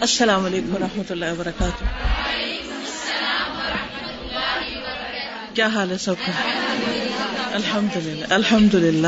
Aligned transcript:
السلام 0.00 0.44
علیکم 0.44 0.82
و 0.98 1.02
اللہ 1.10 1.24
وبرکاتہ۔ 1.32 1.84
کیا 5.54 5.66
حال 5.66 5.90
ہے 5.90 5.98
سب 5.98 6.14
کا؟ 6.26 6.32
الحمد 7.52 7.96
للہ 7.96 8.24
الحمد 8.30 8.74
للہ 8.74 9.06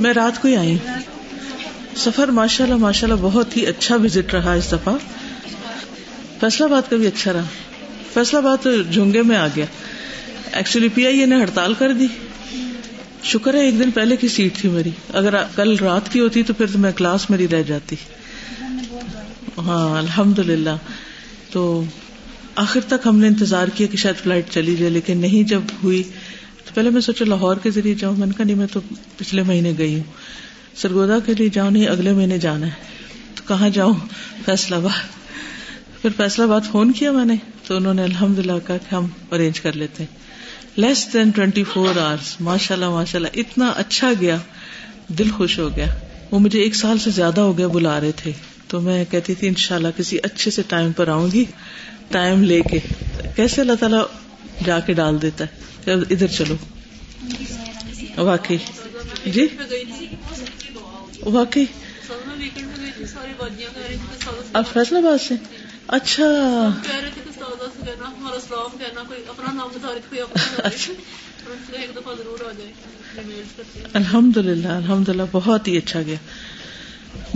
میں 0.00 0.12
رات 0.12 0.42
کو 0.42 0.48
ہی 0.48 0.56
آئی۔ 0.56 0.78
سفر 1.96 2.28
ماشاء 2.28 2.64
اللہ 2.64 2.76
ماشاء 2.76 3.08
اللہ 3.08 3.20
بہت 3.22 3.56
ہی 3.56 3.66
اچھا 3.66 3.96
وزٹ 3.96 4.34
رہا 4.34 4.52
اس 4.52 4.72
دفعہ۔ 4.72 4.94
فیصلہ 6.40 6.66
باد 6.66 6.90
کا 6.90 6.96
بھی 6.96 7.06
اچھا 7.06 7.32
رہا۔ 7.32 7.44
فیصلہ 8.14 8.38
باد 8.40 8.66
جھونگے 8.92 9.22
میں 9.22 9.36
آ 9.36 9.46
گیا۔ 9.56 9.66
ایکچولی 10.52 10.88
پی 10.88 11.06
آئی 11.06 11.18
اے 11.18 11.26
نے 11.26 11.36
ہڑتال 11.36 11.74
کر 11.74 11.92
دی۔ 11.92 12.06
شکر 13.24 13.54
ہے 13.54 13.60
ایک 13.60 13.78
دن 13.78 13.90
پہلے 13.90 14.16
کی 14.16 14.28
سیٹ 14.28 14.56
تھی 14.56 14.68
میری۔ 14.68 14.90
اگر 15.12 15.34
کل 15.56 15.76
رات 15.76 16.12
کی 16.12 16.20
ہوتی 16.20 16.42
تو 16.42 16.54
پھر 16.54 16.66
تو 16.66 16.78
میں 16.78 16.92
کلاس 16.92 17.30
میری 17.30 17.48
رہ 17.48 17.62
جاتی۔ 17.62 17.96
ہاں 19.58 19.98
الحمد 19.98 20.38
للہ 20.38 20.76
تو 21.50 21.84
آخر 22.54 22.80
تک 22.80 23.06
ہم 23.06 23.18
نے 23.18 23.26
انتظار 23.26 23.68
کیا 23.68 23.86
کہ 23.86 23.96
شاید 23.96 24.16
فلائٹ 24.16 24.50
چلی 24.50 24.76
جائے، 24.76 24.90
لیکن 24.90 25.18
نہیں 25.18 25.48
جب 25.48 25.60
ہوئی۔ 25.84 26.02
تو 26.64 26.70
پہلے 26.74 26.90
میں 26.90 27.00
سوچا 27.00 27.24
لاہور 27.24 27.56
کے 27.56 27.70
ذریعے 27.70 27.94
جاؤں۔ 27.94 28.16
میں 28.16 28.26
نے 28.26 28.32
کہا، 28.36 28.44
نہیں، 28.44 28.56
میں 28.56 28.66
تو 28.72 28.80
پچھلے 29.16 29.42
مہینے 29.42 29.72
گئی 29.78 29.94
ہوں۔ 29.94 30.02
سرگودا 30.76 31.18
کے 31.18 31.34
لیے 31.34 31.48
جاؤں 31.48 31.70
نہیں، 31.70 31.86
اگلے 31.86 32.12
مہینے 32.12 32.38
جانا 32.38 32.66
ہے۔ 32.66 32.72
تو 33.34 33.42
کہاں 33.48 33.68
جاؤں؟ 33.68 33.94
فیصلہ 34.44 34.76
آباد۔ 34.76 35.00
پھر 36.02 36.10
فیصلہ 36.16 36.44
آباد 36.44 36.60
فون 36.70 36.92
کیا 36.92 37.12
میں 37.12 37.24
نے۔ 37.24 37.34
تو 37.66 37.76
انہوں 37.76 37.94
نے 37.94 38.02
الحمد 38.02 38.38
للہ 38.38 38.66
کہا 38.66 38.76
کہ 38.76 38.94
ہم 38.94 39.06
ارینج 39.32 39.60
کر 39.60 39.72
لیتے 39.72 40.04
less 40.76 41.08
than 41.12 41.30
twenty 41.30 41.64
four 41.64 41.96
hours 41.96 42.40
ماشاء 42.40 42.74
اللہ 42.74 42.90
ماشاء 42.90 43.18
اللہ 43.18 43.28
اتنا 43.34 43.68
اچھا 43.68 44.12
گیا۔ 44.20 44.36
دل 45.08 45.30
خوش 45.30 45.58
ہو 45.58 45.70
گیا۔ 45.76 45.86
وہ 46.30 46.38
مجھے 46.38 46.60
ایک 46.60 46.74
سال 46.74 46.98
سے 46.98 47.10
زیادہ 47.10 47.40
ہو 47.40 47.58
گیا 47.58 47.66
بلا 47.66 48.00
رہے 48.00 48.12
تھے۔ 48.16 48.32
تو 48.74 48.80
میں 48.80 49.04
کہتی 49.10 49.34
تھی، 49.34 49.48
انشاءاللہ 49.48 49.88
کسی 49.96 50.16
اچھے 50.22 50.50
سے 50.50 50.62
ٹائم 50.68 50.92
پر 50.92 51.08
آؤں 51.08 51.30
گی، 51.32 51.44
ٹائم 52.08 52.42
لے 52.42 52.60
کے، 52.60 52.78
کیسے 53.36 53.60
اللہ 53.60 53.76
تعالیٰ 53.80 54.02
جا 54.64 54.78
کے 54.80 54.92
ڈال 54.92 55.20
دیتا 55.22 55.44
ہے 55.44 55.92
ادھر 56.10 56.26
چلو، 56.26 56.54
واقعی 58.16 58.56
جی 59.26 59.46
واقعی، 61.26 61.64
آپ 64.52 64.72
فیصلہ 64.72 64.98
باد 64.98 65.22
سے 65.22 65.34
اچھا 65.88 66.24
الحمد 73.92 74.36
للہ 74.36 74.68
الحمد 74.68 75.08
للہ 75.08 75.22
بہت 75.32 75.68
ہی 75.68 75.76
اچھا 75.76 76.02
گیا 76.02 76.16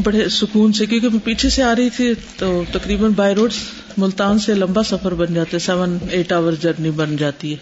بڑے 0.02 0.28
سکون 0.28 0.72
سے 0.72 0.86
کیونکہ 0.86 1.08
میں 1.08 1.18
پیچھے 1.24 1.48
سے 1.48 1.62
آ 1.62 1.74
رہی 1.74 1.90
تھی 1.90 2.12
تو 2.36 2.64
تقریباً 2.72 3.10
بائی 3.10 3.34
روڈ 3.34 3.52
ملتان 3.96 4.38
سے 4.38 4.54
لمبا 4.54 4.82
سفر 4.82 5.14
بن 5.14 5.34
جاتا 5.34 5.50
ہے 5.54 5.58
سیون 5.58 5.98
ایٹ 6.10 6.32
آور 6.32 6.52
جرنی 6.52 6.90
بن 6.90 7.16
جاتی 7.16 7.52
ہے۔ 7.52 7.56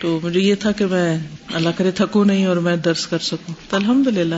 تو 0.00 0.20
مجھے 0.22 0.40
یہ 0.40 0.54
تھا 0.54 0.72
کہ 0.72 0.86
میں 0.86 1.18
اللہ 1.54 1.68
کرے 1.76 1.90
تھکوں 1.90 2.24
نہیں 2.24 2.46
اور 2.46 2.56
میں 2.56 2.76
درس 2.76 3.06
کر 3.06 3.18
سکوں۔ 3.18 3.54
تو 3.68 3.76
الحمد 3.76 4.06
للہ 4.06 4.34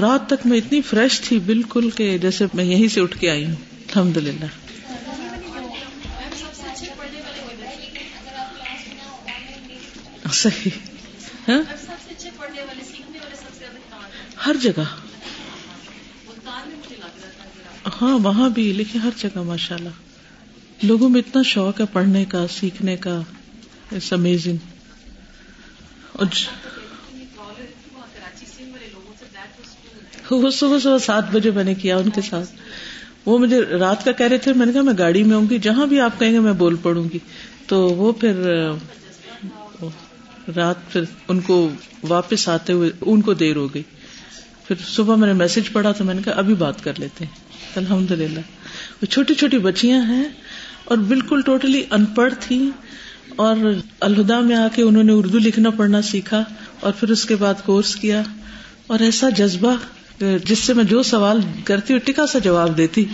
رات 0.00 0.26
تک 0.26 0.46
میں 0.46 0.58
اتنی 0.58 0.80
فریش 0.80 1.20
تھی 1.20 1.38
بالکل 1.38 1.90
کہ 1.90 2.18
جیسے 2.18 2.44
میں 2.54 2.64
یہیں 2.64 2.88
سے 2.88 3.00
اٹھ 3.00 3.18
کے 3.18 3.30
آئی 3.30 3.44
ہوں۔ 3.44 3.54
الحمد 3.94 4.16
للہ 4.16 4.44
صحیح۔ 10.32 10.70
ہاں؟ 11.48 11.62
ہر 14.46 14.56
جگہ۔ 14.62 15.07
ہاں 18.02 18.18
وہاں 18.18 18.50
بھی 18.50 18.72
لیکن 18.72 18.98
ہر 18.98 19.10
جگہ 19.16 19.42
ماشاء 19.42 19.76
اللہ 19.76 19.88
لوگوں 20.82 21.08
میں 21.08 21.20
اتنا 21.20 21.42
شوق 21.42 21.80
ہے 21.80 21.86
پڑھنے 21.92 22.24
کا، 22.24 22.46
سیکھنے 22.48 22.96
کا۔ 22.96 23.20
اٹس 23.92 24.12
امیزنگ 24.12 24.56
وہ 30.30 30.50
صبح 30.50 30.78
صبح 30.78 30.98
سات 30.98 31.24
بجے 31.32 31.50
میں 31.50 31.64
نے 31.64 31.74
کیا 31.74 31.96
ان 31.96 32.10
کے 32.10 32.20
ساتھ۔ 32.20 32.50
وہ 33.26 33.38
مجھے 33.38 33.60
رات 33.60 34.04
کا 34.04 34.12
کہہ 34.12 34.26
رہے 34.26 34.38
تھے، 34.38 34.52
میں 34.52 34.66
نے 34.66 34.72
کہا 34.72 34.82
میں 34.82 34.92
گاڑی 34.98 35.24
میں 35.24 35.36
ہوں 35.36 35.50
گی، 35.50 35.58
جہاں 35.58 35.86
بھی 35.86 36.00
آپ 36.00 36.20
کہیں 36.20 36.32
گے 36.32 36.40
میں 36.40 36.52
بول 36.52 36.76
پڑوں 36.82 37.04
گی۔ 37.12 37.18
تو 37.66 37.88
وہ 37.88 38.12
پھر، 38.12 38.34
رات 40.56 40.76
پھر 40.88 41.02
ان 41.28 41.40
کو 41.40 41.70
واپس 42.08 42.48
آتے 42.48 42.72
ہوئے، 42.72 42.90
ان 43.00 43.20
کو 43.20 43.34
دیر 43.34 43.56
ہو 43.56 43.74
گئی۔ 43.74 43.82
پھر 44.66 44.76
صبح 44.86 45.14
میں 45.14 45.26
نے 45.26 45.34
میسج 45.34 45.72
پڑھا 45.72 45.92
تو 45.92 46.04
میں 46.04 46.14
نے 46.14 46.22
کہا 46.24 46.32
ابھی 46.32 46.54
بات 46.54 46.84
کر 46.84 46.92
لیتے 46.98 47.24
ہیں۔ 47.24 47.47
الحمد 47.76 48.10
للہ 48.10 48.40
وہ 49.02 49.06
چھوٹی 49.06 49.34
چھوٹی 49.34 49.58
بچیاں 49.58 50.02
ہیں 50.02 50.24
اور 50.84 50.98
بالکل 50.98 51.40
ٹوٹلی 51.40 51.82
ان 51.90 52.04
پڑھ 52.04 52.34
تھی 52.40 52.70
اور 53.36 53.56
الہدا 54.00 54.40
میں 54.40 54.56
آ 54.56 54.68
کے 54.74 54.82
انہوں 54.82 55.02
نے 55.02 55.12
اردو 55.12 55.38
لکھنا 55.38 55.70
پڑھنا 55.70 56.02
سیکھا 56.02 56.44
اور 56.80 56.92
پھر 56.92 57.08
اس 57.08 57.24
کے 57.24 57.36
بعد 57.36 57.54
کورس 57.64 57.96
کیا۔ 57.96 58.22
اور 58.86 59.00
ایسا 59.00 59.28
جذبہ، 59.28 59.76
جس 60.44 60.58
سے 60.58 60.74
میں 60.74 60.84
جو 60.84 61.02
سوال 61.02 61.40
کرتی 61.64 61.92
ہوں، 61.92 62.00
ٹکا 62.00 62.26
سا 62.26 62.38
جواب 62.38 62.76
دیتی۔ 62.76 63.04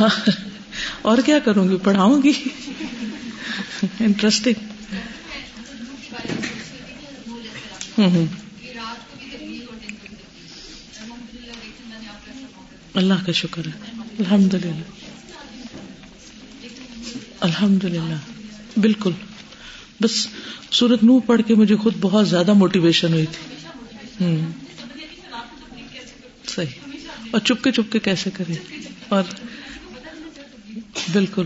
ہاں 0.00 0.30
اور 1.02 1.18
کیا 1.26 1.38
کروں 1.38 1.68
گی؟ 1.68 1.76
پڑھاؤں 1.76 2.22
گی؟ 2.22 2.32
انٹرسٹنگ 4.00 4.64
ہوں 7.98 8.10
ہوں۔ 8.10 8.47
اللہ 12.94 13.14
کا 13.26 13.32
شکر 13.32 13.66
ہے۔ 13.66 13.70
الحمد 14.18 14.54
للہ 14.54 14.82
الحمد 17.40 17.84
للہ 17.84 18.18
بالکل۔ 18.76 19.10
بس 20.00 20.28
سورت 20.70 21.04
نو 21.04 21.20
پڑھ 21.20 21.42
کے 21.46 21.54
مجھے 21.54 21.76
خود 21.76 21.94
بہت 22.00 22.28
زیادہ 22.28 22.52
موٹیویشن 22.52 23.12
ہوئی 23.12 23.26
تھی۔ 23.26 23.54
ہوں 24.20 24.52
صحیح۔ 26.46 26.66
اور 27.30 27.40
چپکے 27.40 27.72
چپکے 27.72 27.98
کیسے 27.98 28.30
کرے 28.30 28.54
اور 29.08 29.22
بالکل۔ 31.12 31.44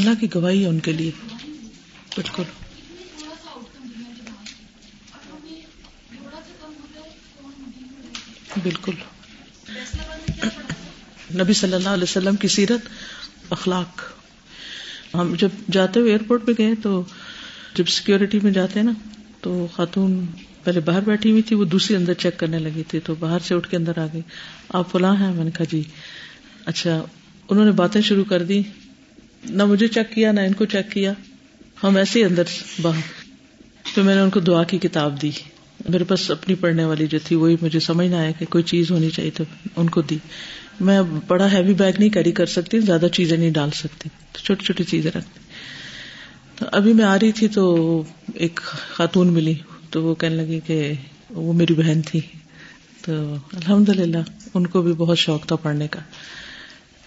اللہ 0.00 0.20
کی 0.20 0.26
گواہی 0.34 0.62
ہے 0.62 0.68
ان 0.68 0.80
کے 0.80 0.92
لیے۔ 0.92 1.10
بالکل۔ 2.16 2.42
بالکل۔ 8.62 8.92
نبی 11.40 11.52
صلی 11.52 11.72
اللہ 11.72 11.88
علیہ 11.88 12.02
وسلم 12.02 12.36
کی 12.36 12.48
سیرت 12.48 12.80
اخلاق۔ 13.50 14.02
ہم 15.14 15.34
جب 15.38 15.48
جاتے 15.70 16.00
ہوئے 16.00 16.10
ایئرپورٹ 16.10 16.46
پہ 16.46 16.52
گئے 16.58 16.74
تو 16.82 17.04
جب 17.74 17.86
سیکورٹی 17.86 18.40
میں 18.42 18.52
جاتے 18.52 18.82
نا، 18.82 18.92
تو 19.40 19.66
خاتون 19.76 20.26
پہلے 20.64 20.80
باہر 20.80 21.00
بیٹھی 21.00 21.30
ہوئی 21.30 21.42
تھی، 21.42 21.56
وہ 21.56 21.64
دوسری 21.64 21.96
اندر 21.96 22.14
چیک 22.14 22.38
کرنے 22.38 22.58
لگی 22.58 22.82
تھی، 22.88 23.00
تو 23.00 23.14
باہر 23.14 23.38
سے 23.38 23.54
اٹھ 23.54 23.70
کے 23.70 23.76
اندر 23.76 23.98
آ 23.98 24.06
گئی۔ 24.12 24.20
آپ 24.68 24.92
فلاں 24.92 25.16
ہیں؟ 25.16 25.32
میں 25.32 25.44
نے 25.44 25.50
کہا 25.50 25.64
جی۔ 25.70 25.82
اچھا 26.64 27.04
انہوں 27.48 27.64
نے 27.64 27.70
باتیں 27.70 28.00
شروع 28.00 28.24
کر 28.24 28.42
دی 28.42 28.62
نہ 29.44 29.64
مجھے 29.64 29.88
چیک 29.88 30.14
کیا، 30.14 30.32
نہ 30.32 30.40
ان 30.40 30.52
کو 30.52 30.64
چیک 30.64 30.92
کیا۔ 30.92 31.12
ہم 31.82 31.96
ایسے 31.96 32.18
ہی 32.18 32.24
اندر 32.24 32.42
باہر 32.82 33.00
تو 33.94 34.04
میں 34.04 34.14
نے 34.14 34.20
ان 34.20 34.30
کو 34.30 34.40
دعا 34.40 34.62
کی، 34.62 34.78
کتاب 34.78 35.22
دی۔ 35.22 35.30
میرے 35.88 36.04
پاس 36.04 36.30
اپنی 36.30 36.54
پڑھنے 36.54 36.84
والی 36.84 37.06
جو 37.06 37.18
تھی، 37.24 37.36
وہی 37.36 37.56
مجھے 37.62 37.80
سمجھ 37.80 38.08
نہ 38.08 38.16
آیا 38.16 38.30
کہ 38.30 38.46
کوئی 38.46 38.64
چیز 38.64 38.90
ہونی 38.90 39.10
چاہیے 39.10 39.30
تو 39.30 39.44
ان 39.76 39.90
کو 39.90 40.02
دی۔ 40.02 40.18
میں 40.80 41.00
بڑا 41.26 41.52
ہیوی 41.52 41.74
بیگ 41.74 41.92
نہیں 41.98 42.08
کیری 42.08 42.32
کر 42.32 42.46
سکتی، 42.46 42.80
زیادہ 42.80 43.06
چیزیں 43.12 43.36
نہیں 43.36 43.50
ڈال 43.50 43.70
سکتی، 43.70 44.08
تو 44.32 44.38
چھوٹی 44.38 44.64
چھوٹی 44.64 44.84
چیزیں 44.84 45.10
رکھتی 45.14 45.40
تو 46.56 46.66
ابھی 46.72 46.92
میں 46.92 47.04
آ 47.04 47.16
رہی 47.16 47.32
تھی 47.32 47.48
تو 47.48 48.02
ایک 48.34 48.60
خاتون 48.92 49.32
ملی، 49.32 49.54
تو 49.90 50.02
وہ 50.02 50.14
کہنے 50.14 50.34
لگی 50.34 50.60
کہ 50.66 50.92
وہ 51.30 51.52
میری 51.52 51.74
بہن 51.74 52.02
تھی۔ 52.02 52.20
تو 53.02 53.34
الحمد 53.52 53.88
للہ 53.88 54.18
ان 54.54 54.66
کو 54.66 54.82
بھی 54.82 54.92
بہت 54.92 55.18
شوق 55.18 55.46
تھا 55.46 55.56
پڑھنے 55.56 55.88
کا۔ 55.88 56.00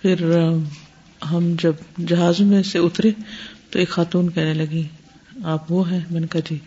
پھر 0.01 0.39
ہم 1.31 1.55
جب 1.59 1.73
جہاز 2.07 2.41
میں 2.41 2.63
سے 2.63 2.79
اترے 2.79 3.11
تو 3.69 3.79
ایک 3.79 3.89
خاتون 3.89 4.29
کہنے 4.29 4.53
لگی، 4.53 4.87
آپ 5.43 5.71
وہ 5.71 5.91
ہیں؟ 5.91 5.99
میں 6.11 6.21
نے 6.21 6.27
کہا 6.27 6.41
جی 6.49 6.57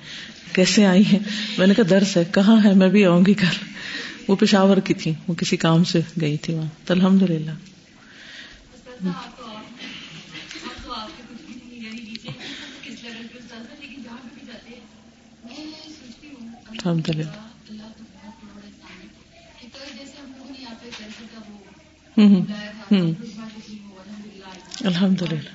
کیسے 0.53 0.87
آئی 0.87 1.05
ہیں؟ 1.05 1.19
میں 1.59 1.67
نے 1.67 1.75
کہا 1.75 1.85
درس 1.91 2.17
ہے، 2.17 2.25
کہاں 2.35 2.65
ہے؟ 2.65 2.75
میں 2.75 2.89
بھی 2.89 3.05
آؤں 3.05 3.27
گی 3.27 3.35
کل 3.35 3.65
وہ 4.29 4.37
پشاور 4.37 4.77
کی 4.77 4.95
تھی 4.95 5.13
وہ 5.29 5.35
کسی 5.35 5.57
کام 5.57 5.85
سے 5.85 6.01
گئی 6.21 6.37
تھی 6.37 6.55
وہاں۔ 6.55 6.69
تو 6.85 6.95
الحمد 6.95 7.23
للہ 7.23 7.51
الحمد 16.69 17.09
للہ 17.09 17.25
الحمد 24.85 25.23
للہ۔ 25.23 25.49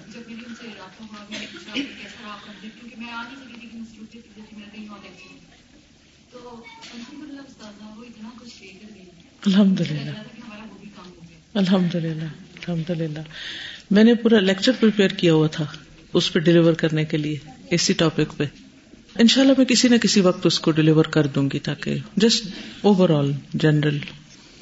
الحمد 9.45 9.81
للہ۔ 9.81 10.09
الحمد 11.53 11.95
للہ۔ 11.95 12.23
الحمد 12.67 12.89
للہ۔ 12.89 13.19
میں 13.91 14.03
نے 14.03 14.13
پورا 14.13 14.39
لیکچر 14.39 14.71
پریپیئر 14.79 15.09
کیا 15.09 15.33
ہوا 15.33 15.47
تھا 15.47 15.65
اس 16.13 16.33
پہ 16.33 16.39
ڈلیور 16.39 16.73
کرنے 16.73 17.05
کے 17.05 17.17
لیے، 17.17 17.37
اسی 17.69 17.93
ٹاپک 17.93 18.37
پہ۔ 18.37 18.43
ان 19.19 19.27
شاء 19.27 19.41
اللہ 19.41 19.53
میں 19.57 19.65
کسی 19.65 19.87
نہ 19.87 19.97
کسی 19.97 20.21
وقت 20.21 20.45
اس 20.45 20.59
کو 20.59 20.71
ڈلیور 20.71 21.05
کر 21.05 21.27
دوں 21.27 21.49
گی 21.53 21.59
تاکہ 21.59 21.97
جسٹ 22.15 22.45
اوور 22.81 23.09
آل 23.09 23.31
جنرل 23.53 23.97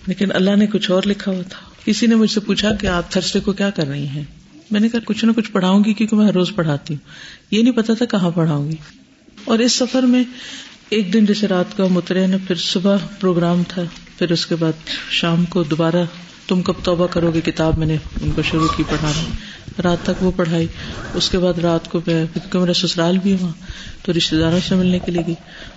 لیکن 0.08 0.32
اللہ 0.32 0.56
نے 0.56 0.68
کچھ 0.68 0.92
اور 0.92 1.04
لکھا 1.06 1.32
ہوا 1.32 1.44
تھا۔ 1.44 1.70
کسی 1.86 2.08
نے 2.08 2.16
مجھ 2.16 2.32
سے 2.32 2.40
پوچھا 2.40 2.76
کہ 2.76 2.88
آپ 2.88 3.12
تھرسڈے 3.12 3.40
کو 3.40 3.54
کیا 3.54 3.70
کر 3.70 3.88
رہی 3.88 4.08
ہیں؟ 4.08 4.24
میں 4.72 4.80
نے 4.80 4.90
کہا 4.90 5.00
کچھ 5.06 5.26
نہ 5.26 5.32
کچھ 5.32 5.52
پڑھاؤں 5.52 5.84
گی 5.84 5.94
کیونکہ 5.94 6.16
میں 6.16 6.26
ہر 6.26 6.34
روز 6.34 6.52
پڑھاتی 6.56 6.94
ہوں۔ 6.94 7.10
یہ 7.52 7.64
نہیں 7.64 7.74
پتا 7.74 7.94
تھا 7.94 8.06
کہاں 8.06 8.32
پڑھاؤں 8.32 8.72
گی۔ 8.72 8.76
اور 9.46 9.60
اس 9.60 9.74
سفر 9.74 10.04
میں 10.04 10.24
ایک 10.90 11.14
دن 11.14 11.26
جیسے 11.26 11.48
رات 11.48 11.78
کو 11.78 11.98
اترے 11.98 12.28
نا 12.28 12.38
پھر 12.48 12.56
صبح 12.56 12.98
پروگرام 13.20 13.64
تھا، 13.68 13.82
پھر 14.18 14.32
اس 14.32 14.46
کے 14.46 14.56
بعد 14.56 14.72
شام 15.10 15.46
کو 15.46 15.64
دوبارہ 15.64 16.06
تم 16.48 16.62
کب 16.62 16.74
توبہ 16.84 17.08
کرو 17.08 17.32
گے 17.32 17.42
کتاب 17.42 17.78
میں 17.78 17.88
نے 17.88 17.96
ان 18.22 18.32
کو 18.32 18.42
شروع 18.42 18.68
کی 18.78 18.84
پڑھانا 18.90 19.24
رات 19.84 19.98
تک 20.04 20.24
وہ 20.24 20.32
پڑھائی۔ 20.36 20.68
اس 21.14 21.30
کے 21.30 21.40
بعد 21.40 21.60
رات 21.60 21.90
کو 21.90 22.02
میں، 22.08 22.26
کیونکہ 22.34 22.60
میرا 22.60 22.74
سسرال 22.74 23.18
بھی 23.18 23.36
وہاں، 23.40 23.54
تو 24.06 24.14
رشتے 24.14 24.38
داروں 24.38 24.60
سے 24.68 24.76
ملنے 24.76 25.00
کے 25.00 25.12
لیے 25.12 25.22
گئی۔ 25.28 25.36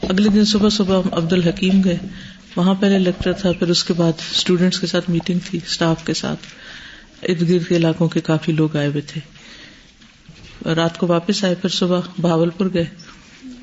اگلے 0.08 0.28
دن 0.28 0.44
صبح 0.44 0.68
صبح 0.68 1.02
ہم 1.02 1.14
عبد 1.14 1.32
الحکیم 1.32 1.84
گئے۔ 1.84 1.98
وہاں 2.56 2.74
پہلے 2.74 2.98
لیکچر 2.98 3.32
تھا، 3.32 3.52
پھر 3.52 3.68
اس 3.68 3.84
کے 3.84 3.92
بعد 3.92 4.12
اسٹوڈینٹس 4.34 4.80
کے 4.80 4.86
ساتھ 4.86 5.10
میٹنگ 5.10 5.38
تھی 5.44 5.58
اسٹاف 5.66 6.04
کے 6.04 6.14
ساتھ۔ 6.14 6.46
ارد 7.28 7.48
گرد 7.48 7.68
کے 7.68 7.76
علاقوں 7.76 8.08
کے 8.08 8.20
کافی 8.20 8.52
لوگ 8.52 8.76
آئے 8.76 8.88
ہوئے 8.88 9.00
تھے۔ 9.00 9.20
رات 10.74 10.98
کو 10.98 11.06
واپس 11.06 11.44
آئے، 11.44 11.54
پھر 11.54 11.68
صبح 11.68 12.00
بھاول 12.18 12.50
پور 12.50 12.66
گئے۔ 12.74 12.84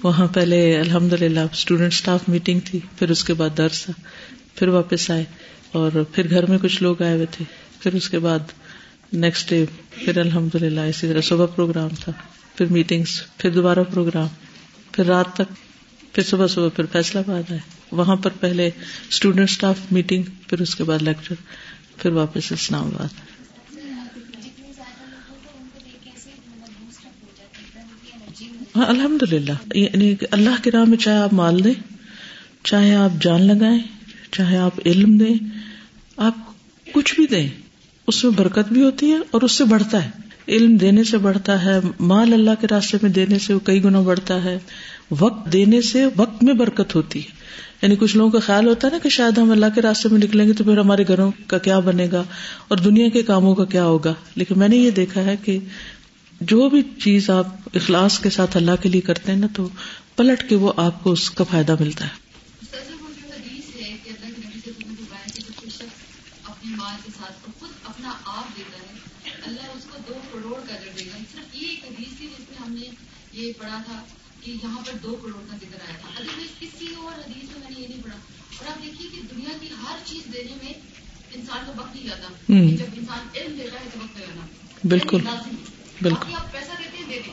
وہاں 0.04 0.28
پہلے 0.28 0.80
الحمد 0.80 1.14
للہ 1.14 1.40
اسٹوڈینٹ 1.40 1.94
اسٹاف 1.94 2.30
میٹنگ 2.30 2.60
تھی، 2.66 2.80
پھر 3.00 3.10
اس 3.10 3.24
کے 3.24 3.34
بعد 3.34 3.50
درس 3.58 3.84
تھا۔ 3.84 3.94
پھر 4.56 4.68
واپس 4.68 5.12
آئے 5.12 5.24
اور 5.72 6.04
پھر 6.12 6.30
گھر 6.30 6.46
میں 6.46 6.58
کچھ 6.58 6.84
لوگ 6.84 7.02
آئے 7.02 7.14
ہوئے 7.14 7.26
تھے۔ 7.32 7.46
پھر 7.80 7.94
اس 7.94 8.10
کے 8.10 8.20
بعد 8.20 8.40
نیکسٹ 9.14 9.50
ڈے 9.50 9.66
پھر 9.90 10.18
الحمد 10.18 10.56
للہ 10.56 10.80
اسی 10.80 11.08
طرح 11.08 11.22
صبح 11.22 11.46
پروگرام 11.46 11.90
تھا، 12.00 12.12
پھر 12.56 12.66
میٹنگس 12.66 13.38
پھر 13.38 13.50
دوبارہ 13.50 13.80
پروگرام 13.94 14.28
پھر 14.92 15.06
رات 15.06 15.34
تک، 15.34 15.54
پھر 16.14 16.24
صبح 16.24 16.48
صبح 16.48 16.70
پھر 16.76 16.86
فیصلہ 16.92 17.20
باد 17.28 17.52
آئے۔ 17.52 17.60
وہاں 17.92 18.16
پر 18.16 18.30
پہلے 18.40 18.70
اسٹوڈینٹ 19.10 19.50
اسٹاف 19.50 19.78
میٹنگ 19.92 20.24
پھر 20.48 20.62
اس 20.62 20.76
کے 20.76 20.84
بعد 20.84 21.02
لیکچر 21.02 21.36
پھر 21.98 22.12
واپس 22.12 22.52
اسلام 22.52 22.86
آباد۔ 22.86 23.29
ہاں 28.80 28.88
الحمد 28.88 29.34
للہ 29.34 29.78
یعنی 29.78 30.14
اللہ 30.32 30.64
کی 30.64 30.72
راہ 30.72 30.84
میں 30.84 30.98
چاہے 30.98 31.18
آپ 31.18 31.34
مال 31.34 31.64
دیں، 31.64 31.74
چاہے 32.64 32.96
آپ 32.96 33.24
جان 33.24 33.48
لگائیں، 33.48 33.80
چاہے 34.32 34.58
آپ 34.58 34.72
علم 34.86 35.18
دیں، 35.18 35.34
آپ 36.18 36.36
کچھ 36.94 37.16
بھی 37.16 37.28
دیں، 37.28 37.50
اس 38.08 38.24
میں 38.24 38.32
برکت 38.32 38.74
بھی 38.74 38.84
ہوتی 38.84 39.12
ہے 39.12 39.18
اور 39.32 39.42
اس 39.42 39.52
سے 39.52 39.64
بڑھتا 39.64 40.06
ہے۔ 40.06 40.10
علم 40.48 40.76
دینے 40.76 41.04
سے 41.04 41.18
بڑھتا 41.18 41.66
ہے، 41.66 41.80
مال 42.00 42.34
اللہ 42.34 42.52
کے 42.62 42.68
راستے 42.72 42.98
میں 43.02 43.12
دینے 43.12 43.40
سے 43.40 43.54
وہ 43.54 43.60
کئی 43.64 43.84
گنا 43.84 44.02
بڑھتا 44.02 44.44
ہے، 44.44 44.60
وقت 45.20 45.54
دینے 45.54 45.82
سے 45.82 46.06
وقت 46.16 46.44
میں 46.44 46.54
برکت 46.54 46.96
ہوتی 46.96 47.20
ہے۔ 47.20 47.40
یعنی 47.82 47.96
کچھ 47.96 48.18
لوگوں 48.18 48.32
کا 48.32 48.40
خیال 48.40 48.68
ہوتا 48.68 48.88
ہے 48.88 48.92
نا 48.92 49.00
کہ 49.04 49.10
شاید 49.10 49.38
ہم 49.38 49.52
اللہ 49.52 49.66
کے 49.76 49.82
راستے 49.82 50.10
میں 50.10 50.20
نکلیں 50.20 50.48
گے 50.48 50.54
تو 50.54 50.64
پھر 50.64 50.78
ہمارے 50.78 51.04
گھروں 51.08 51.32
کا 51.48 51.58
کیا 51.58 51.80
بنے 51.80 52.08
گا 52.12 52.24
اور 52.68 52.78
دنیا 52.78 53.10
کے 53.10 53.24
کاموں 53.24 53.56
کا 53.56 53.66
کیا 53.66 53.84
ہوگا۔ 53.84 54.14
لیکن 54.36 54.60
میں 54.60 54.68
نے 54.68 54.78
یہ 54.78 54.92
دیکھا 54.92 55.22
ہے 55.22 55.36
کہ 55.44 55.60
جو 56.42 56.70
بھی 56.70 56.82
چیز 57.02 57.30
آپ 57.30 57.48
اخلاص 57.74 58.20
کے 58.20 58.30
ساتھ 58.30 58.58
اللہ 58.58 58.72
کے 58.82 58.90
لیے 58.90 59.02
کرتے 59.02 59.32
ہیں 59.32 59.40
نا 59.40 59.48
تو 59.56 59.70
پلٹ 60.16 60.50
کے 60.50 60.56
وہ 60.56 60.74
آپ 60.78 61.04
کو 61.04 61.12
اس 61.12 61.30
کا 61.32 61.44
فائدہ 61.44 61.76
ملتا 61.80 62.06
ہے۔ 62.06 62.30
یہ 73.34 73.52
پڑھا 73.58 73.82
تھا 73.86 74.04
کہ 74.42 74.52
یہاں 74.52 74.78
پر 74.86 74.92
دو 75.04 75.16
کروڑ 75.22 75.42
کا 75.50 75.58
ذکر 75.62 75.78
آیا 75.88 75.98
تھا۔ 76.02 76.10
اگر 76.16 76.44
کسی 76.60 76.86
اور 76.96 77.20
حدیث 77.20 77.44
میں 77.44 77.60
میں 77.60 77.70
نے 77.70 77.82
یہ 77.82 77.88
نہیں 77.88 78.04
پڑھا 78.04 78.18
اور 78.58 78.72
آپ 78.72 78.84
دیکھیے 78.84 79.10
کہ 79.16 79.36
دنیا 79.36 79.58
کی 79.62 79.68
ہر 79.84 79.98
چیز 80.06 80.34
دینے 80.34 80.52
میں 80.64 80.74
انسان 81.34 81.60
کو 81.66 81.74
وقت 81.78 81.96
نہیں 81.96 82.06
جاتا۔ 82.06 82.28
جب 82.76 82.86
انسان 82.98 83.28
علم 83.36 83.58
دیتا 83.58 83.80
ہے 83.80 83.90
تو 83.94 84.00
وقت 84.04 84.18
لگانا 84.18 84.46
بالکل۔ 84.84 85.22
بالکل۔ 86.02 86.34
آپ 86.36 86.52
پیسہ 86.52 86.72
دیتے 86.80 86.98
ہیں 86.98 87.10
دیتے 87.10 87.32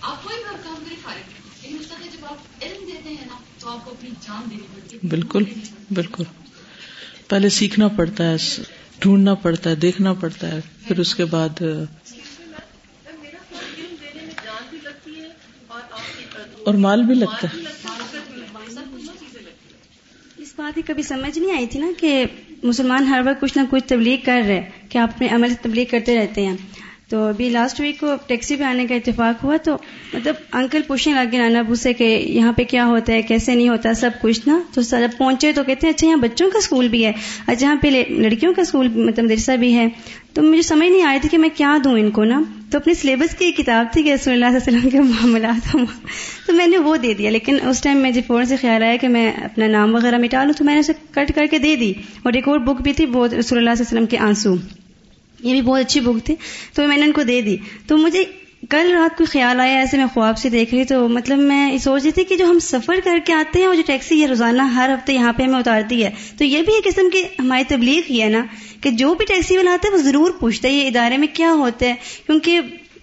آپ 0.00 0.22
کوئی 0.24 0.36
بھی 0.36 0.56
کام 0.62 0.74
کریں 0.84 0.96
فارغ۔ 1.02 1.30
لیکن 1.62 1.76
اس 1.80 1.88
جب 2.12 2.24
آپ 2.24 2.64
علم 2.64 2.84
دیتے 2.86 3.08
ہیں 3.08 3.26
نا 3.26 3.34
تو 3.58 3.68
آپ 3.68 3.84
کو 3.84 3.90
اپنی 3.90 4.10
جان 4.26 4.50
دینی 4.50 4.62
پڑتی 4.74 4.96
ہے۔ 4.96 5.08
بالکل 5.08 5.44
بالکل۔ 5.90 6.24
پہلے 7.28 7.48
سیکھنا 7.48 7.88
پڑتا 7.88 8.30
ہے 8.30 8.36
ڈھونڈنا 8.98 9.34
پڑتا 9.34 9.70
ہے 9.70 9.74
دیکھنا 9.74 10.12
پڑتا 10.12 10.48
ہے 10.48 10.60
پھر 10.88 10.98
اس 10.98 11.14
کے 11.14 11.24
بعد 11.24 11.62
اور 16.64 16.74
مال 16.74 17.02
بھی 17.02 17.14
لگتا 17.14 17.48
ہے۔ 17.48 17.58
اس 20.38 20.52
بات 20.56 20.74
کی 20.74 20.82
کبھی 20.82 21.02
سمجھ 21.02 21.38
نہیں 21.38 21.52
آئی 21.52 21.66
تھی 21.66 21.80
نا 21.80 21.86
کہ 21.98 22.24
مسلمان 22.62 23.04
ہر 23.04 23.20
وقت 23.26 23.40
کچھ 23.40 23.58
نہ 23.58 23.62
کچھ 23.70 23.84
تبلیغ 23.86 24.18
کر 24.24 24.42
رہے 24.48 24.70
کہ 24.88 24.98
آپ 24.98 25.10
اپنے 25.14 25.28
عمل 25.28 25.48
سے 25.48 25.54
تبلیغ 25.62 25.84
کرتے 25.90 26.18
رہتے 26.18 26.46
ہیں۔ 26.46 26.56
تو 27.08 27.24
ابھی 27.24 27.48
لاسٹ 27.48 27.80
ویک 27.80 28.00
کو 28.00 28.14
ٹیکسی 28.26 28.56
پہ 28.56 28.64
آنے 28.64 28.86
کا 28.86 28.94
اتفاق 28.94 29.44
ہوا 29.44 29.56
تو 29.56 29.76
مطلب 30.14 30.34
انکل 30.52 30.82
پوچھنے 30.86 31.14
لگے 31.14 31.38
نانا 31.38 31.58
ابو 31.58 31.74
سے 31.74 31.92
کہ 31.92 32.04
یہاں 32.28 32.52
پہ 32.52 32.64
کیا 32.64 32.86
ہوتا 32.86 33.12
ہے، 33.12 33.22
کیسے 33.22 33.54
نہیں 33.54 33.68
ہوتا، 33.68 33.94
سب 33.94 34.10
کچھ 34.20 34.40
نا؟ 34.46 34.58
تو 34.74 34.80
جب 34.80 35.08
پہنچے 35.18 35.52
تو 35.52 35.64
کہتے 35.64 35.86
ہیں 35.86 35.94
اچھا 35.94 36.06
یہاں 36.06 36.16
بچوں 36.16 36.50
کا 36.50 36.58
اسکول 36.58 36.88
بھی 36.88 37.04
ہے 37.04 37.12
اچھا 37.46 37.66
یہاں 37.66 37.76
پہ 37.76 37.88
لڑکیوں 38.08 38.54
کا 38.54 38.62
اسکول 38.62 38.88
مطلب 38.88 39.24
مدرسہ 39.24 39.56
بھی 39.56 39.74
ہے۔ 39.74 39.88
تو 40.32 40.42
مجھے 40.42 40.62
سمجھ 40.62 40.88
نہیں 40.88 41.02
آئی 41.02 41.20
تھی 41.20 41.28
کہ 41.28 41.38
میں 41.38 41.48
کیا 41.54 41.78
دوں 41.84 41.92
ان 41.92 42.10
کو 42.10 42.24
نا۔ 42.24 42.42
تو 42.70 42.78
اپنے 42.78 42.94
سلیبس 42.94 43.34
کی 43.34 43.52
کتاب 43.52 43.86
تھی 43.92 44.02
کہ 44.02 44.12
رسول 44.12 44.34
اللہ 44.34 44.58
صلی 44.58 44.76
اللہ 44.76 44.88
علیہ 44.88 44.88
وسلم 44.88 44.90
کے 44.90 45.00
معاملات 45.00 45.76
تو 46.46 46.52
میں 46.52 46.66
نے 46.66 46.78
وہ 46.78 46.96
دے 46.96 47.14
دیا، 47.14 47.30
لیکن 47.30 47.58
اس 47.68 47.80
ٹائم 47.80 47.98
مجھے 47.98 48.20
فوراً 48.26 48.46
سے 48.46 48.56
خیال 48.56 48.82
آیا 48.82 48.96
کہ 48.96 49.08
میں 49.08 49.32
اپنا 49.32 49.66
نام 49.66 49.94
وغیرہ 49.94 50.18
مٹا 50.18 50.44
لوں، 50.44 50.52
تو 50.52 50.64
میں 50.64 50.74
نے 50.74 50.80
اسے 50.80 50.92
کٹ 51.10 51.32
کر 51.34 51.46
کے 51.50 51.58
دے 51.58 51.76
دی۔ 51.76 51.92
اور 52.22 52.32
ایک 52.32 52.48
اور 52.48 52.58
بک 52.58 52.82
بھی 52.82 52.92
تھی، 52.92 53.06
وہ 53.06 53.26
رسول 53.26 53.42
صلی 53.42 53.58
اللہ 53.58 53.70
علیہ 53.70 53.82
وسلم 53.82 54.06
کے 54.06 54.18
آنسو۔ 54.18 54.54
یہ 55.40 55.52
بھی 55.52 55.62
بہت 55.62 55.80
اچھی 55.80 56.00
بک 56.00 56.26
تھی۔ 56.26 56.34
تو 56.74 56.86
میں 56.86 56.96
نے 56.96 57.04
ان 57.04 57.12
کو 57.12 57.22
دے 57.22 57.40
دی۔ 57.40 57.56
تو 57.86 57.96
مجھے 57.96 58.24
کل 58.70 58.92
رات 58.92 59.18
کو 59.18 59.24
خیال 59.24 59.60
آیا 59.60 59.78
ایسے 59.78 59.96
میں 59.96 60.06
خواب 60.14 60.38
سے 60.38 60.48
دیکھ 60.48 60.74
رہی۔ 60.74 60.84
تو 60.84 61.08
مطلب 61.08 61.38
میں 61.38 61.78
سوچ 61.78 62.02
رہی 62.02 62.12
تھی 62.12 62.24
کہ 62.24 62.36
جو 62.36 62.46
ہم 62.46 62.58
سفر 62.58 62.94
کر 63.04 63.18
کے 63.24 63.32
آتے 63.32 63.58
ہیں 63.58 63.66
اور 63.66 63.74
جو 63.74 63.82
ٹیکسی 63.86 64.20
یہ 64.20 64.26
روزانہ 64.26 64.62
ہر 64.62 64.90
ہفتے 64.94 65.12
یہاں 65.12 65.32
پہ 65.32 65.42
ہمیں 65.42 65.58
اتارتی 65.58 66.04
ہے، 66.04 66.10
تو 66.38 66.44
یہ 66.44 66.62
بھی 66.62 66.74
ایک 66.74 66.84
قسم 66.84 67.10
کی 67.12 67.22
ہماری 67.38 67.64
تبلیغ 67.68 68.00
ہی 68.10 68.22
ہے 68.22 68.28
نا؟ 68.28 68.44
کہ 68.80 68.90
جو 68.90 69.14
بھی 69.14 69.26
ٹیکسی 69.26 69.56
والا 69.56 69.72
آتا 69.72 69.88
ہے 69.88 69.96
وہ 69.96 70.02
ضرور 70.02 70.30
پوچھتا 70.30 70.68
ہے، 70.68 70.72
یہ 70.72 70.86
ادارے 70.86 71.16
میں 71.16 71.28
کیا 71.32 71.52
ہوتا 71.52 71.86
ہے؟ 71.86 71.94
کیونکہ 72.26 72.60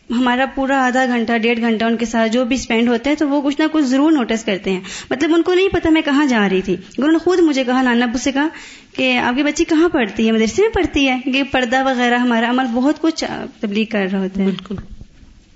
ہمارا 0.09 0.45
پورا 0.55 0.85
آدھا 0.85 1.05
گھنٹہ، 1.05 1.37
ڈیڑھ 1.37 1.59
گھنٹہ 1.59 1.85
ان 1.85 1.97
کے 1.97 2.05
ساتھ 2.05 2.31
جو 2.31 2.45
بھی 2.45 2.55
اسپینڈ 2.55 2.89
ہوتا 2.89 3.09
ہے 3.09 3.15
تو 3.15 3.29
وہ 3.29 3.41
کچھ 3.41 3.61
نہ 3.61 3.65
کچھ 3.71 3.85
ضرور 3.85 4.11
نوٹس 4.11 4.43
کرتے 4.43 4.71
ہیں۔ 4.71 4.81
مطلب 5.09 5.31
ان 5.33 5.41
کو 5.41 5.53
نہیں 5.53 5.69
پتا 5.69 5.89
میں 5.89 6.01
کہاں 6.01 6.25
جا 6.25 6.49
رہی 6.49 6.61
تھی۔ 6.61 6.73
انہوں 6.73 7.11
نے 7.11 7.17
خود 7.17 7.39
مجھے 7.39 7.63
کہا، 7.63 7.81
نانا 7.81 8.05
ابو 8.05 8.17
سے 8.17 8.31
کہا 8.31 8.47
کہ 8.95 9.17
آپ 9.17 9.35
کی 9.35 9.43
بچی 9.43 9.63
کہاں 9.63 9.89
پڑھتی 9.89 10.27
ہے؟ 10.27 10.31
مدرسے 10.31 10.61
میں 10.61 10.69
پڑھتی 10.69 11.09
ہے۔ 11.09 11.19
کہ 11.25 11.43
پردہ 11.43 11.83
وغیرہ، 11.83 12.15
ہمارا 12.15 12.49
عمل 12.49 12.65
بہت 12.73 13.01
کچھ 13.01 13.23
تبلیغ 13.59 13.85
کر 13.91 14.07
رہا 14.11 14.19
ہوتا 14.19 14.39
ہے۔ 14.39 14.45
بالکل۔ 14.45 14.75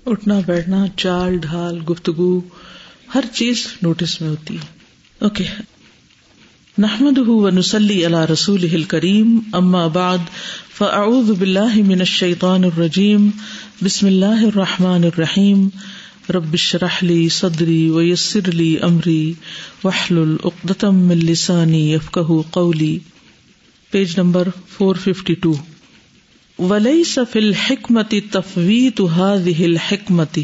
اٹھنا، 0.06 0.40
بیٹھنا، 0.46 0.84
چال، 0.96 1.38
ڈھال، 1.38 1.78
گفتگو، 1.90 2.40
ہر 3.14 3.20
چیز 3.32 3.66
نوٹس 3.82 4.20
میں 4.20 4.28
ہوتی 4.30 4.54
ہے۔ 4.54 4.66
اوکے 5.18 5.44
نحمد 6.78 7.18
نسلی 7.58 8.04
اللہ 8.04 8.30
رسول 8.32 8.82
کریم 8.82 9.38
اما 9.52 9.86
بعد، 9.86 10.18
فاعوذ 10.78 11.30
باللہ 11.30 11.74
من 11.74 11.98
الشیطان 11.98 12.64
الرجیم 12.64 13.30
بسم 13.84 14.06
اللہ 14.06 14.42
الرحمٰن 14.42 15.04
الرحیم۔ 15.04 15.68
ربش 16.34 16.74
رحلی 16.74 17.28
صدری 17.28 17.90
ویسر 17.90 18.48
علی 18.48 18.76
عمری 18.76 19.32
وحل 19.84 20.18
العقدم 20.18 21.10
السانی 21.10 21.92
یفقہ 21.92 22.42
قولی۔ 22.50 22.98
Page 23.90 24.18
number 24.18 24.48
four 24.68 24.96
fifty 24.96 25.34
two 25.34 25.52
ولی 26.58 27.04
سف 27.04 27.36
الحکمت 27.36 28.14
تفویت 28.30 29.00
هذه 29.00 29.64
الحکمت 29.64 30.38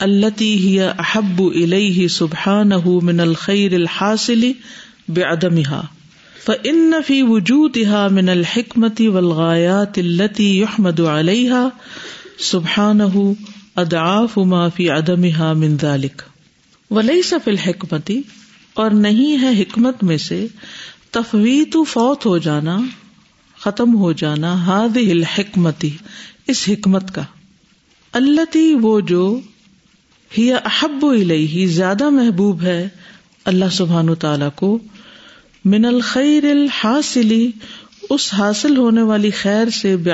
التي 0.00 0.50
هي 0.66 0.88
احب 0.98 1.42
اليه 1.46 2.08
سبحانه 2.08 2.96
من 3.02 3.20
الخير 3.20 3.74
الحاصل 3.74 4.48
بعدمها 5.08 5.82
فان 6.44 7.00
في 7.06 7.22
وجودها 7.22 8.08
من 8.08 8.28
الحکمت 8.28 9.00
والغایات 9.00 9.98
التي 9.98 10.50
يحمد 10.60 11.00
عليها 11.00 11.68
سبحان 12.38 13.00
ادعاف 13.76 14.38
ما 14.38 14.68
فی 14.68 14.88
عدم 14.88 15.20
من 15.58 15.76
ذلك 15.82 16.22
وليس 16.90 17.34
في 17.44 17.50
الحکمتی 17.50 18.20
اور 18.74 18.90
نہیں 18.90 19.42
ہے 19.42 19.62
حکمت 19.62 20.02
میں 20.02 20.16
سے 20.16 20.46
تفویت 21.10 21.76
فوت 21.88 22.26
ہو 22.26 22.38
جانا، 22.38 22.78
ختم 23.58 23.96
ہو 23.96 24.12
جانا 24.12 24.66
ہاد 24.66 24.96
الحکمتی، 24.96 25.90
اس 26.46 26.64
حکمت 26.68 27.14
کا۔ 27.14 27.22
اللہ 28.12 28.56
وہ 28.82 29.00
جو 29.00 29.40
ہی 30.38 30.52
احب 30.52 31.06
ہی 31.30 31.66
زیادہ 31.66 32.08
محبوب 32.08 32.62
ہے 32.62 32.88
اللہ 33.44 33.70
سبحان 33.72 34.14
تعالی 34.14 34.46
کو، 34.54 34.78
من 35.64 35.84
الخیر 35.84 36.50
الحاصلی، 36.50 37.50
اس 38.10 38.34
حاصل 38.34 38.76
ہونے 38.76 39.02
والی 39.02 39.30
خیر 39.30 39.70
سے 39.70 39.96
بے 39.96 40.12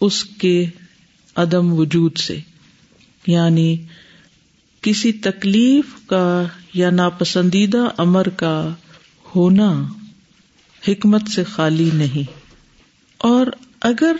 اس 0.00 0.24
کے 0.24 0.66
عدم 1.36 1.72
وجود 1.72 2.18
سے 2.18 2.40
یعنی 3.26 3.76
کسی 4.80 5.12
تکلیف 5.12 5.84
کا 6.06 6.44
یا 6.74 6.90
ناپسندیدہ 6.90 7.88
امر 7.96 8.28
کا 8.28 8.74
ہونا 9.36 9.84
حکمت 10.88 11.22
سے 11.34 11.44
خالی 11.44 11.90
نہیں۔ 11.94 12.30
اور 13.18 13.46
اگر 13.80 14.16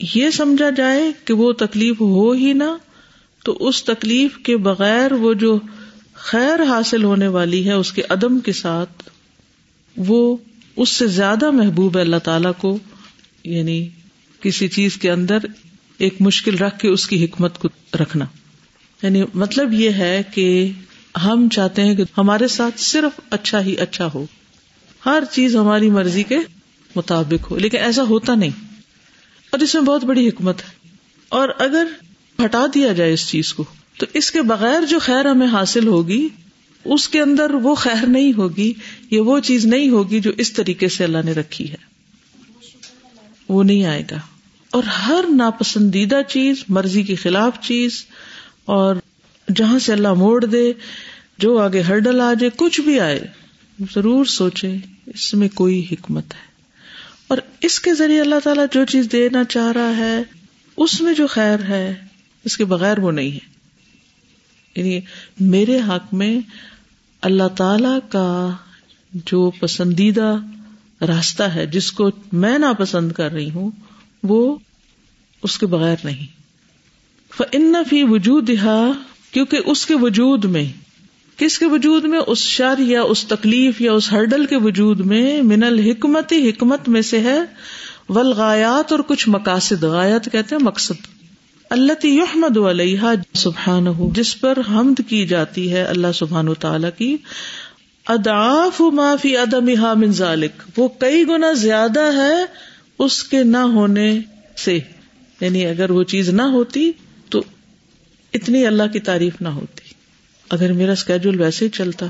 یہ 0.00 0.30
سمجھا 0.30 0.70
جائے 0.70 1.12
کہ 1.24 1.34
وہ 1.34 1.52
تکلیف 1.52 2.00
ہو 2.00 2.32
ہی 2.32 2.52
نہ، 2.52 2.76
تو 3.44 3.68
اس 3.68 3.84
تکلیف 3.84 4.38
کے 4.38 4.56
بغیر 4.56 5.12
وہ 5.12 5.34
جو 5.34 5.58
خیر 6.14 6.62
حاصل 6.68 7.04
ہونے 7.04 7.28
والی 7.28 7.66
ہے 7.66 7.72
اس 7.72 7.92
کے 7.92 8.02
عدم 8.10 8.40
کے 8.40 8.52
ساتھ، 8.52 9.08
وہ 9.96 10.36
اس 10.76 10.88
سے 10.88 11.06
زیادہ 11.06 11.50
محبوب 11.50 11.96
ہے 11.96 12.00
اللہ 12.00 12.16
تعالی 12.16 12.48
کو 12.58 12.78
یعنی 13.44 13.88
کسی 14.40 14.68
چیز 14.68 14.96
کے 14.96 15.10
اندر 15.10 15.38
ایک 15.98 16.14
مشکل 16.20 16.58
رکھ 16.58 16.78
کے 16.78 16.88
اس 16.88 17.06
کی 17.06 17.24
حکمت 17.24 17.58
کو 17.58 17.68
رکھنا۔ 18.00 18.24
یعنی 19.02 19.22
مطلب 19.34 19.72
یہ 19.72 19.90
ہے 19.90 20.22
کہ 20.34 20.70
ہم 21.24 21.48
چاہتے 21.48 21.82
ہیں 21.82 21.94
کہ 21.94 22.02
ہمارے 22.18 22.48
ساتھ 22.48 22.80
صرف 22.80 23.20
اچھا 23.30 23.62
ہی 23.62 23.74
اچھا 23.74 24.08
ہو۔ 24.14 24.26
ہر 25.06 25.22
چیز 25.30 25.56
ہماری 25.56 25.90
مرضی 25.90 26.22
کے 26.22 26.38
مطابق 26.96 27.50
ہو، 27.50 27.58
لیکن 27.58 27.78
ایسا 27.78 28.02
ہوتا 28.02 28.34
نہیں۔ 28.34 28.64
اور 29.50 29.60
اس 29.60 29.74
میں 29.74 29.82
بہت 29.82 30.04
بڑی 30.04 30.28
حکمت 30.28 30.60
ہے۔ 30.60 30.88
اور 31.28 31.48
اگر 31.58 31.86
ہٹا 32.44 32.66
دیا 32.74 32.92
جائے 32.92 33.12
اس 33.12 33.28
چیز 33.28 33.54
کو، 33.54 33.64
تو 33.98 34.06
اس 34.14 34.30
کے 34.30 34.42
بغیر 34.42 34.84
جو 34.84 34.98
خیر 34.98 35.30
ہمیں 35.30 35.46
حاصل 35.46 35.86
ہوگی، 35.86 36.28
اس 36.84 37.08
کے 37.08 37.20
اندر 37.20 37.50
وہ 37.50 37.74
خیر 37.74 38.06
نہیں 38.06 38.32
ہوگی، 38.32 38.72
یا 39.10 39.22
وہ 39.22 39.40
چیز 39.40 39.66
نہیں 39.66 39.88
ہوگی 39.88 40.20
جو 40.20 40.30
اس 40.38 40.52
طریقے 40.52 40.88
سے 40.88 41.04
اللہ 41.04 41.18
نے 41.24 41.32
رکھی 41.32 41.70
ہے۔ 41.70 41.76
وہ 43.48 43.62
نہیں 43.62 43.84
آئے 43.84 44.02
گا۔ 44.10 44.37
اور 44.78 44.86
ہر 44.86 45.24
ناپسندیدہ 45.28 46.20
چیز، 46.28 46.64
مرضی 46.68 47.02
کے 47.02 47.14
خلاف 47.14 47.52
چیز، 47.60 48.04
اور 48.64 48.96
جہاں 49.56 49.78
سے 49.78 49.92
اللہ 49.92 50.14
موڑ 50.14 50.44
دے، 50.44 50.72
جو 51.38 51.58
آگے 51.58 51.80
ہرڈل 51.80 52.20
آ 52.20 52.34
جائے، 52.34 52.50
کچھ 52.56 52.80
بھی 52.80 53.00
آئے، 53.00 53.26
ضرور 53.94 54.24
سوچے، 54.24 54.76
اس 55.06 55.34
میں 55.34 55.48
کوئی 55.54 55.86
حکمت 55.92 56.24
ہے۔ 56.34 56.48
اور 57.28 57.38
اس 57.60 57.80
کے 57.80 57.94
ذریعے 57.94 58.20
اللہ 58.20 58.34
تعالیٰ 58.44 58.64
جو 58.72 58.84
چیز 58.84 59.08
دینا 59.12 59.44
چاہ 59.44 59.72
رہا 59.72 59.96
ہے، 59.96 60.22
اس 60.76 61.00
میں 61.00 61.14
جو 61.14 61.26
خیر 61.26 61.62
ہے، 61.68 61.94
اس 62.44 62.56
کے 62.56 62.64
بغیر 62.64 62.98
وہ 62.98 63.12
نہیں 63.12 63.30
ہے۔ 63.30 63.48
یعنی 64.76 65.00
میرے 65.40 65.80
حق 65.88 66.14
میں 66.14 66.40
اللہ 67.20 67.48
تعالی 67.48 67.98
کا 68.08 68.50
جو 69.14 69.50
پسندیدہ 69.50 70.36
راستہ 71.00 71.42
ہے، 71.42 71.66
جس 71.66 71.92
کو 71.92 72.10
میں 72.32 72.58
ناپسند 72.58 73.12
کر 73.12 73.32
رہی 73.32 73.50
ہوں، 73.50 73.70
وہ 74.22 74.56
اس 75.42 75.58
کے 75.58 75.66
بغیر 75.66 75.96
نہیں۔ 76.04 76.26
ان 77.52 77.74
فی 77.90 78.02
وجود 78.02 78.50
کیونکہ 79.30 79.58
اس 79.66 79.86
کے 79.86 79.94
وجود 79.94 80.44
میں، 80.44 80.64
کس 81.36 81.58
کے 81.58 81.66
وجود 81.66 82.04
میں؟ 82.04 82.20
اس 82.26 82.38
شر 82.38 82.78
یا 82.78 83.02
اس 83.02 83.26
تکلیف 83.26 83.80
یا 83.80 83.92
اس 83.92 84.12
ہرڈل 84.12 84.46
کے 84.46 84.56
وجود 84.56 85.00
میں، 85.00 85.42
من 85.42 85.62
الحکمت، 85.62 86.32
حکمت 86.32 86.88
میں 86.88 87.02
سے 87.02 87.20
ہے۔ 87.20 87.38
ولغایات 88.08 88.92
اور 88.92 89.00
کچھ 89.00 89.28
مقاصد۔ 89.28 89.84
غایت 89.84 90.24
کہتے 90.32 90.54
ہیں 90.54 90.62
مقصد۔ 90.62 91.18
اللہ 91.70 92.06
یحمد 92.06 92.56
علیہ 92.56 93.00
سبحان 93.34 93.86
جس 94.12 94.40
پر 94.40 94.58
حمد 94.68 95.00
کی 95.08 95.26
جاتی 95.26 95.72
ہے 95.72 95.82
اللہ 95.82 96.12
سبحان 96.14 96.48
و 96.48 96.54
تعالی 96.54 96.88
کی 96.98 97.16
اداف 98.06 98.80
معافی 98.80 99.36
ادم 99.36 99.64
من 100.00 100.12
ذالک 100.12 100.78
وہ 100.78 100.88
کئی 100.88 101.24
گنا 101.28 101.52
زیادہ 101.52 102.00
ہے 102.00 102.44
اس 102.98 103.24
کے 103.24 103.44
نہ 103.44 103.56
ہونے 103.56 104.20
سے۔ 104.56 104.78
یعنی 105.40 105.66
اگر 105.66 105.90
وہ 105.90 106.02
چیز 106.02 106.28
نہ 106.28 106.42
ہوتی 106.42 106.92
تو 107.28 107.42
اتنی 108.34 108.66
اللہ 108.66 108.82
کی 108.92 109.00
تعریف 109.00 109.42
نہ 109.42 109.48
ہوتی۔ 109.48 109.94
اگر 110.50 110.72
میرا 110.72 110.92
اسکیجول 110.92 111.40
ویسے 111.40 111.64
ہی 111.64 111.70
چلتا۔ 111.70 112.06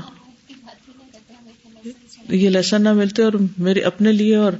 یہ 2.29 2.49
لیسن 2.49 2.81
نہ 2.81 2.93
ملتے 2.93 3.23
اور 3.23 3.33
میرے 3.57 3.79
اپنے 3.79 4.11
لیے 4.11 4.35
اور 4.35 4.53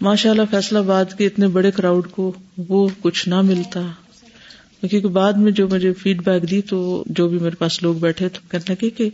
ماشاء 0.00 0.30
اللہ 0.30 0.42
فیصلہ 0.50 0.78
باد 0.78 1.04
کے 1.18 1.26
اتنے 1.26 1.48
بڑے 1.48 1.70
کراؤڈ 1.70 2.10
کو 2.10 2.32
وہ 2.68 2.88
کچھ 3.00 3.28
نہ 3.28 3.40
ملتا۔ 3.40 3.80
کیونکہ 4.90 5.08
بعد 5.08 5.32
میں 5.32 5.52
جو 5.52 5.68
مجھے 5.68 5.92
فیڈ 5.92 6.22
بیک 6.24 6.50
دی 6.50 6.62
تو 6.62 7.04
جو 7.06 7.28
بھی 7.28 7.38
میرے 7.38 7.56
پاس 7.56 7.82
لوگ 7.82 7.94
بیٹھے 7.94 8.28
تو 8.28 8.40
کہنے 8.50 8.72
لگے 8.72 8.90
کہ 8.90 9.10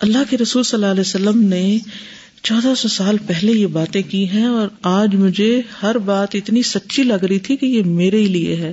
اللہ 0.00 0.18
کے 0.30 0.36
رسول 0.38 0.62
صلی 0.62 0.76
اللہ 0.76 0.90
علیہ 0.90 1.00
وسلم 1.00 1.42
نے 1.42 1.78
چودہ 2.42 2.74
سو 2.74 2.88
سال 2.88 3.16
پہلے 3.26 3.52
یہ 3.52 3.66
باتیں 3.66 4.02
کی 4.08 4.28
ہیں 4.28 4.46
اور 4.46 4.68
آج 4.82 5.14
مجھے 5.14 5.62
ہر 5.82 5.98
بات 5.98 6.28
اتنی 6.34 6.62
سچی 6.62 7.02
لگ 7.02 7.24
رہی 7.24 7.38
تھی 7.38 7.56
کہ 7.56 7.66
یہ 7.66 7.82
میرے 7.82 8.16
ہی 8.16 8.24
لیے 8.24 8.56
ہے 8.56 8.72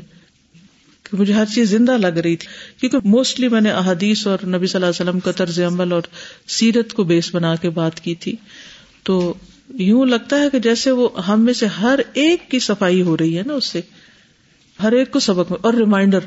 کہ 1.04 1.18
مجھے 1.18 1.34
ہر 1.34 1.46
چیز 1.46 1.70
زندہ 1.70 1.92
لگ 1.92 2.08
رہی 2.08 2.36
تھی۔ 2.36 2.48
کیونکہ 2.80 3.08
موسٹلی 3.08 3.48
میں 3.48 3.62
نے 3.62 3.72
احادیث 3.72 4.28
اور 4.28 4.38
نبی 4.48 4.68
صلی 4.68 4.78
اللہ 4.78 4.86
علیہ 4.86 5.10
وسلم 5.10 5.20
کا 5.20 5.32
طرز 5.32 5.60
عمل 5.60 5.92
اور 5.92 6.02
سیرت 6.48 6.94
کو 6.94 7.04
بیس 7.04 7.36
بنا 7.36 7.56
کے 7.56 7.70
بات 7.70 8.00
کی 8.00 8.16
تھی۔ 8.16 8.36
تو 9.04 9.34
یوں 9.74 10.06
لگتا 10.06 10.40
ہے 10.40 10.50
کہ 10.50 10.60
جیسے 10.60 10.92
وہ 10.92 11.26
ہم 11.28 11.42
میں 11.42 11.54
سے 11.54 11.66
ہر 11.66 12.00
ایک 12.14 12.52
کی 12.52 12.60
صفائی 12.60 13.02
ہو 13.02 13.18
رہی 13.18 13.38
ہے 13.38 13.44
نا 13.46 13.54
اس 13.54 13.66
سے۔ 13.66 13.82
ہر 14.84 14.92
ایک 14.92 15.12
کو 15.12 15.20
سبق 15.20 15.52
میں 15.52 15.60
اور 15.62 15.74
ریمائنڈر 15.74 16.20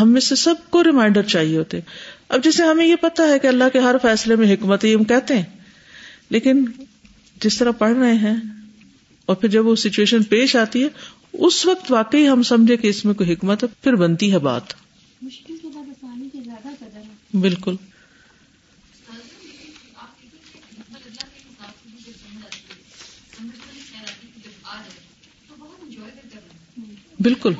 ہم 0.00 0.12
میں 0.12 0.20
سے 0.20 0.34
سب 0.34 0.54
کو 0.70 0.84
ریمائنڈر 0.84 1.22
چاہیے 1.22 1.58
ہوتے۔ 1.58 1.80
اب 2.28 2.44
جیسے 2.44 2.62
ہمیں 2.62 2.86
یہ 2.86 2.96
پتا 3.00 3.22
ہے 3.22 3.38
کہ 3.38 3.46
اللہ 3.46 3.64
کے 3.72 3.78
ہر 3.78 3.96
فیصلے 4.02 4.36
میں 4.36 4.54
حکمت 4.54 4.84
ہم 4.84 5.04
کہتے 5.04 5.36
ہیں۔ 5.36 5.57
لیکن 6.30 6.64
جس 7.42 7.58
طرح 7.58 7.70
پڑھ 7.70 7.96
رہے 7.96 8.14
ہیں 8.14 8.36
اور 9.26 9.36
پھر 9.36 9.48
جب 9.48 9.66
وہ 9.66 9.76
سچویشن 9.76 10.22
پیش 10.22 10.56
آتی 10.56 10.82
ہے 10.82 10.88
اس 11.32 11.66
وقت 11.66 11.92
واقعی 11.92 12.28
ہم 12.28 12.42
سمجھے 12.42 12.76
کہ 12.76 12.86
اس 12.86 13.04
میں 13.04 13.14
کوئی 13.14 13.32
حکمت 13.32 13.64
ہے 13.64 13.68
پھر 13.82 13.94
بنتی 13.94 14.32
ہے 14.32 14.38
بات۔ 14.38 14.62
بالکل۔ 17.40 17.74
بالکل۔ 27.20 27.52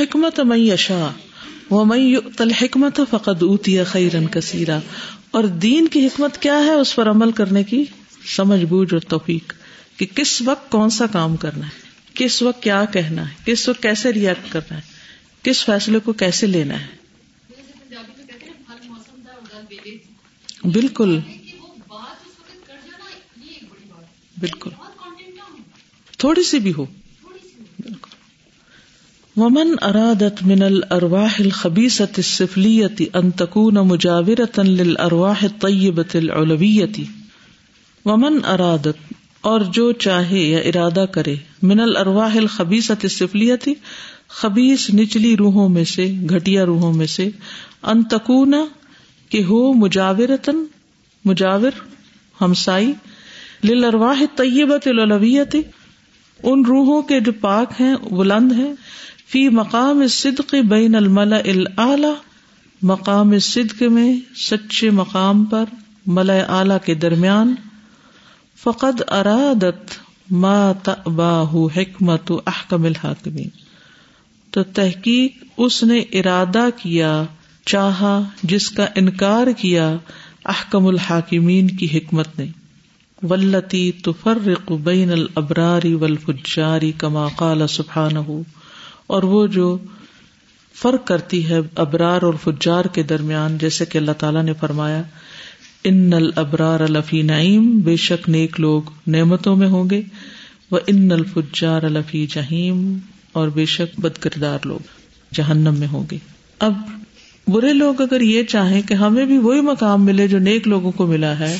حکمت 0.00 0.40
میشا 0.40 1.10
وہ 1.70 1.84
میں 1.84 2.16
تل 2.36 2.50
حکمت 2.50 3.00
فقد 3.10 3.42
اوتی 3.42 3.84
خیرن 3.84 4.26
کثیرا۔ 4.26 4.78
اور 5.30 5.44
دین 5.44 5.88
کی 5.88 6.06
حکمت 6.06 6.42
کیا 6.42 6.58
ہے 6.58 6.70
اس 6.70 6.94
پر 6.94 7.10
عمل 7.10 7.32
کرنے 7.32 7.64
کی؟ 7.64 7.84
سمجھ 8.36 8.64
بوجھ 8.64 8.94
اور 8.94 9.00
توفیق 9.00 9.52
کہ 9.96 10.06
کس 10.06 10.42
وقت 10.42 10.70
کون 10.70 10.90
سا 10.90 11.06
کام 11.06 11.36
کرنا 11.36 11.66
ہے 11.66 11.80
کس 12.14 12.42
وقت 12.42 12.62
کیا 12.62 12.84
کہنا 12.84 13.30
ہے 13.30 13.52
کس 13.52 13.68
وقت 13.68 13.82
کیسے 13.82 14.12
ریئیکٹ 14.12 14.52
کرنا 14.52 14.76
ہے 14.76 14.82
کس 15.42 15.64
فیصلے 15.64 15.98
کو 15.98 16.12
کیسے 16.12 16.46
لینا 16.46 16.80
ہے۔ 16.80 16.86
بالکل۔ 20.64 21.18
بالکل۔ 24.40 24.70
تھوڑی 26.18 26.42
سی 26.42 26.58
بھی 26.58 26.72
ہو۔ 26.78 26.86
ومن 29.36 29.74
ارادت 29.82 30.42
من 30.42 30.62
الارواح 30.62 31.34
الخبیثت 31.38 32.14
السفلیت 32.16 33.02
ان 33.14 33.30
تکون 33.30 33.74
مجاورتا 33.74 34.62
للارواح 34.62 35.42
الطیبت 35.42 36.16
العلویت 36.16 37.00
ومن 38.04 38.44
ارادت 38.44 39.12
اور 39.40 39.60
جو 39.60 39.92
چاہے 39.92 40.38
یا 40.38 40.58
ارادہ 40.58 41.04
کرے، 41.12 41.36
من 41.62 41.80
الارواح 41.80 42.36
الخبیثت 42.36 43.04
السفلیت 43.04 43.68
خبیص 44.28 44.90
نچلی 44.94 45.36
روحوں 45.36 45.68
میں 45.68 45.84
سے، 45.84 46.14
گھٹیا 46.30 46.66
روحوں 46.66 46.92
میں 46.92 47.06
سے 47.06 47.28
ان 47.82 48.02
تکون 48.02 48.54
کہ 49.28 49.42
ہو 49.42 49.72
مجاورتن 49.72 50.64
مجاور، 51.24 51.70
ہمسائی 52.40 52.92
للارواح 53.64 54.20
الطیبت 54.20 54.88
العلویت 54.88 55.56
ان 56.42 56.64
روحوں 56.64 57.02
کے 57.02 57.20
جو 57.20 57.32
پاک 57.40 57.80
ہیں، 57.80 57.96
بلند 57.96 58.52
ہیں، 58.52 58.72
فی 59.28 59.48
مقام 59.48 60.06
صدق 60.06 60.54
بین 60.68 60.94
الملا 60.94 61.36
اعلی 61.76 62.14
مقام 62.82 63.38
صدق 63.38 63.82
میں، 63.82 64.16
سچے 64.36 64.90
مقام 64.90 65.44
پر 65.44 65.64
ملئے 66.06 66.40
اعلی 66.40 66.74
کے 66.84 66.94
درمیان، 66.94 67.54
فقد 68.62 69.02
ارادت 69.08 69.92
ما 70.30 70.72
تباہ 70.82 71.54
حکمت 71.54 72.32
احکم 72.46 72.84
الحاکمین۔ 72.84 73.48
تو 74.50 74.62
تحقیق 74.62 75.32
اس 75.56 75.82
نے 75.84 75.98
ارادہ 75.98 76.68
کیا، 76.76 77.24
چاہا، 77.66 78.22
جس 78.42 78.70
کا 78.70 78.86
انکار 78.94 79.46
کیا 79.56 79.96
احکم 80.44 80.86
الحاکمین 80.86 81.66
کی 81.66 81.98
حکمت 81.98 82.38
نے۔ 82.38 82.46
ولتی 83.22 83.90
تفرق 84.04 84.72
بین 84.84 85.10
الابراری 85.10 85.94
والفجاری 85.94 86.92
کما 86.92 87.26
قال 87.36 87.66
سبحانہ 87.66 88.18
اور 89.06 89.22
وہ 89.22 89.46
جو 89.46 89.76
فرق 90.76 91.06
کرتی 91.06 91.48
ہے 91.48 91.58
ابرار 91.76 92.22
اور 92.22 92.34
فجار 92.44 92.84
کے 92.84 93.02
درمیان، 93.02 93.56
جیسے 93.58 93.84
کہ 93.84 93.98
اللہ 93.98 94.12
تعالیٰ 94.18 94.42
نے 94.42 94.52
فرمایا، 94.60 95.02
ان 95.84 96.12
الابرار 96.12 96.80
الفی 96.80 97.22
نعیم، 97.22 97.70
بے 97.80 97.96
شک 97.96 98.28
نیک 98.28 98.60
لوگ 98.60 98.90
نعمتوں 99.06 99.56
میں 99.56 99.68
ہوں 99.68 99.90
گے 99.90 100.02
وہ 100.70 100.78
ان 100.86 101.12
الفجار 101.12 101.82
الفی 101.82 102.26
جہیم، 102.26 102.98
اور 103.32 103.48
بے 103.48 103.64
شک 103.66 104.00
بد 104.00 104.18
کردار 104.18 104.66
لوگ 104.66 105.34
جہنم 105.34 105.78
میں 105.78 105.88
ہوں 105.88 106.04
گے۔ 106.10 106.18
اب 106.58 106.74
برے 107.46 107.72
لوگ 107.72 108.00
اگر 108.00 108.20
یہ 108.20 108.42
چاہیں 108.42 108.82
کہ 108.82 108.94
ہمیں 108.94 109.24
بھی 109.24 109.38
وہی 109.38 109.60
مقام 109.60 110.04
ملے 110.04 110.28
جو 110.28 110.38
نیک 110.38 110.68
لوگوں 110.68 110.92
کو 110.92 111.06
ملا 111.06 111.38
ہے 111.38 111.56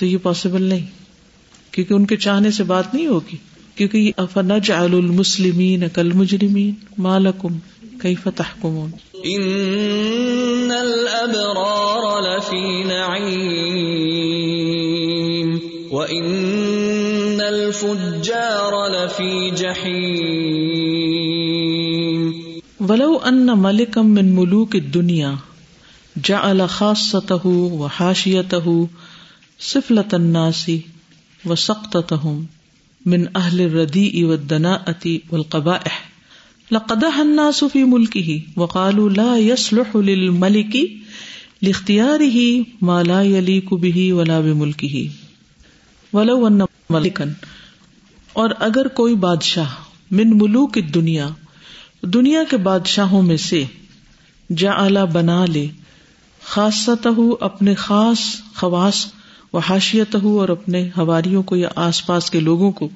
تو 0.00 0.06
یہ 0.06 0.18
پاسبل 0.22 0.62
نہیں۔ 0.62 0.86
کیونکہ 1.70 1.94
ان 1.94 2.06
کے 2.06 2.16
چاہنے 2.16 2.50
سے 2.50 2.64
بات 2.64 2.94
نہیں 2.94 3.06
ہوگی۔ 3.06 3.36
کیونکہ 3.74 4.12
افنج 4.16 4.72
المسلمین 4.72 5.88
کل 5.88 6.12
مجرمین 6.12 6.74
مالکم 6.98 7.58
کئی 7.98 8.14
فتح 8.14 8.42
کمون 8.62 8.90
ان 9.24 10.72
الابرار 10.72 12.22
لفی 12.22 12.84
نعیم 12.84 15.58
وان 15.92 17.40
الفجار 17.40 18.90
لفی 18.90 19.50
جحیم 19.50 22.50
ولو 22.88 23.18
ان 23.24 23.48
ملکا 23.56 24.02
من 24.02 24.34
ملوک 24.34 24.70
الدنیا 24.74 25.34
جعل 26.24 26.66
خاصته 26.66 27.80
وحاشیته 27.80 28.86
سفلة 29.60 30.08
الناس 30.12 30.70
وسقطتهم 31.46 32.44
من 33.06 33.24
اہل 33.34 33.60
الردیء 33.60 34.24
والدناءة 34.24 35.18
والقبائح. 35.30 35.98
لقدح 36.72 37.18
الناس 37.18 37.64
في 37.64 37.84
ملكه 37.84 38.40
وقالوا 38.56 39.10
لا 39.10 39.36
يصلح 39.36 39.96
للملك 39.96 40.76
لاختياره 41.62 42.62
ما 42.82 43.02
لا 43.02 43.22
يليق 43.22 43.74
به 43.74 44.12
ولا 44.12 44.40
بملكه. 44.40 45.04
ولو 46.12 46.46
ان 46.46 46.60
ملكا، 46.90 47.24
اور 48.32 48.50
اگر 48.58 48.88
کوئی 48.88 49.14
بادشاہ 49.14 49.66
من 50.10 50.38
ملوک 50.38 50.78
دنیا 50.94 51.28
دنیا 52.02 52.44
کے 52.50 52.56
بادشاہوں 52.56 53.22
میں 53.22 53.36
سے 53.36 53.64
جعل 54.50 54.96
بنا 55.12 55.44
لے 55.46 55.66
خاصتہ 56.44 57.08
اپنے 57.40 57.74
خاص 57.74 58.18
خواص 58.54 59.06
و 59.52 59.58
حاشیت 59.58 60.14
ہو 60.14 60.40
اور 60.40 60.48
اپنے 60.48 60.88
ہواریوں 60.96 61.42
کو 61.42 61.56
یا 61.56 61.68
آس 61.76 62.06
پاس 62.06 62.30
کے 62.30 62.40
لوگوں 62.40 62.72
کو 62.72 62.88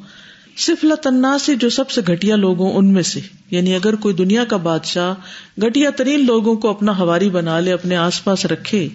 صرف 0.57 0.85
لتنا 0.85 1.39
سے 1.39 1.55
جو 1.55 1.71
سب 1.71 1.91
سے 1.91 2.01
گٹیا 2.09 2.37
لوگوں 2.37 2.73
ان 2.73 2.93
میں 2.93 3.03
سے 3.03 3.21
یعنی 3.51 3.75
اگر 3.75 3.95
کوئی 3.95 4.15
دنیا 4.15 4.45
کا 4.45 4.57
بادشاہ 4.57 5.15
گٹیا 5.63 5.91
ترین 5.91 6.27
لوگوں 6.27 6.55
کو 6.55 6.71
اپنا 6.71 6.99
ہواری 6.99 7.31
بنا 7.31 7.61
لے، 7.61 7.73
اپنے 7.73 7.97
آس 7.97 8.25
پاس 8.25 8.47
رکھے 8.47 8.89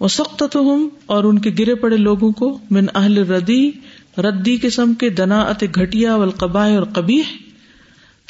وہ 0.00 0.08
سخت 0.08 0.42
تو 0.52 0.60
ہوں 0.60 0.90
اور 1.06 1.24
ان 1.24 1.38
کے 1.38 1.50
گرے 1.58 1.74
پڑے 1.74 1.96
لوگوں 1.96 2.32
کو، 2.32 2.58
من 2.70 2.86
اہل 2.94 3.18
ردی 3.18 3.70
ردی 4.18 4.56
قسم 4.56 4.94
کے 4.94 5.08
دنا 5.08 5.40
ات 5.40 5.64
گٹیا 5.76 6.16
والقبا 6.16 6.66
اور 6.66 6.82
کبھی 6.82 7.22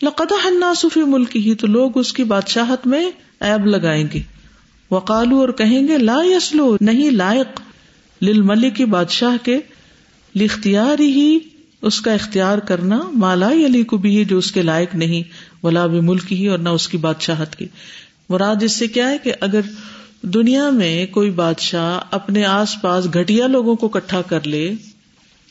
لقدہ 0.02 0.74
صفی 0.76 1.00
ملک 1.00 1.36
ہی 1.36 1.54
تو 1.54 1.66
لوگ 1.66 1.98
اس 1.98 2.12
کی 2.12 2.24
بادشاہت 2.24 2.86
میں 2.86 3.10
ایب 3.40 3.66
لگائیں 3.66 4.04
گے۔ 4.14 4.20
وقالو 4.90 5.40
اور 5.40 5.48
کہیں 5.48 5.88
گے، 5.88 5.98
لا 5.98 6.18
یسلو، 6.24 6.76
نہیں 6.80 7.10
لائق۔ 7.10 7.60
لل 8.22 8.42
ملک 8.42 8.76
کی 8.76 8.84
بادشاہ 8.84 9.44
کے 9.44 9.58
لختیار 10.34 11.00
ہی 11.00 11.38
اس 11.82 12.00
کا 12.00 12.12
اختیار 12.12 12.58
کرنا 12.58 13.00
مالا 13.12 13.48
علی 13.48 13.82
کو 13.82 13.96
بھی 13.96 14.24
جو 14.24 14.38
اس 14.38 14.52
کے 14.52 14.62
لائق 14.62 14.94
نہیں، 14.94 15.22
ولا 15.62 15.86
بھی 15.86 16.00
ملک 16.00 16.32
ہی، 16.32 16.46
اور 16.46 16.58
نہ 16.58 16.68
اس 16.68 16.88
کی 16.88 16.96
بادشاہت 16.96 17.56
کی۔ 17.56 17.66
مراد 18.28 18.62
اس 18.62 18.72
سے 18.72 18.86
کیا 18.86 19.10
ہے 19.10 19.18
کہ 19.18 19.32
اگر 19.40 19.60
دنیا 20.22 20.70
میں 20.70 21.06
کوئی 21.06 21.30
بادشاہ 21.30 22.00
اپنے 22.10 22.44
آس 22.44 22.82
پاس 22.82 23.06
گٹیا 23.06 23.46
لوگوں 23.46 23.76
کو 23.76 23.88
کٹھا 23.88 24.22
کر 24.22 24.46
لے، 24.46 24.72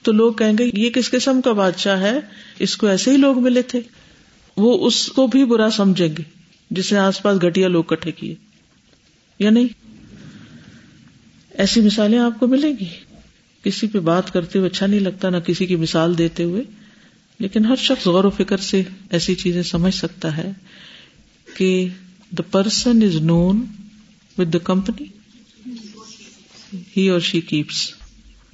تو 0.01 0.11
لوگ 0.11 0.33
کہیں 0.33 0.53
گے، 0.59 0.69
یہ 0.73 0.89
کس 0.89 1.11
قسم 1.11 1.41
کا 1.41 1.53
بادشاہ 1.53 2.01
ہے؟ 2.01 2.19
اس 2.59 2.77
کو 2.77 2.87
ایسے 2.87 3.11
ہی 3.11 3.17
لوگ 3.17 3.39
ملے 3.39 3.61
تھے۔ 3.61 3.79
وہ 4.57 4.87
اس 4.87 5.07
کو 5.07 5.27
بھی 5.27 5.45
برا 5.45 5.69
سمجھیں 5.69 6.09
گے، 6.17 6.23
جس 6.71 6.91
نے 6.91 6.99
آس 6.99 7.21
پاس 7.21 7.43
گٹیا 7.43 7.67
لوگ 7.67 7.83
کٹھے 7.83 8.11
کیے۔ 8.11 8.35
یا 9.39 9.49
نہیں؟ 9.49 9.88
ایسی 11.59 11.81
مثالیں 11.81 12.19
آپ 12.19 12.39
کو 12.39 12.47
ملیں 12.47 12.73
گی۔ 12.79 12.85
کسی 13.63 13.87
پہ 13.87 13.99
بات 13.99 14.33
کرتے 14.33 14.59
ہوئے 14.59 14.69
اچھا 14.69 14.85
نہیں 14.85 14.99
لگتا 14.99 15.29
نہ 15.29 15.37
کسی 15.37 15.65
کی 15.65 15.75
مثال 15.75 16.17
دیتے 16.17 16.43
ہوئے، 16.43 16.63
لیکن 17.39 17.65
ہر 17.65 17.75
شخص 17.75 18.07
غور 18.07 18.23
و 18.23 18.29
فکر 18.29 18.57
سے 18.57 18.83
ایسی 19.09 19.35
چیزیں 19.35 19.63
سمجھ 19.63 19.95
سکتا 19.95 20.37
ہے 20.37 20.51
کہ 21.57 21.87
the 22.31 22.43
person 22.51 23.03
is 23.03 23.15
known 23.15 23.65
with 24.37 24.53
the 24.53 24.57
company 24.57 25.05
ہی 26.97 27.09
اور 27.09 27.19
شی 27.19 27.41
کیپس 27.41 27.91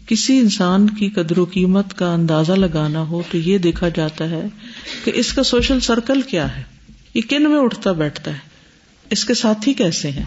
کسی 0.07 0.37
انسان 0.37 0.89
کی 0.89 1.09
قدر 1.09 1.37
و 1.37 1.45
قیمت 1.45 1.93
کا 1.93 2.13
اندازہ 2.13 2.51
لگانا 2.51 3.01
ہو 3.01 3.21
تو 3.31 3.37
یہ 3.37 3.57
دیکھا 3.57 3.89
جاتا 3.89 4.29
ہے 4.29 4.43
کہ 5.03 5.11
اس 5.15 5.33
کا 5.33 5.43
سوشل 5.43 5.79
سرکل 5.79 6.21
کیا 6.21 6.57
ہے۔ 6.57 6.63
یہ 7.13 7.21
کن 7.29 7.43
میں 7.43 7.59
اٹھتا 7.59 7.91
بیٹھتا 7.91 8.33
ہے؟ 8.33 8.39
اس 9.09 9.25
کے 9.25 9.33
ساتھی 9.33 9.73
کیسے 9.73 10.11
ہیں؟ 10.11 10.25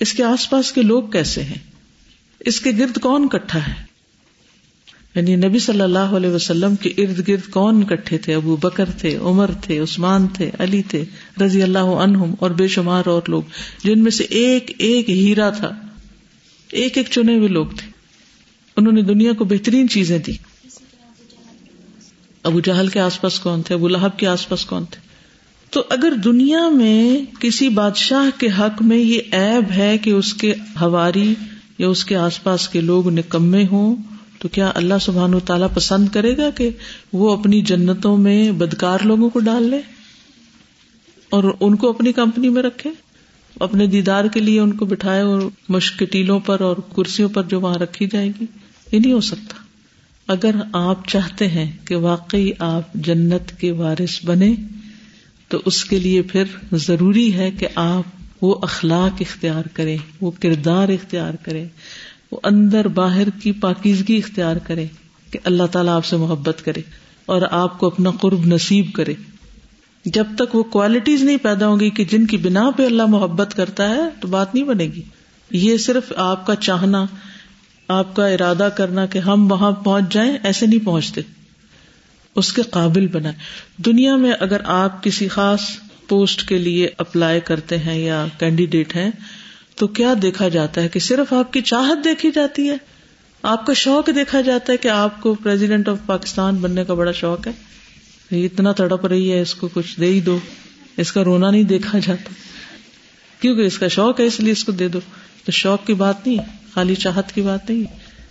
اس 0.00 0.12
کے 0.12 0.22
آس 0.24 0.50
پاس 0.50 0.72
کے 0.72 0.82
لوگ 0.82 1.02
کیسے 1.02 1.42
ہیں؟ 1.42 1.77
اس 2.40 2.60
کے 2.60 2.70
گرد 2.78 2.98
کون 2.98 3.28
کٹھا 3.28 3.66
ہے؟ 3.66 3.88
یعنی 5.14 5.36
نبی 5.36 5.58
صلی 5.58 5.80
اللہ 5.80 5.98
علیہ 5.98 6.30
وسلم 6.30 6.76
کے 6.76 6.88
ارد 6.88 7.28
گرد 7.28 7.50
کون 7.50 7.82
اکٹھے 7.82 8.18
تھے؟ 8.18 8.34
ابو 8.34 8.56
بکر 8.56 8.90
تھے، 8.90 9.16
عمر 9.16 9.50
تھے، 9.62 9.78
عثمان 9.78 10.26
تھے، 10.26 10.50
علی 10.58 10.82
تھے، 10.82 11.04
رضی 11.44 11.62
اللہ 11.62 11.78
عنہم 11.78 12.34
اور 12.40 12.50
بے 12.50 12.68
شمار 12.68 13.02
اور 13.06 13.22
لوگ، 13.28 13.42
جن 13.84 14.02
میں 14.02 14.10
سے 14.10 14.24
ایک 14.24 14.72
ایک 14.78 15.10
ہیرا 15.10 15.50
تھا۔ 15.50 15.70
ایک 16.72 16.98
ایک 16.98 17.06
چنے 17.10 17.36
ہوئے 17.36 17.48
لوگ 17.48 17.66
تھے۔ 17.66 17.90
انہوں 18.76 18.92
نے 18.92 19.02
دنیا 19.02 19.32
کو 19.32 19.44
بہترین 19.44 19.88
چیزیں 19.88 20.18
دی۔ 20.18 20.32
ابو 22.42 22.60
جہل 22.60 22.88
کے 22.88 23.00
آس 23.00 23.20
پاس 23.20 23.40
کون 23.40 23.62
تھے؟ 23.62 23.74
ابو 23.74 23.88
لہب 23.88 24.18
کے 24.18 24.26
آس 24.26 24.48
پاس 24.48 24.64
کون 24.64 24.84
تھے؟ 24.84 25.08
تو 25.70 25.84
اگر 25.88 26.12
دنیا 26.24 26.68
میں 26.68 27.24
کسی 27.40 27.68
بادشاہ 27.68 28.40
کے 28.40 28.48
حق 28.58 28.82
میں 28.82 28.98
یہ 28.98 29.20
ایب 29.32 29.70
ہے 29.70 29.98
کہ 29.98 30.10
اس 30.10 30.34
کے 30.34 30.54
ہواری 30.80 31.34
یا 31.78 31.88
اس 31.88 32.04
کے 32.04 32.16
آس 32.16 32.42
پاس 32.42 32.68
کے 32.68 32.80
لوگ 32.80 33.08
نکمے 33.08 33.66
ہوں، 33.72 33.96
تو 34.38 34.48
کیا 34.48 34.72
اللہ 34.74 34.94
سبحان 35.00 35.34
و 35.34 35.40
تعالیٰ 35.40 35.68
پسند 35.74 36.08
کرے 36.08 36.36
گا 36.36 36.50
کہ 36.50 36.70
وہ 37.12 37.36
اپنی 37.36 37.60
جنتوں 37.60 38.16
میں 38.16 38.52
بدکار 38.52 38.98
لوگوں 39.04 39.30
کو 39.30 39.38
ڈال 39.38 39.62
لے 39.62 39.80
اور 41.30 41.44
ان 41.60 41.76
کو 41.76 41.88
اپنی 41.88 42.12
کمپنی 42.12 42.48
میں 42.48 42.62
رکھے؟ 42.62 42.90
اپنے 43.60 43.86
دیدار 43.86 44.24
کے 44.24 44.40
لیے 44.40 44.60
ان 44.60 44.72
کو 44.72 44.84
بٹھائے 44.84 45.22
اور 45.22 45.42
مشکٹیلوں 45.68 46.40
پر 46.40 46.60
اور 46.60 46.76
کرسیوں 46.96 47.28
پر 47.28 47.42
جو 47.42 47.60
وہاں 47.60 47.74
رکھی 47.74 48.06
جائے 48.12 48.28
گی؟ 48.40 48.44
یہ 48.92 48.98
نہیں 48.98 49.12
ہو 49.12 49.20
سکتا۔ 49.20 49.54
اگر 50.26 50.50
آپ 50.72 51.08
چاہتے 51.08 51.48
ہیں 51.48 51.72
کہ 51.84 51.96
واقعی 51.96 52.50
آپ 52.58 52.94
جنت 52.94 53.60
کے 53.60 53.72
وارث 53.72 54.24
بنے 54.24 54.54
تو 55.48 55.58
اس 55.64 55.84
کے 55.84 55.98
لیے 55.98 56.22
پھر 56.22 56.44
ضروری 56.72 57.34
ہے 57.34 57.50
کہ 57.50 57.68
آپ 57.74 58.04
وہ 58.40 58.54
اخلاق 58.62 59.16
اختیار 59.20 59.64
کریں 59.72 59.96
وہ 60.20 60.30
کردار 60.40 60.88
اختیار 60.88 61.34
کریں 61.42 61.68
وہ 62.32 62.40
اندر 62.44 62.88
باہر 62.88 63.30
کی 63.30 63.52
پاکیزگی 63.52 64.16
اختیار 64.16 64.56
کرے 64.56 64.86
کہ 65.30 65.38
اللہ 65.44 65.62
تعالیٰ 65.72 65.96
آپ 65.96 66.04
سے 66.04 66.16
محبت 66.16 66.64
کرے 66.64 66.80
اور 67.26 67.42
آپ 67.50 67.78
کو 67.78 67.86
اپنا 67.86 68.10
قرب 68.10 68.46
نصیب 68.46 68.86
کرے۔ 68.94 69.14
جب 70.04 70.24
تک 70.38 70.56
وہ 70.56 70.62
کوالٹیز 70.62 71.22
نہیں 71.22 71.36
پیدا 71.36 71.68
ہوں 71.68 71.80
گی 71.80 71.90
کہ 71.90 72.04
جن 72.04 72.26
کی 72.26 72.36
بنا 72.36 72.70
پہ 72.76 72.86
اللہ 72.86 73.06
محبت 73.06 73.54
کرتا 73.56 73.88
ہے 73.88 74.00
تو 74.20 74.28
بات 74.28 74.54
نہیں 74.54 74.64
بنے 74.64 74.84
گی۔ 74.84 75.02
یہ 75.50 75.76
صرف 75.76 76.12
آپ 76.16 76.46
کا 76.46 76.54
چاہنا، 76.56 77.06
آپ 77.88 78.16
کا 78.16 78.26
ارادہ 78.26 78.68
کرنا 78.76 79.06
کہ 79.06 79.18
ہم 79.18 79.52
وہاں 79.52 79.72
پہنچ 79.72 80.04
جائیں، 80.12 80.38
ایسے 80.42 80.66
نہیں 80.66 80.86
پہنچتے۔ 80.86 81.20
اس 82.36 82.52
کے 82.52 82.62
قابل 82.62 83.06
بنا 83.06 83.30
دنیا 83.76 84.16
میں 84.16 84.32
اگر 84.40 84.60
آپ 84.64 85.02
کسی 85.02 85.28
خاص 85.28 85.60
پوسٹ 86.08 86.48
کے 86.48 86.58
لیے 86.58 86.88
اپلائی 86.98 87.40
کرتے 87.40 87.78
ہیں 87.78 87.98
یا 87.98 88.26
کینڈیڈیٹ 88.38 88.96
ہیں، 88.96 89.10
تو 89.76 89.86
کیا 89.86 90.14
دیکھا 90.22 90.48
جاتا 90.48 90.82
ہے 90.82 90.88
کہ 90.88 91.00
صرف 91.00 91.32
آپ 91.32 91.52
کی 91.52 91.60
چاہت 91.60 92.04
دیکھی 92.04 92.30
جاتی 92.34 92.70
ہے؟ 92.70 92.76
آپ 93.42 93.66
کا 93.66 93.72
شوق 93.72 94.10
دیکھا 94.14 94.40
جاتا 94.40 94.72
ہے 94.72 94.76
کہ 94.76 94.88
آپ 94.88 95.22
کو 95.22 95.34
پریزیڈنٹ 95.34 95.88
آف 95.88 95.96
پاکستان 96.06 96.56
بننے 96.56 96.84
کا 96.84 96.94
بڑا 96.94 97.12
شوق 97.12 97.46
ہے۔ 97.46 97.52
اتنا 98.44 98.72
تڑپ 98.72 99.06
رہی 99.06 99.32
ہے، 99.32 99.40
اس 99.40 99.54
کو 99.54 99.68
کچھ 99.68 100.00
دے 100.00 100.06
ہی 100.06 100.20
دو۔ 100.20 100.38
اس 100.96 101.12
کا 101.12 101.24
رونا 101.24 101.50
نہیں 101.50 101.62
دیکھا 101.62 101.98
جاتا۔ 101.98 102.32
کیونکہ 103.40 103.60
اس 103.60 103.78
کا 103.78 103.88
شوق 103.88 104.20
ہے، 104.20 104.24
اس 104.24 104.40
لیے 104.40 104.52
اس 104.52 104.64
کو 104.64 104.72
دے 104.72 104.88
دو۔ 104.88 105.00
تو 105.44 105.52
شوق 105.52 105.86
کی 105.86 105.94
بات 105.94 106.26
نہیں 106.26 106.38
ہے 106.38 106.44
خالی 106.74 106.94
چاہت 106.94 107.32
کی 107.32 107.42
بات 107.42 107.70
نہیں، 107.70 107.84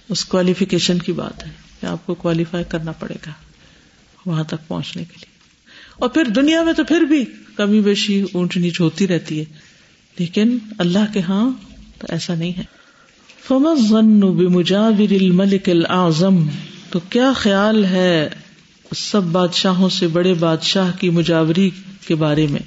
اس 0.10 0.26
کوالیفیکیشن 0.26 1.00
کی 1.00 1.12
بات 1.12 1.46
ہے 1.46 1.52
کہ 1.82 1.86
آپ 1.86 2.06
کو 2.06 2.16
کوالیفائی 2.16 2.64
کرنا 2.70 2.92
پڑے 2.92 3.16
گا 3.26 3.32
وہاں 4.26 4.44
تک 4.44 4.68
پہنچنے 4.68 5.04
کے 5.04 5.14
لیے۔ 5.18 5.38
اور 5.96 6.10
پھر 6.10 6.24
دنیا 6.24 6.64
میں 6.64 6.74
تو 6.74 6.84
پھر 6.84 7.02
بھی 7.02 7.26
کمی 7.58 7.82
بیشی 7.82 8.24
اونچ 8.34 8.58
نیچ 8.58 8.82
ہوتی 8.82 9.08
رہتی 9.08 9.40
ہے۔ 9.40 9.46
لیکن 10.20 10.58
اللہ 10.78 11.14
کے 11.14 11.22
ہاں 11.22 11.50
تو 12.00 12.08
ایسا 12.10 12.36
نہیں 12.36 12.52
ہے۔ 12.58 12.64
بمجاور 13.50 15.14
الملک 15.14 15.70
الاعظم 15.70 16.46
تو 16.90 17.00
کیا 17.00 17.34
خیال 17.36 17.86
ہے 17.86 18.30
سب 18.96 19.24
بادشاہوں 19.24 19.90
سے 19.90 20.08
بڑے 20.08 20.34
بادشاہ 20.34 20.92
کی 21.00 21.10
مجاوری 21.10 21.70
کے 22.08 22.16
بارے 22.16 22.48
میں؟ 22.48 22.60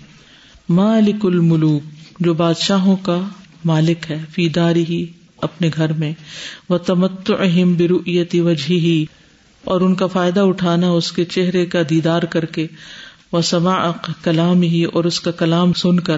مالک 0.68 1.26
الملوک، 1.26 1.82
جو 2.20 2.34
بادشاہوں 2.34 2.96
کا 2.96 3.20
مالک 3.64 4.10
ہے، 4.10 4.18
فی 4.34 4.48
داری 4.48 4.84
ہی 4.88 5.06
اپنے 5.42 5.70
گھر 5.76 5.92
میں۔ 5.92 6.12
وہ 6.68 6.78
تمت 6.78 7.32
اہم 7.40 7.74
برویتی 7.74 8.40
وجہ 8.40 8.70
ہی 8.70 9.04
اور 9.64 9.80
ان 9.80 9.94
کا 9.94 10.06
فائدہ 10.06 10.40
اٹھانا 10.40 10.88
اس 10.88 11.12
کے 11.12 11.24
چہرے 11.24 11.66
کا 11.66 11.78
دیدار 11.90 12.22
کر 12.22 12.44
کے۔ 12.44 12.66
وہ 13.32 13.40
سما 13.40 13.90
کلام 14.24 14.62
ہی 14.62 14.84
اور 14.84 15.04
اس 15.04 15.20
کا 15.20 15.30
کلام 15.30 15.72
سن 15.72 16.00
کر 16.00 16.16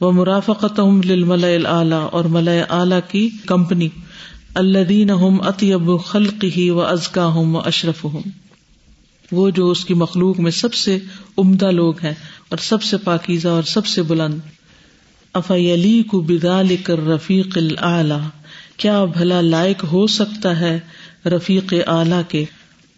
وہ 0.00 0.12
مرافقت 0.12 0.80
اعلی 0.80 1.94
اور 2.12 2.24
ملئ 2.24 2.60
اعلی 2.70 2.96
کی 3.08 3.28
کمپنی 3.46 3.88
اللہ 4.54 4.84
دین 4.84 5.10
اطیب 5.20 5.90
خلق 6.06 6.44
ہی 6.56 6.70
و 6.70 6.80
ازکا 6.80 7.26
ہوں 7.26 7.54
و 7.54 7.58
اشرف 7.58 8.04
ہوں 8.04 8.22
وہ 9.32 9.50
جو 9.50 9.70
اس 9.70 9.84
کی 9.84 9.94
مخلوق 9.94 10.38
میں 10.38 10.50
سب 10.50 10.74
سے 10.74 10.98
عمدہ 11.38 11.70
لوگ 11.70 11.94
ہیں 12.04 12.14
اور 12.48 12.58
سب 12.58 12.82
سے 12.82 12.96
پاکیزہ 12.96 13.48
اور 13.48 13.62
سب 13.62 13.86
سے 13.86 14.02
بلند۔ 14.02 14.38
افیلی 15.32 16.02
کو 16.02 16.20
بدال 16.20 16.76
کر 16.76 17.06
رفیق 17.06 17.58
العلی 17.58 18.28
کیا 18.76 19.04
بھلا 19.04 19.40
لائق 19.40 19.84
ہو 19.92 20.06
سکتا 20.06 20.60
ہے 20.60 20.78
رفیق 21.26 21.74
اعلی 21.86 22.22
کے؟ 22.28 22.44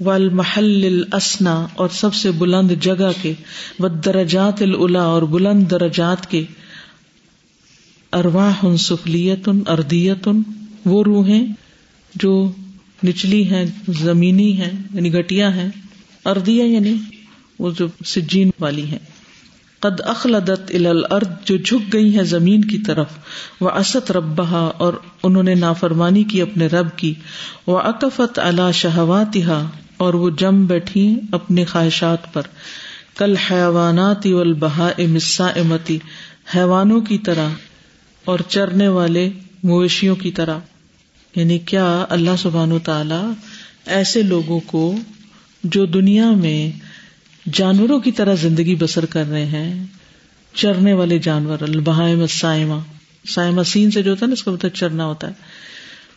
والمحل 0.01 0.85
الاسنا، 0.85 1.67
اور 1.75 1.89
سب 1.89 2.15
سے 2.15 2.31
بلند 2.31 2.71
جگہ 2.81 3.11
کے، 3.23 3.33
والدرجات 3.81 4.63
الا 4.63 5.03
اور 5.03 5.23
بلند 5.23 5.71
درجات 5.71 6.31
کے۔ 6.31 6.45
ارواح 8.13 8.77
سفلیت 8.77 9.49
اردیت، 9.67 10.29
وہ 10.85 11.05
روحیں 11.05 11.47
جو 12.15 12.51
نچلی 13.05 13.51
ہیں، 13.51 13.65
زمینی 13.89 14.61
ہیں 14.61 14.83
یعنی 14.95 15.13
گٹیا 15.15 15.57
ہیں۔ 15.57 15.69
اردیا 16.25 16.65
یعنی 16.65 16.95
وہ 17.59 17.71
جو 17.71 17.87
سجین 18.05 18.51
والی 18.61 18.85
ہیں۔ 18.85 18.99
قد 19.79 20.01
اخلدت 20.01 20.73
الارض، 20.75 21.27
جو 21.45 21.57
جھک 21.57 21.93
گئی 21.93 22.19
ہے 22.19 22.25
زمین 22.25 22.65
کی 22.65 22.79
طرف۔ 22.79 23.07
وہ 23.61 23.71
اسد 23.71 24.11
ربا 24.11 24.71
اور 24.79 24.95
انہوں 25.23 25.43
نے 25.43 25.55
نافرمانی 25.55 26.25
کی 26.25 26.43
اپنے 26.43 26.67
رب 26.67 26.87
کی۔ 26.97 27.15
وہ 27.67 27.79
اکفت 27.79 28.39
اللہ 28.39 28.73
شہوات 28.75 29.37
اور 29.99 30.15
وہ 30.15 30.31
جم 30.31 30.67
بیٹھی 30.67 31.21
اپنی 31.33 31.65
خواہشات 31.65 32.35
پر۔ 32.35 32.43
کل 33.17 33.37
حیوانات 33.37 34.27
البہا 34.27 34.91
مسا 34.99 35.47
امتی 35.47 35.99
حیوانوں 36.55 37.01
کی 37.01 37.19
طرح 37.19 37.49
اور 38.25 38.39
چرنے 38.49 38.89
والے 38.89 39.31
مویشیوں 39.63 40.17
کی 40.17 40.31
طرح۔ 40.31 40.59
یعنی 41.37 41.59
کیا 41.59 42.07
اللہ 42.09 42.31
سبحان 42.39 42.73
و 42.73 42.79
تعالی 42.79 43.33
ایسے 43.87 44.23
لوگوں 44.23 44.61
کو 44.61 44.95
جو 45.65 45.87
دنیا 45.87 46.31
میں 46.31 46.79
جانوروں 47.53 48.01
کی 48.01 48.13
طرح 48.13 48.35
زندگی 48.35 48.75
بسر 48.75 49.07
کر 49.07 49.25
رہے 49.31 49.47
ہیں، 49.47 49.85
چرنے 50.55 50.93
والے 50.93 51.19
جانور 51.19 51.63
البہائم 51.63 52.27
سائما 52.27 52.79
سائما 53.29 53.65
سین 53.65 53.91
سے 53.91 54.03
جو 54.03 54.11
ہوتا 54.11 54.27
ہے 54.27 54.29
نا، 54.29 54.33
اس 54.33 54.43
کا 54.43 54.51
مطلب 54.51 54.71
چرنا 54.71 55.05
ہوتا 55.05 55.27
ہے۔ 55.27 55.33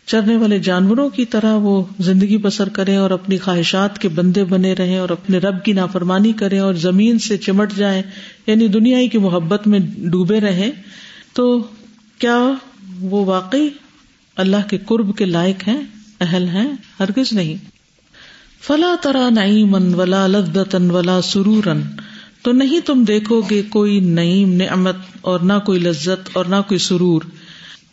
چرنے 0.06 0.36
والے 0.36 0.58
جانوروں 0.58 1.08
کی 1.08 1.24
طرح 1.24 1.54
وہ 1.54 1.84
زندگی 2.00 2.36
بسر 2.36 2.68
کریں 2.68 2.96
اور 2.96 3.10
اپنی 3.10 3.38
خواہشات 3.38 3.98
کے 3.98 4.08
بندے 4.08 4.44
بنے 4.44 4.72
رہے 4.72 4.98
اور 4.98 5.08
اپنے 5.08 5.38
رب 5.38 5.64
کی 5.64 5.72
نافرمانی 5.72 6.32
کریں 6.32 6.58
اور 6.58 6.74
زمین 6.74 7.18
سے 7.18 7.36
چمٹ 7.36 7.72
جائیں 7.76 8.02
یعنی 8.46 8.68
دنیا 8.68 8.98
کی 9.12 9.18
محبت 9.18 9.66
میں 9.66 9.78
ڈوبے 9.96 10.40
رہے 10.40 10.70
تو 11.32 11.62
کیا 12.18 12.52
وہ 13.00 13.24
واقعی 13.24 13.68
اللہ 14.36 14.68
کے 14.70 14.78
قرب 14.86 15.16
کے 15.16 15.24
لائق 15.24 15.68
ہیں، 15.68 15.82
اہل 16.20 16.48
ہیں؟ 16.48 16.72
ہرگز 17.00 17.32
نہیں۔ 17.32 17.54
فلا 18.60 18.94
ترا 19.02 19.28
من 19.64 19.94
ولا 19.94 20.26
لذتن 20.26 20.90
ولا 20.90 21.20
سرورن 21.20 21.80
تو 22.42 22.52
نہیں 22.52 22.80
تم 22.86 23.04
دیکھو 23.04 23.42
گے 23.50 23.62
کوئی 23.62 24.00
نعیم، 24.00 24.52
نعمت 24.52 24.96
اور 25.20 25.40
نہ 25.40 25.52
کوئی 25.66 25.80
لذت 25.80 26.30
اور 26.32 26.44
نہ 26.44 26.56
کوئی 26.68 26.78
سرور۔ 26.78 27.22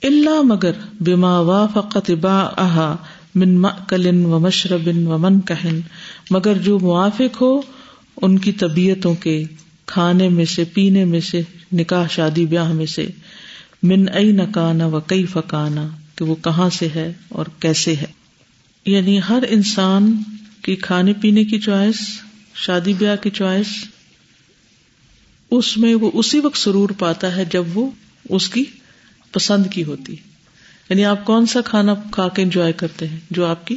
اللہ 0.04 0.42
مگر 0.42 0.72
بما 1.00 1.40
وا 1.40 1.66
فقت 1.74 2.12
با 2.12 2.40
احا 2.40 2.96
من 3.36 3.64
کلن 3.88 4.26
و 4.26 4.40
مشربن 4.40 5.08
و 5.08 5.18
من 5.18 5.42
کہن 5.42 5.80
مگر 6.32 6.54
جو 6.54 6.80
موافق 6.80 7.42
ہو 7.42 7.62
ان 8.22 8.40
کی 8.40 8.52
طبیعتوں 8.52 9.16
کے 9.16 9.44
کھانے 9.86 10.30
میں 10.30 10.46
سے، 10.46 10.64
پینے 10.64 11.06
میں 11.06 11.20
سے، 11.20 11.42
نکاح، 11.74 12.08
شادی، 12.12 12.46
بیاہ 12.46 12.74
میں 12.74 12.86
سے، 12.86 13.08
من 13.84 14.06
ائی 14.14 14.32
نکانا 14.32 14.86
و 14.86 15.00
کئی 15.00 15.26
فکانا 15.26 15.88
کہ 16.16 16.26
وہ 16.26 16.36
کہاں 16.36 16.70
سے 16.70 16.88
ہے 16.96 17.14
اور 17.30 17.46
کیسے 17.60 17.96
ہے۔ 17.96 18.06
یعنی 18.86 19.20
ہر 19.30 19.44
انسان 19.50 20.24
کی 20.62 20.76
کھانے 20.76 21.14
پینے 21.14 21.44
کی 21.44 21.60
چوائس، 21.60 21.96
شادی 22.56 22.94
بیاہ 22.94 23.16
کی 23.16 23.30
چوائس، 23.30 23.68
اس 25.52 25.78
میں 25.78 25.96
وہ 25.96 26.12
اسی 26.14 26.40
وقت 26.40 26.58
سرور 26.58 26.90
پاتا 26.90 27.36
ہے 27.36 27.46
جب 27.46 27.64
وہ 27.74 27.90
اس 28.30 28.50
کی 28.50 28.64
پسند 29.32 29.66
کی 29.72 29.84
ہوتی 29.84 30.16
یعنی 30.90 31.06
آپ 31.06 31.26
کون 31.26 31.46
سا 31.46 31.62
کھانا 31.62 31.96
کھا 32.12 32.28
کے 32.28 32.42
انجوائے 32.42 32.74
کرتے 32.74 33.08
ہیں 33.08 33.20
جو 33.32 33.46
آپ 33.46 33.68
کی 33.68 33.76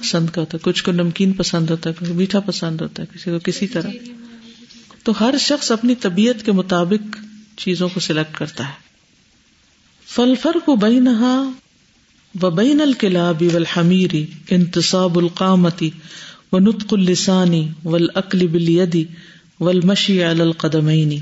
پسند 0.00 0.30
کا 0.30 0.40
ہوتا 0.40 0.58
ہے؟ 0.58 0.58
کچھ 0.62 0.84
کو 0.84 0.92
نمکین 0.92 1.32
پسند 1.32 1.70
ہوتا 1.70 1.90
ہے 1.90 2.12
میٹھا 2.12 2.40
پسند 2.40 2.80
ہوتا 2.80 3.02
ہے، 3.02 3.06
کسی 3.14 3.30
کو 3.30 3.38
کسی 3.38 3.66
طرح۔ 3.66 3.88
تو 5.02 5.12
ہر 5.20 5.34
شخص 5.40 5.72
اپنی 5.72 5.94
طبیعت 5.94 6.44
کے 6.44 6.52
مطابق 6.52 7.16
چیزوں 7.58 7.88
کو 7.88 8.00
سلیکٹ 8.00 8.38
کرتا 8.38 8.68
ہے۔ 8.68 8.72
فل 10.06 10.34
فر 10.42 10.58
کو 10.64 10.76
بئی 10.76 11.00
نہا 11.00 11.50
وبین 12.42 12.80
الکلاب 12.80 13.42
والحمیر، 13.52 14.14
انتصاب 14.50 15.18
القامتی 15.18 15.90
و 16.52 16.58
نطق 16.58 16.94
السانی 16.94 17.68
والعقل 17.84 18.46
بالیدی 18.46 19.04
والمشی 19.60 20.22
علی 20.22 20.40
القدمین۔ 20.40 21.20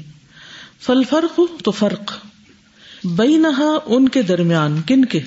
فالفرق 0.81 1.40
تو 1.64 1.71
فرق۔ 1.71 2.26
بینہا 3.07 3.79
ان 3.87 4.09
کے 4.09 4.23
درمیان 4.23 4.83
کن 4.87 5.05
کے؟ 5.05 5.21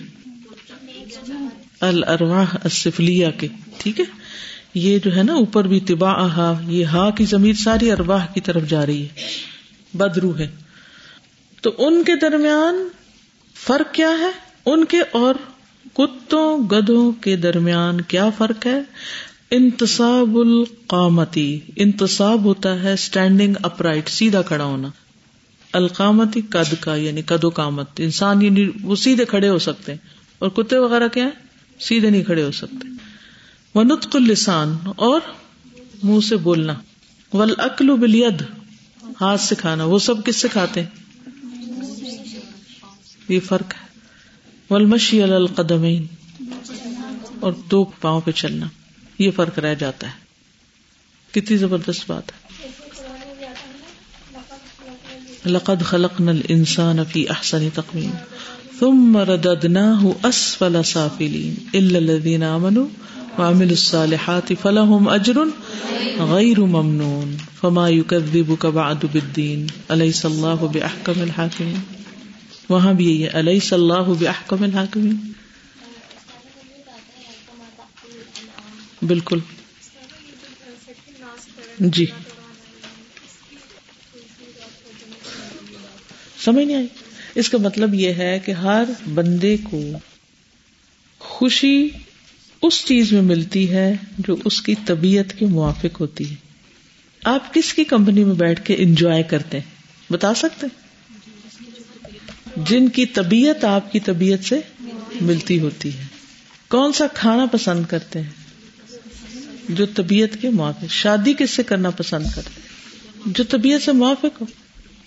الارواح 1.80 2.56
السفلیہ 2.64 3.28
کے، 3.38 3.48
ٹھیک 3.78 4.00
ہے؟ 4.00 4.06
یہ 4.74 5.00
جو 5.00 5.16
ہے 5.16 5.24
نا، 5.24 5.34
اوپر 5.34 5.68
بھی 5.68 5.80
تبا 5.80 6.54
یہ 6.68 6.86
ہا 6.86 7.10
کی 7.10 7.26
ضمیر 7.26 7.54
ساری 7.54 7.92
ارواح 7.92 8.26
کی 8.26 8.42
طرف 8.42 8.70
جا 8.70 8.86
رہی 8.86 9.04
ہے، 9.04 9.08
بدرو 9.94 10.38
ہے۔ 10.38 10.48
تو 11.62 11.72
ان 11.78 12.04
کے 12.04 12.16
درمیان 12.16 12.88
فرق 13.66 13.94
کیا 13.94 14.10
ہے؟ 14.10 14.32
ان 14.66 14.86
کے 14.86 14.98
اور 15.12 15.36
کتوں 15.94 16.58
گدوں 16.58 17.12
کے 17.12 17.36
درمیان 17.36 18.02
کیا 18.02 18.30
فرق 18.30 18.66
ہے؟ 18.66 18.82
انتصاب 19.52 20.38
القامتی، 20.38 21.60
انتصاب 21.76 22.44
ہوتا 22.44 22.84
ہے 22.84 22.94
اسٹینڈنگ 22.94 23.54
اپ 23.64 23.82
رائٹ 23.82 24.10
سیدھا 24.10 24.42
کھڑا 24.42 24.64
ہونا۔ 24.64 24.88
القامتی 25.74 26.42
قد 26.42 26.74
کا 26.80 26.96
یعنی 26.96 27.22
قد 27.22 27.44
و 27.44 27.50
کامت 27.50 27.90
انسان 27.98 28.42
یعنی 28.42 28.70
وہ 28.82 28.96
سیدھے 28.96 29.26
کھڑے 29.26 29.50
ہو 29.50 29.60
سکتے 29.60 29.92
ہیں۔ 29.92 30.00
اور 30.40 30.50
کتے 30.50 30.78
وغیرہ 30.78 31.08
کیا 31.08 31.26
ہے 31.26 31.30
سیدھے 31.80 32.10
نہیں 32.10 32.24
کھڑے 32.24 32.44
ہو 32.44 32.52
سکتے۔ 32.52 32.88
وہ 33.76 33.84
نطق 33.84 34.16
السان 34.16 34.78
اور 34.96 35.22
منہ 36.04 36.20
سے 36.20 36.38
بولنا۔ 36.38 36.74
ول 37.34 37.54
اکل 37.58 37.98
بلید 37.98 38.42
ہاتھ 39.22 39.42
سے 39.42 39.56
کھانا 39.56 39.84
وہ 39.84 40.00
سب 40.00 40.26
کس 40.26 40.36
سے 40.36 40.48
کھاتے 40.48 40.84
یہ 43.30 43.40
فرق 43.40 43.74
ہے۔ 43.74 44.00
ولمشی 44.70 45.24
القدمین 45.24 46.06
اور 47.40 47.54
دو 47.72 47.84
پاؤں 47.84 48.22
پہ 48.22 48.32
چلنا۔ 48.32 48.66
یہ 49.20 49.32
فرق 49.32 49.60
رہ 49.60 49.76
جاتا 49.76 50.08
ہے۔ 50.08 50.14
کتنی 51.32 51.58
زبردست 51.58 52.12
بات 52.12 52.32
ہے۔ 52.32 52.68
لقد 55.46 55.82
خلقنا 55.82 56.32
الانسان 56.32 57.00
في 57.14 57.28
احسن 57.30 57.70
تقویم، 57.74 58.12
ثم 58.80 59.18
رددناه 59.18 60.06
اسفل 60.24 60.78
سافلين 60.86 61.56
الا 61.74 62.00
الذين 62.00 62.44
امنوا 62.44 62.86
وعملوا 63.40 63.72
الصالحات 63.72 64.54
فلهم 64.62 65.10
اجر 65.10 65.38
غير 66.20 66.60
ممنون، 66.60 67.36
فما 67.62 67.90
يكذبك 67.90 68.66
بعد 68.66 68.96
بالدين 68.96 69.68
اليس 69.88 70.26
الله 70.26 70.66
باحكم 70.74 71.22
الحاكمين 71.22 72.00
وہاں 72.70 72.94
بھی 72.94 73.06
یہی 73.06 73.24
ہے 73.24 73.30
علیہ 73.34 73.60
صلاح 73.60 74.14
بحکم 74.20 74.64
الحاکمین۔ 74.64 75.32
بالکل۔ 79.02 79.40
جی۔ 81.80 82.06
سمجھ 86.40 86.66
نہیں 86.66 86.78
آئی۔ 86.78 86.88
اس 87.36 87.50
کا 87.50 87.58
مطلب 87.58 87.94
یہ 87.94 88.14
ہے 88.14 88.40
کہ 88.46 88.52
ہر 88.52 88.84
بندے 89.14 89.58
کو 89.64 89.84
خوشی 91.20 91.88
اس 92.62 92.86
چیز 92.86 93.12
میں 93.12 93.22
ملتی 93.22 93.72
ہے 93.72 93.96
جو 94.18 94.36
اس 94.46 94.62
کی 94.62 94.76
طبیعت 94.86 95.40
کے 95.40 95.46
موافق 95.46 96.02
ہوتی 96.02 96.30
ہے۔ 96.30 96.36
آپ 97.24 97.54
کس 97.54 97.74
کی 97.74 97.84
کمپنی 97.84 98.24
میں 98.24 98.36
بیٹھ 98.36 98.66
کے 98.66 98.76
انجوائے 98.78 99.24
کرتے 99.24 99.60
ہیں؟ 99.60 99.76
بتا 100.14 100.34
سکتے 100.34 100.68
جن 102.58 102.90
کی 102.90 103.06
طبیعت 103.06 103.64
آپ 103.64 103.92
کی 103.92 104.00
طبیعت 104.00 104.46
سے 104.46 104.60
ملتی 105.22 105.60
ہوتی 105.60 105.98
ہے۔ 105.98 106.04
کون 106.70 106.94
سا 106.94 107.08
کھانا 107.14 107.46
پسند 107.46 107.86
کرتے 107.86 108.22
ہیں؟ 108.22 108.30
جو 109.70 109.86
طبیعت 109.86 110.42
کے 110.42 110.50
موافق، 110.50 110.86
شادی 110.90 111.34
کس 111.34 111.52
سے 111.52 111.64
کرنا 111.64 111.90
پسند 111.90 112.28
کرتے 112.36 112.50
ہیں؟ 112.58 112.70
جو 113.26 113.44
طبیعت 113.44 113.82
سے 113.82 113.92
موافق 113.92 114.42
ہو۔ 114.42 114.46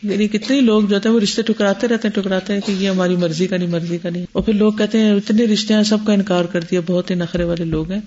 یعنی 0.03 0.29
کتنے 0.29 0.61
لوگ 0.61 0.83
جو 0.83 0.97
ہیں 0.97 1.11
وہ 1.11 1.21
رشتے 1.21 1.43
ٹکراتے 1.43 1.89
رہتے 1.89 2.09
ہیں، 2.09 2.23
ٹکراتے 2.23 2.53
ہیں 2.53 2.61
کہ 2.67 2.73
یہ 2.73 2.91
ہماری 2.91 3.17
مرضی 3.17 3.47
کا 3.47 3.57
نہیں، 3.57 3.69
مرضی 3.69 3.99
کا 3.99 4.11
نہیں۔ 4.11 4.27
اور 4.33 4.43
پھر 4.43 4.53
لوگ 4.53 4.73
کہتے 4.73 4.99
ہیں، 4.99 5.13
اتنے 5.13 5.45
رشتے 5.45 5.75
ہیں، 5.75 5.83
سب 5.83 5.99
کا 6.07 6.13
انکار 6.13 6.45
کر 6.45 6.61
دیا، 6.61 6.81
بہت 6.87 7.11
ہی 7.11 7.15
نخرے 7.15 7.45
والے 7.45 7.65
لوگ 7.65 7.91
ہیں۔ 7.91 8.01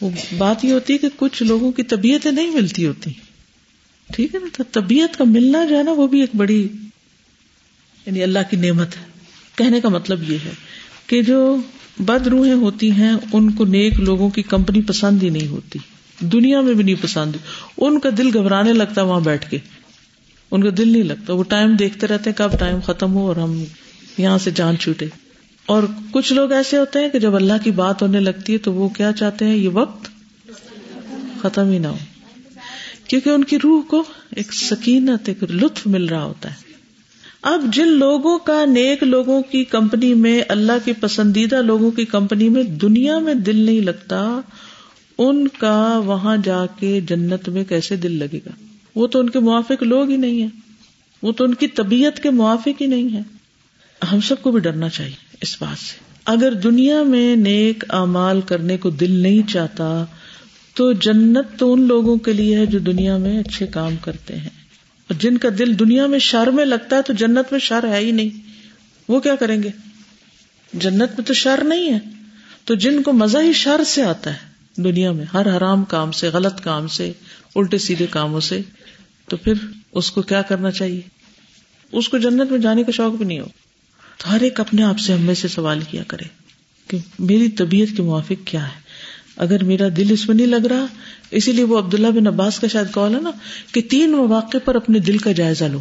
وہ 0.00 0.10
بات 0.38 0.64
یہ 0.64 0.72
ہوتی 0.72 0.92
ہے 0.92 0.98
کہ 0.98 1.08
کچھ 1.16 1.42
لوگوں 1.42 1.72
کی 1.72 1.82
طبیعتیں 1.82 2.32
نہیں 2.32 2.50
ملتی 2.50 2.86
ہوتی۔ 2.86 3.10
ٹھیک 4.12 4.34
ہے 4.34 4.40
نا؟ 4.40 4.46
تو 4.56 4.64
طبیعت 4.72 5.18
کا 5.18 5.24
ملنا 5.24 5.64
جو 5.64 5.78
ہے 5.78 5.82
نا، 5.82 5.90
وہ 5.90 6.06
بھی 6.06 6.20
ایک 6.20 6.30
بڑی 6.36 6.68
یعنی 8.06 8.22
اللہ 8.22 8.38
کی 8.50 8.56
نعمت 8.56 8.96
ہے۔ 8.96 9.02
کہنے 9.54 9.80
کا 9.80 9.88
مطلب 9.88 10.30
یہ 10.30 10.38
ہے 10.44 10.50
کہ 11.06 11.22
جو 11.22 11.56
بد 11.98 12.26
روحیں 12.26 12.54
ہوتی 12.54 12.90
ہیں، 12.90 13.12
ان 13.32 13.50
کو 13.50 13.64
نیک 13.64 14.00
لوگوں 14.00 14.30
کی 14.30 14.42
کمپنی 14.42 14.82
پسند 14.82 15.22
ہی 15.22 15.28
نہیں 15.28 15.48
ہوتی۔ 15.48 15.78
دنیا 16.20 16.60
میں 16.60 16.74
بھی 16.74 16.84
نہیں 16.84 17.02
پسند۔ 17.02 17.36
ان 17.78 18.00
کا 18.00 18.08
دل 18.18 18.38
گھبرانے 18.38 18.72
لگتا 18.72 19.02
وہاں 19.02 19.20
بیٹھ 19.20 19.50
کے۔ 19.50 19.58
ان 20.50 20.62
کا 20.62 20.70
دل 20.78 20.88
نہیں 20.88 21.02
لگتا۔ 21.02 21.32
وہ 21.32 21.42
ٹائم 21.42 21.76
دیکھتے 21.76 22.06
رہتے 22.06 22.32
کب 22.32 22.58
ٹائم 22.58 22.78
ختم 22.86 23.14
ہو 23.14 23.26
اور 23.26 23.36
ہم 23.36 23.64
یہاں 24.18 24.38
سے 24.38 24.50
جان 24.50 24.78
چھوٹے۔ 24.78 25.06
اور 25.66 25.82
کچھ 26.10 26.32
لوگ 26.32 26.52
ایسے 26.52 26.76
ہوتے 26.76 26.98
ہیں 26.98 27.08
کہ 27.08 27.18
جب 27.18 27.36
اللہ 27.36 27.52
کی 27.64 27.70
بات 27.70 28.02
ہونے 28.02 28.20
لگتی 28.20 28.52
ہے 28.52 28.58
تو 28.58 28.72
وہ 28.72 28.88
کیا 28.88 29.12
چاہتے 29.12 29.44
ہیں؟ 29.44 29.56
یہ 29.56 29.68
وقت 29.68 30.08
ختم 31.42 31.70
ہی 31.70 31.78
نہ 31.78 31.86
ہو۔ 31.86 31.96
کیونکہ 33.08 33.30
ان 33.30 33.44
کی 33.44 33.58
روح 33.64 33.82
کو 33.82 34.04
ایک 34.36 34.54
سکینت 34.54 35.28
ایک 35.28 35.42
لطف 35.42 35.86
مل 35.86 36.04
رہا 36.04 36.24
ہوتا 36.24 36.50
ہے۔ 36.50 36.68
اب 37.42 37.64
جن 37.72 37.88
لوگوں 37.88 38.38
کا 38.38 38.64
نیک 38.64 39.02
لوگوں 39.02 39.42
کی 39.42 39.64
کمپنی 39.64 40.14
میں، 40.14 40.42
اللہ 40.48 40.72
کی 40.84 40.92
پسندیدہ 41.00 41.62
لوگوں 41.62 41.90
کی 41.90 42.04
کمپنی 42.04 42.48
میں 42.48 42.62
دنیا 42.62 43.18
میں 43.18 43.34
دل 43.34 43.56
نہیں 43.56 43.80
لگتا، 43.80 44.40
ان 45.18 45.48
کا 45.48 46.00
وہاں 46.04 46.36
جا 46.44 46.66
کے 46.78 47.00
جنت 47.00 47.48
میں 47.48 47.64
کیسے 47.64 47.96
دل 47.96 48.12
لگے 48.12 48.40
گا؟ 48.46 48.50
وہ 48.94 49.06
تو 49.06 49.18
ان 49.18 49.30
کے 49.30 49.38
موافق 49.38 49.82
لوگ 49.82 50.10
ہی 50.10 50.16
نہیں 50.16 50.42
ہے 50.42 50.46
وہ 51.22 51.32
تو 51.32 51.44
ان 51.44 51.54
کی 51.54 51.68
طبیعت 51.68 52.22
کے 52.22 52.30
موافق 52.30 52.82
ہی 52.82 52.86
نہیں 52.86 53.16
ہے 53.16 53.20
ہم 54.12 54.20
سب 54.20 54.42
کو 54.42 54.50
بھی 54.50 54.60
ڈرنا 54.60 54.88
چاہیے 54.88 55.14
اس 55.40 55.62
بات 55.62 55.78
سے۔ 55.78 55.96
اگر 56.24 56.52
دنیا 56.52 57.02
میں 57.02 57.36
نیک 57.36 57.84
امال 57.88 58.40
کرنے 58.40 58.76
کو 58.76 58.90
دل 58.90 59.10
نہیں 59.10 59.48
چاہتا، 59.48 60.04
تو 60.74 60.92
جنت 60.92 61.58
تو 61.58 61.72
ان 61.72 61.88
لوگوں 61.88 62.16
کے 62.16 62.32
لیے 62.32 62.56
ہے 62.56 62.66
جو 62.66 62.78
دنیا 62.78 63.16
میں 63.16 63.38
اچھے 63.38 63.66
کام 63.66 63.96
کرتے 63.96 64.36
ہیں۔ 64.36 64.50
اور 65.08 65.14
جن 65.14 65.38
کا 65.38 65.48
دل 65.58 65.78
دنیا 65.78 66.06
میں 66.06 66.18
شر 66.18 66.46
میں 66.46 66.64
لگتا 66.64 66.96
ہے 66.96 67.02
تو 67.02 67.12
جنت 67.12 67.52
میں 67.52 67.60
شر 67.60 67.88
ہے 67.88 67.98
ہی 67.98 68.10
نہیں۔ 68.10 68.40
وہ 69.08 69.20
کیا 69.20 69.34
کریں 69.34 69.62
گے؟ 69.62 69.70
جنت 70.72 71.10
میں 71.18 71.24
تو 71.24 71.34
شر 71.34 71.64
نہیں 71.64 71.92
ہے۔ 71.92 71.98
تو 72.64 72.74
جن 72.74 73.02
کو 73.02 73.12
مزہ 73.12 73.38
ہی 73.38 73.52
شر 73.52 73.84
سے 73.84 74.02
آتا 74.02 74.32
ہے 74.32 74.48
دنیا 74.82 75.12
میں، 75.12 75.24
ہر 75.34 75.56
حرام 75.56 75.84
کام 75.84 76.12
سے، 76.12 76.28
غلط 76.28 76.60
کام 76.60 76.86
سے 76.86 77.12
الٹے 77.58 77.78
سیدھے 77.78 78.06
کاموں 78.10 78.40
سے، 78.40 78.60
تو 79.28 79.36
پھر 79.36 79.52
اس 79.92 80.10
کو 80.10 80.22
کیا 80.22 80.42
کرنا 80.42 80.70
چاہیے؟ 80.70 81.00
اس 81.92 82.08
کو 82.08 82.18
جنت 82.18 82.50
میں 82.50 82.58
جانے 82.58 82.82
کا 82.84 82.92
شوق 82.92 83.14
بھی 83.14 83.24
نہیں 83.24 83.40
ہو۔ 83.40 83.46
تو 84.18 84.32
ہر 84.32 84.40
ایک 84.40 84.60
اپنے 84.60 84.82
آپ 84.82 84.98
سے 84.98 85.12
ہم 85.12 85.20
میں 85.20 85.34
سے 85.34 85.48
سوال 85.48 85.80
کیا 85.90 86.02
کرے 86.02 86.24
کہ 86.88 86.98
میری 87.18 87.48
طبیعت 87.48 87.96
کے 87.96 88.02
موافق 88.02 88.46
کیا 88.46 88.64
ہے؟ 88.64 88.80
اگر 89.36 89.64
میرا 89.64 89.88
دل 89.96 90.06
اس 90.10 90.28
میں 90.28 90.36
نہیں 90.36 90.46
لگ 90.46 90.66
رہا، 90.66 90.86
اسی 91.30 91.52
لیے 91.52 91.64
وہ 91.64 91.78
عبداللہ 91.78 92.06
بن 92.06 92.26
عباس 92.26 92.60
کا 92.60 92.66
شاید 92.66 92.86
کال 92.92 93.14
ہے 93.14 93.20
نا 93.20 93.30
کہ 93.72 93.80
تین 93.80 94.10
مواقع 94.10 94.58
پر 94.64 94.74
اپنے 94.74 94.98
دل 94.98 95.18
کا 95.18 95.32
جائزہ 95.32 95.64
لو۔ 95.64 95.80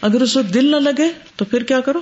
اگر 0.00 0.20
اس 0.20 0.36
وقت 0.36 0.54
دل 0.54 0.70
نہ 0.70 0.76
لگے 0.76 1.08
تو 1.36 1.44
پھر 1.44 1.62
کیا 1.62 1.80
کرو؟ 1.80 2.00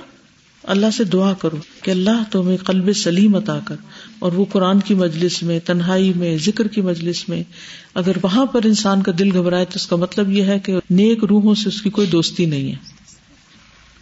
اللہ 0.67 0.85
سے 0.97 1.03
دعا 1.03 1.33
کرو 1.33 1.57
کہ 1.81 1.91
اللہ 1.91 2.23
تمہیں 2.31 2.57
قلب 2.57 2.93
سلیم 2.93 3.35
عطا 3.35 3.59
کر 3.65 3.75
اور 4.19 4.31
وہ 4.31 4.45
قرآن 4.51 4.79
کی 4.79 4.93
مجلس 4.93 5.43
میں، 5.43 5.59
تنہائی 5.59 6.13
میں، 6.15 6.37
ذکر 6.37 6.67
کی 6.67 6.81
مجلس 6.81 7.29
میں۔ 7.29 7.43
اگر 7.93 8.11
وہاں 8.21 8.45
پر 8.45 8.61
انسان 8.65 9.01
کا 9.01 9.11
دل 9.19 9.37
گھبرائے 9.37 9.65
تو 9.65 9.71
اس 9.75 9.87
کا 9.87 9.95
مطلب 9.95 10.31
یہ 10.31 10.43
ہے 10.43 10.59
کہ 10.59 10.75
نیک 10.89 11.23
روحوں 11.23 11.55
سے 11.55 11.69
اس 11.69 11.81
کی 11.81 11.89
کوئی 11.89 12.07
دوستی 12.07 12.45
نہیں 12.45 12.71
ہے۔ 12.71 12.75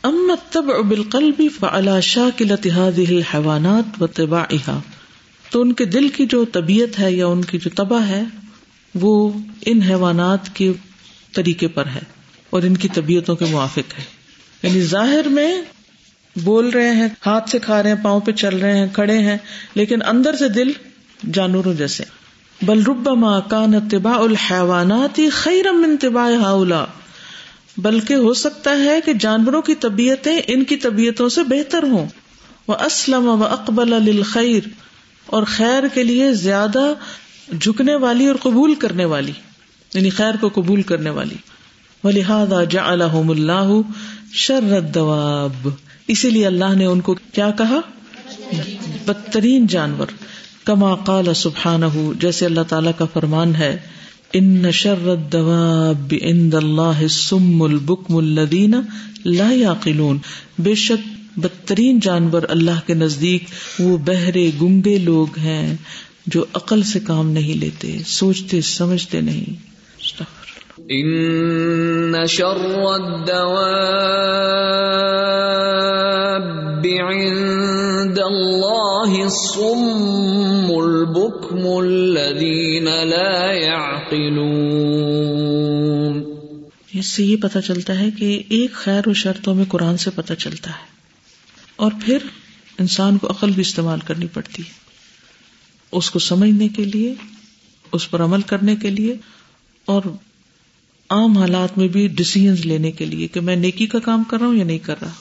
ام 0.03 0.31
تب 0.51 0.65
بالقلب 0.87 1.41
فعلى 1.59 2.01
شاكلة 2.01 2.83
هذه 2.83 3.15
الحيوانات 3.15 4.01
وطباعها 4.03 4.79
تو 5.49 5.61
ان 5.61 5.73
کے 5.73 5.85
دل 5.85 6.09
کی 6.09 6.25
جو 6.25 6.45
طبیعت 6.45 6.99
ہے 6.99 7.11
یا 7.11 7.27
ان 7.27 7.43
کی 7.43 7.57
جو 7.57 7.69
تباہ 7.75 8.09
ہے، 8.09 8.23
وہ 8.95 9.31
ان 9.65 9.81
حیوانات 9.81 10.55
کے 10.55 10.73
طریقے 11.33 11.67
پر 11.67 11.85
ہے 11.87 12.01
اور 12.49 12.63
ان 12.63 12.77
کی 12.77 12.87
طبیعتوں 12.93 13.35
کے 13.35 13.45
موافق 13.45 13.99
ہے۔ 13.99 14.03
یعنی 14.63 14.81
ظاہر 14.81 15.27
میں 15.27 15.61
بول 16.43 16.69
رہے 16.69 16.91
ہیں، 16.91 17.07
ہاتھ 17.25 17.49
سے 17.49 17.59
کھا 17.59 17.83
رہے 17.83 17.89
ہیں، 17.89 18.03
پاؤں 18.03 18.19
پہ 18.19 18.31
چل 18.31 18.57
رہے 18.57 18.77
ہیں، 18.77 18.87
کھڑے 18.93 19.17
ہیں، 19.17 19.37
لیکن 19.75 19.99
اندر 20.05 20.35
سے 20.35 20.49
دل 20.49 20.71
جانوروں 21.33 21.73
جیسے۔ 21.73 22.03
بل 22.61 22.83
رب 22.83 23.09
کان 23.49 23.89
طبا 23.89 24.11
الحیوانات 24.11 25.19
خیرم 25.31 25.83
انتبا 25.83 26.29
ہاؤلا۔ 26.29 26.85
بلکہ 27.77 28.13
ہو 28.13 28.33
سکتا 28.33 28.71
ہے 28.71 29.01
کہ 29.01 29.13
جانوروں 29.13 29.61
کی 29.61 29.75
طبیعتیں 29.75 30.39
ان 30.47 30.63
کی 30.63 30.75
طبیعتوں 30.75 31.29
سے 31.29 31.43
بہتر 31.43 31.83
ہوں۔ 31.83 32.05
وہ 32.67 32.73
اسلم 32.73 33.27
و 33.27 33.43
اقبال 33.43 33.93
الخیر 33.93 34.67
اور 35.25 35.43
خیر 35.47 35.83
کے 35.93 36.03
لیے 36.03 36.33
زیادہ 36.33 36.93
جھکنے 37.61 37.95
والی 37.95 38.27
اور 38.27 38.35
قبول 38.35 38.75
کرنے 38.75 39.05
والی 39.05 39.31
یعنی 39.93 40.09
خیر 40.09 40.35
کو 40.41 40.49
قبول 40.53 40.81
کرنے 40.81 41.09
والی۔ 41.09 41.35
لہٰذا 42.03 42.63
جا 42.63 42.85
الحم 42.85 43.29
اللہ 43.29 43.81
شرد 44.33 44.97
اسی 46.07 46.29
لیے 46.29 46.45
اللہ 46.45 46.75
نے 46.75 46.85
ان 46.85 47.01
کو 47.01 47.15
کیا 47.31 47.51
کہا؟ 47.51 47.79
بدترین 49.05 49.67
جانور۔ 49.67 50.07
کما 50.63 50.95
قال 50.95 51.33
سبحان 51.33 51.81
جیسے 52.21 52.45
اللہ 52.45 52.61
تعالی 52.61 52.89
کا 52.97 53.05
فرمان 53.13 53.55
ہے، 53.55 53.77
ان 54.33 54.71
شرد 54.71 55.35
اللہ 56.53 57.07
سم 57.07 57.61
البکم 57.61 58.15
الدین 58.15 58.75
لا 59.25 59.51
یاقلون۔ 59.51 60.17
بے 60.59 60.75
شک 60.75 61.37
بدترین 61.37 61.99
جانور 61.99 62.43
اللہ 62.49 62.87
کے 62.87 62.93
نزدیک 62.93 63.43
وہ 63.79 63.97
بہرے 63.97 64.51
گنگے 64.61 64.97
لوگ 64.97 65.39
ہیں 65.39 65.75
جو 66.27 66.45
عقل 66.53 66.83
سے 66.83 66.99
کام 66.99 67.31
نہیں 67.31 67.53
لیتے، 67.53 67.97
سوچتے، 68.05 68.61
سمجھتے 68.61 69.21
نہیں۔ 69.21 69.74
ان 70.89 72.27
شر 72.27 72.57
عند 76.99 78.19
الله 78.19 79.23
الصم 79.23 80.79
البكم 80.79 81.77
الذين 81.77 82.85
لا 82.85 83.53
يعقلون. 83.53 86.23
اس 86.93 87.05
سے 87.05 87.23
یہ 87.23 87.35
پتہ 87.35 87.59
چلتا 87.59 87.99
ہے 87.99 88.11
کہ 88.11 88.43
ایک 88.49 88.73
خیر 88.73 89.07
و 89.07 89.13
شرطوں 89.13 89.55
میں 89.55 89.65
قرآن 89.69 89.97
سے 89.97 90.09
پتہ 90.15 90.33
چلتا 90.33 90.71
ہے 90.71 90.85
اور 91.75 91.91
پھر 92.05 92.17
انسان 92.79 93.17
کو 93.17 93.27
عقل 93.27 93.51
بھی 93.51 93.61
استعمال 93.61 93.99
کرنی 93.99 94.27
پڑتی 94.27 94.63
ہے۔ 94.63 94.69
اس 95.91 96.11
کو 96.11 96.19
سمجھنے 96.19 96.67
کے 96.67 96.85
لیے، 96.85 97.13
اس 97.91 98.11
پر 98.11 98.23
عمل 98.23 98.41
کرنے 98.41 98.75
کے 98.75 98.89
لیے 98.89 99.15
اور 99.85 100.01
عام 101.09 101.37
حالات 101.37 101.77
میں 101.77 101.87
بھی 101.87 102.07
ڈسیزن 102.07 102.67
لینے 102.67 102.91
کے 102.91 103.05
لیے 103.05 103.27
کہ 103.27 103.39
میں 103.39 103.55
نیکی 103.55 103.85
کا 103.85 103.99
کام 103.99 104.23
کر 104.23 104.39
رہا 104.39 104.47
ہوں 104.47 104.55
یا 104.55 104.63
نہیں 104.63 104.79
کر 104.79 104.95
رہا۔ 105.01 105.11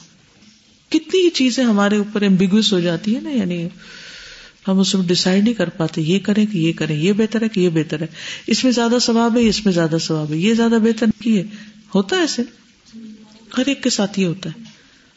کتنی 0.89 1.21
ہی 1.21 1.31
چیزیں 1.31 1.65
ہمارے 1.65 1.97
اوپر 1.97 2.21
ایمبیگوس 2.21 2.73
ہو 2.73 2.81
جاتی 2.81 3.17
ہے 3.17 3.21
نا 3.21 3.31
یعنی 3.31 3.69
ہم 4.69 4.79
اس 4.79 4.95
میں 4.95 5.07
ڈسائڈ 5.07 5.45
نہیں 5.45 5.55
کر 5.55 5.69
پاتے، 5.69 6.01
یہ 6.01 6.19
کریں 6.19 6.47
کہ 6.47 6.59
یہ 6.59 6.73
کریں، 6.73 6.97
یہ 6.97 7.13
بہتر 7.13 7.43
ہے 7.43 7.49
کہ 7.49 7.61
یہ 7.61 7.69
بہتر 7.69 8.01
ہے۔ 8.01 8.07
اس 8.47 8.65
میں 8.65 8.73
زیادہ 8.73 8.99
ثواب 9.01 9.37
ہے، 9.37 9.49
اس 9.49 9.65
میں 9.65 9.75
زیادہ 9.75 9.97
ثواب 10.01 10.33
ہے۔ 10.33 10.37
یہ 10.37 10.55
زیادہ 10.55 10.79
بہتر 10.83 11.07
کی 11.23 11.39
ہے۔ 11.39 11.43
ہوتا 11.95 12.17
ہے 12.17 12.21
ایسے۔ 12.21 12.43
ہر 13.59 13.63
ایک 13.67 13.83
کے 13.83 13.91
ساتھ 13.91 14.21
یہ 14.21 14.27
ہوتا 14.27 14.51
ہے۔ 14.51 14.63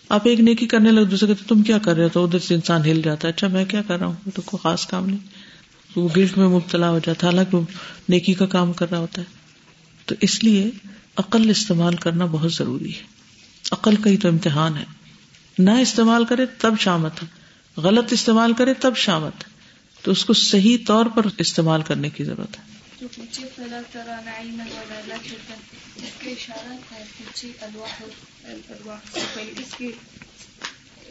آپ 0.09 0.27
ایک 0.27 0.39
نیکی 0.39 0.67
کرنے 0.67 0.91
لگے، 0.91 1.03
دوسرے 1.03 1.27
کہ 1.27 1.49
تم 1.49 1.61
کیا 1.61 1.77
کر 1.77 1.95
رہے 1.95 2.03
ہو؟ 2.03 2.09
تو 2.09 2.25
ادھر 2.25 2.39
سے 2.39 2.55
انسان 2.55 2.81
ہل 2.81 3.01
جاتا 3.05 3.27
ہے۔ 3.27 3.33
اچھا 3.33 3.47
میں 3.47 3.65
کیا 3.65 3.81
کر 3.81 3.97
رہا 3.99 4.05
ہوں؟ 4.05 4.31
تو 4.33 4.41
کوئی 4.45 4.59
خاص 4.63 4.87
کام 4.87 5.05
نہیں۔ 5.05 5.17
وہ 5.95 6.09
گلٹ 6.15 6.37
میں 6.37 6.47
مبتلا 6.47 6.89
ہو 6.89 6.99
جاتا 7.05 7.27
حالانکہ 7.27 7.57
نیکی 8.09 8.33
کا 8.33 8.45
کام 8.45 8.73
کر 8.73 8.91
رہا 8.91 8.97
ہوتا 8.97 9.21
ہے۔ 9.21 9.36
تو 10.07 10.15
اس 10.21 10.43
لیے 10.43 10.71
عقل 11.15 11.49
استعمال 11.49 11.95
کرنا 11.95 12.25
بہت 12.25 12.53
ضروری 12.53 12.95
ہے۔ 12.95 13.03
عقل 13.71 13.95
کا 13.95 14.09
ہی 14.09 14.17
تو 14.17 14.27
امتحان 14.27 14.77
ہے۔ 14.77 14.85
نہ 15.59 15.71
استعمال 15.71 16.25
کرے 16.25 16.45
تب 16.45 16.73
شامت 16.79 17.23
ہے۔ 17.23 17.27
غلط 17.81 18.13
استعمال 18.13 18.53
کرے 18.53 18.73
تب 18.73 18.97
شامت 18.97 19.47
ہے۔ 19.47 19.57
تو 20.01 20.11
اس 20.11 20.25
کو 20.25 20.33
صحیح 20.33 20.77
طور 20.87 21.05
پر 21.05 21.25
استعمال 21.37 21.81
کرنے 21.81 22.09
کی 22.09 22.23
ضرورت 22.23 22.57
ہے۔ 22.59 22.77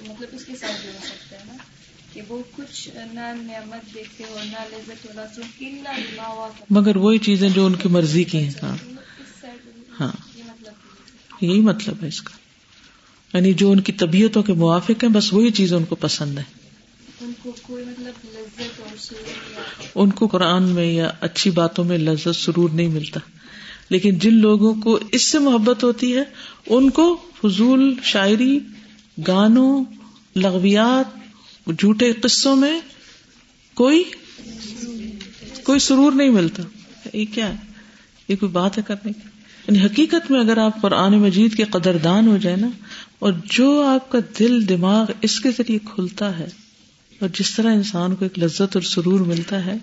مطلب 0.08 0.28
اس 0.32 0.44
کے 0.44 0.56
ساتھ 0.56 0.86
ہو 0.86 0.90
سکتا 1.04 1.40
ہے 1.40 1.44
نا۔ 1.46 1.56
کہ 2.16 2.22
وہ 2.28 2.42
کچھ 2.56 2.88
نہ 2.94 3.20
نعمت 3.20 3.94
دیکھتے 3.94 4.24
ہو 4.30 4.38
نہ 4.44 4.76
لذت 4.76 5.40
مگر 6.70 6.96
وہی 6.96 7.18
چیزیں 7.18 7.48
جو 7.48 7.66
ان 7.66 7.74
کی 7.74 7.88
مرضی 7.88 8.24
کی 8.24 8.38
ہیں 8.38 8.50
ہاں۔ 8.62 8.76
ہاں۔ 10.00 10.12
یہ 11.40 11.48
یہی 11.48 11.60
مطلب 11.60 11.94
ہے 12.02 12.08
اس 12.08 12.22
کا۔ 12.22 12.36
یعنی 13.36 13.52
جو 13.52 13.70
ان 13.70 13.80
کی 13.80 13.92
طبیعتوں 13.92 14.42
کے 14.42 14.52
موافق 14.52 15.04
ہیں 15.04 15.10
بس 15.10 15.32
وہی 15.32 15.50
چیزیں 15.50 15.76
ان 15.76 15.84
کو 15.84 15.94
پسند 15.94 16.38
ہے 16.38 16.42
ان 17.20 17.32
کو 17.42 17.52
کوئی 17.62 17.84
مطلب 17.84 18.14
لذت 18.24 18.80
اور 18.80 20.04
ان 20.04 20.10
کو 20.10 20.26
قرآن 20.26 20.62
میں 20.62 20.86
یا 20.86 21.10
اچھی 21.20 21.50
باتوں 21.50 21.84
میں 21.84 21.98
لذت 21.98 22.36
سرور 22.36 22.70
نہیں 22.70 22.88
ملتا۔ 22.88 23.20
لیکن 23.88 24.18
جن 24.18 24.34
لوگوں 24.34 24.74
کو 24.74 24.98
اس 25.12 25.22
سے 25.22 25.38
محبت 25.38 25.84
ہوتی 25.84 26.16
ہے 26.16 26.22
ان 26.66 26.90
کو 26.90 27.16
فضول 27.42 27.94
شاعری 28.02 28.58
گانوں 29.26 29.84
لغویات 30.36 31.15
جھوٹے 31.72 32.12
قصوں 32.12 32.56
میں 32.56 32.80
کوئی 33.74 34.04
کوئی 35.64 35.78
سرور 35.78 36.12
نہیں 36.12 36.30
ملتا۔ 36.30 36.62
یہ 37.12 37.24
کیا 37.34 37.48
ہے؟ 37.48 37.56
یہ 38.28 38.36
کوئی 38.36 38.52
بات 38.52 38.78
ہے 38.78 38.82
کرنے 38.86 39.12
کی؟ 39.12 39.28
یعنی 39.68 39.86
حقیقت 39.86 40.30
میں 40.30 40.40
اگر 40.40 40.58
آپ 40.58 40.80
قرآن 40.82 41.18
مجید 41.18 41.56
کے 41.56 41.64
قدردان 41.64 42.28
ہو 42.28 42.36
جائے 42.36 42.56
نا، 42.56 42.68
اور 43.18 43.32
جو 43.44 43.82
آپ 43.82 44.10
کا 44.10 44.18
دل، 44.38 44.68
دماغ 44.68 45.06
اس 45.22 45.40
کے 45.40 45.50
ذریعے 45.50 45.78
کھلتا 45.94 46.38
ہے، 46.38 46.46
اور 47.20 47.28
جس 47.38 47.54
طرح 47.54 47.74
انسان 47.74 48.14
کو 48.14 48.24
ایک 48.24 48.38
لذت 48.38 48.62
اور 48.62 48.80
سرور 48.80 49.20
ملتا 49.20 49.66
ہے، 49.66 49.76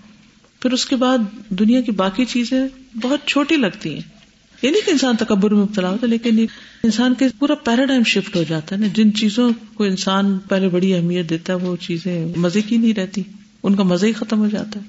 پھر 0.59 0.71
اس 0.71 0.85
کے 0.85 0.95
بعد 0.95 1.17
دنیا 1.49 1.81
کی 1.81 1.91
باقی 1.91 2.25
چیزیں 2.25 2.67
بہت 2.95 3.19
چھوٹی 3.25 3.55
لگتی 3.55 3.93
ہیں۔ 3.93 4.22
یہ 4.63 4.71
نہیں 4.71 4.81
کہ 4.85 4.91
انسان 4.91 5.15
تکبر 5.15 5.53
میں 5.53 5.63
مبتلا 5.63 5.89
ہوتا، 5.89 6.07
لیکن 6.07 6.45
انسان 6.83 7.13
کے 7.13 7.25
پورا 7.39 7.55
پیراڈائم 7.55 8.03
شفٹ 8.03 8.35
ہو 8.35 8.43
جاتا 8.43 8.75
ہے 8.75 8.81
نا۔ 8.81 8.87
جن 8.93 9.13
چیزوں 9.13 9.51
کو 9.73 9.83
انسان 9.83 10.37
پہلے 10.39 10.69
بڑی 10.69 10.93
اہمیت 10.93 11.29
دیتا 11.29 11.53
ہے، 11.53 11.57
وہ 11.57 11.75
چیزیں 11.75 12.27
مزے 12.35 12.61
کی 12.61 12.77
نہیں 12.77 12.93
رہتی۔ 12.93 13.21
ان 13.63 13.75
کا 13.75 13.83
مزہ 13.83 14.05
ہی 14.05 14.13
ختم 14.13 14.39
ہو 14.39 14.49
جاتا 14.49 14.79
ہے۔ 14.79 14.85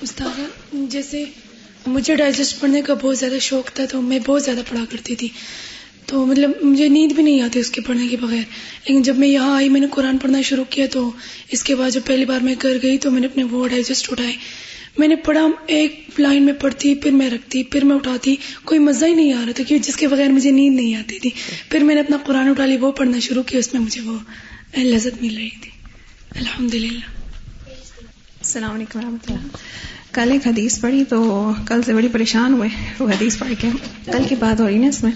استاد، 0.00 0.40
جیسے 0.72 1.24
مجھے 1.86 2.16
ڈائجسٹ 2.16 2.60
پڑھنے 2.60 2.82
کا 2.82 2.94
بہت 2.94 3.18
زیادہ 3.18 3.38
شوق 3.40 3.70
تھا، 3.72 3.84
تو 3.90 4.02
میں 4.02 4.18
بہت 4.26 4.42
زیادہ 4.42 4.60
پڑھا 4.68 4.84
کرتی 4.90 5.14
تھی۔ 5.14 5.28
تو 6.06 6.26
مطلب 6.26 6.50
مجھے 6.62 6.88
نیند 6.88 7.12
بھی 7.12 7.22
نہیں 7.22 7.40
آتی 7.40 7.60
اس 7.60 7.70
کے 7.70 7.80
پڑھنے 7.80 8.08
کے 8.08 8.16
بغیر۔ 8.16 8.42
لیکن 8.84 9.02
جب 9.02 9.18
میں 9.18 9.28
یہاں 9.28 9.56
آئی، 9.56 9.68
میں 9.68 9.80
نے 9.80 9.86
قرآن 9.90 10.18
پڑھنا 10.18 10.42
شروع 10.42 10.64
کیا، 10.70 10.86
تو 10.92 11.10
اس 11.50 11.62
کے 11.62 11.74
بعد 11.74 11.90
جب 11.90 12.00
پہلی 12.04 12.24
بار 12.24 12.40
میں 12.40 12.54
گھر 12.62 12.78
گئی، 12.82 12.98
تو 12.98 13.10
میں 13.10 13.20
نے 13.20 13.26
اپنے 13.26 13.44
وہ 13.44 13.68
ڈائجسٹ 13.68 14.12
اٹھائے۔ 14.12 14.32
میں 14.98 15.08
نے 15.08 15.16
پڑھا، 15.16 15.46
ایک 15.66 16.10
لائن 16.18 16.42
میں 16.42 16.52
پڑھتی، 16.52 16.94
پھر 16.94 17.10
میں 17.10 17.30
رکھتی، 17.30 17.62
پھر 17.62 17.84
میں 17.84 17.96
اٹھاتی، 17.96 18.36
کوئی 18.64 18.80
مزہ 18.80 19.06
ہی 19.06 19.14
نہیں 19.14 19.32
آ 19.32 19.36
رہا 19.36 19.52
تھا، 19.52 19.62
کیونکہ 19.68 19.88
جس 19.88 19.96
کے 19.96 20.08
بغیر 20.08 20.28
مجھے 20.28 20.50
نیند 20.50 20.76
نہیں 20.76 20.94
آتی 20.94 21.18
تھی۔ 21.18 21.30
پھر 21.70 21.84
میں 21.84 21.94
نے 21.94 22.00
اپنا 22.00 22.16
قرآن 22.26 22.48
اٹھا 22.48 22.66
لی، 22.66 22.76
وہ 22.76 22.92
پڑھنا 22.92 23.18
شروع 23.18 23.42
کیا، 23.42 23.58
اس 23.58 23.74
میں 23.74 23.82
مجھے 23.82 24.00
وہ 24.00 24.18
لذت 24.78 25.22
مل 25.22 25.36
رہی 25.36 25.48
تھی۔ 25.48 25.70
الحمد 26.38 26.74
للہ 26.74 27.10
السلام 28.38 28.74
علیکم 28.74 28.98
ورحمۃ 28.98 29.30
اللہ۔ 29.30 29.56
کل 30.12 30.32
ایک 30.32 30.46
حدیث 30.46 30.80
پڑھی 30.80 31.04
تو 31.04 31.52
کل 31.66 31.80
سے 31.82 31.94
بڑی 31.94 32.08
پریشان 32.12 32.54
ہوئے، 32.54 32.68
وہ 32.98 33.08
حدیث 33.08 33.38
پڑھ 33.38 33.52
کے۔ 33.58 33.68
کل 34.04 34.22
کی 34.28 34.34
بات 34.34 34.60
ہو 34.60 34.68
رہی 34.68 34.78
نا 34.78 34.86
اس 34.86 35.02
میں۔ 35.02 35.12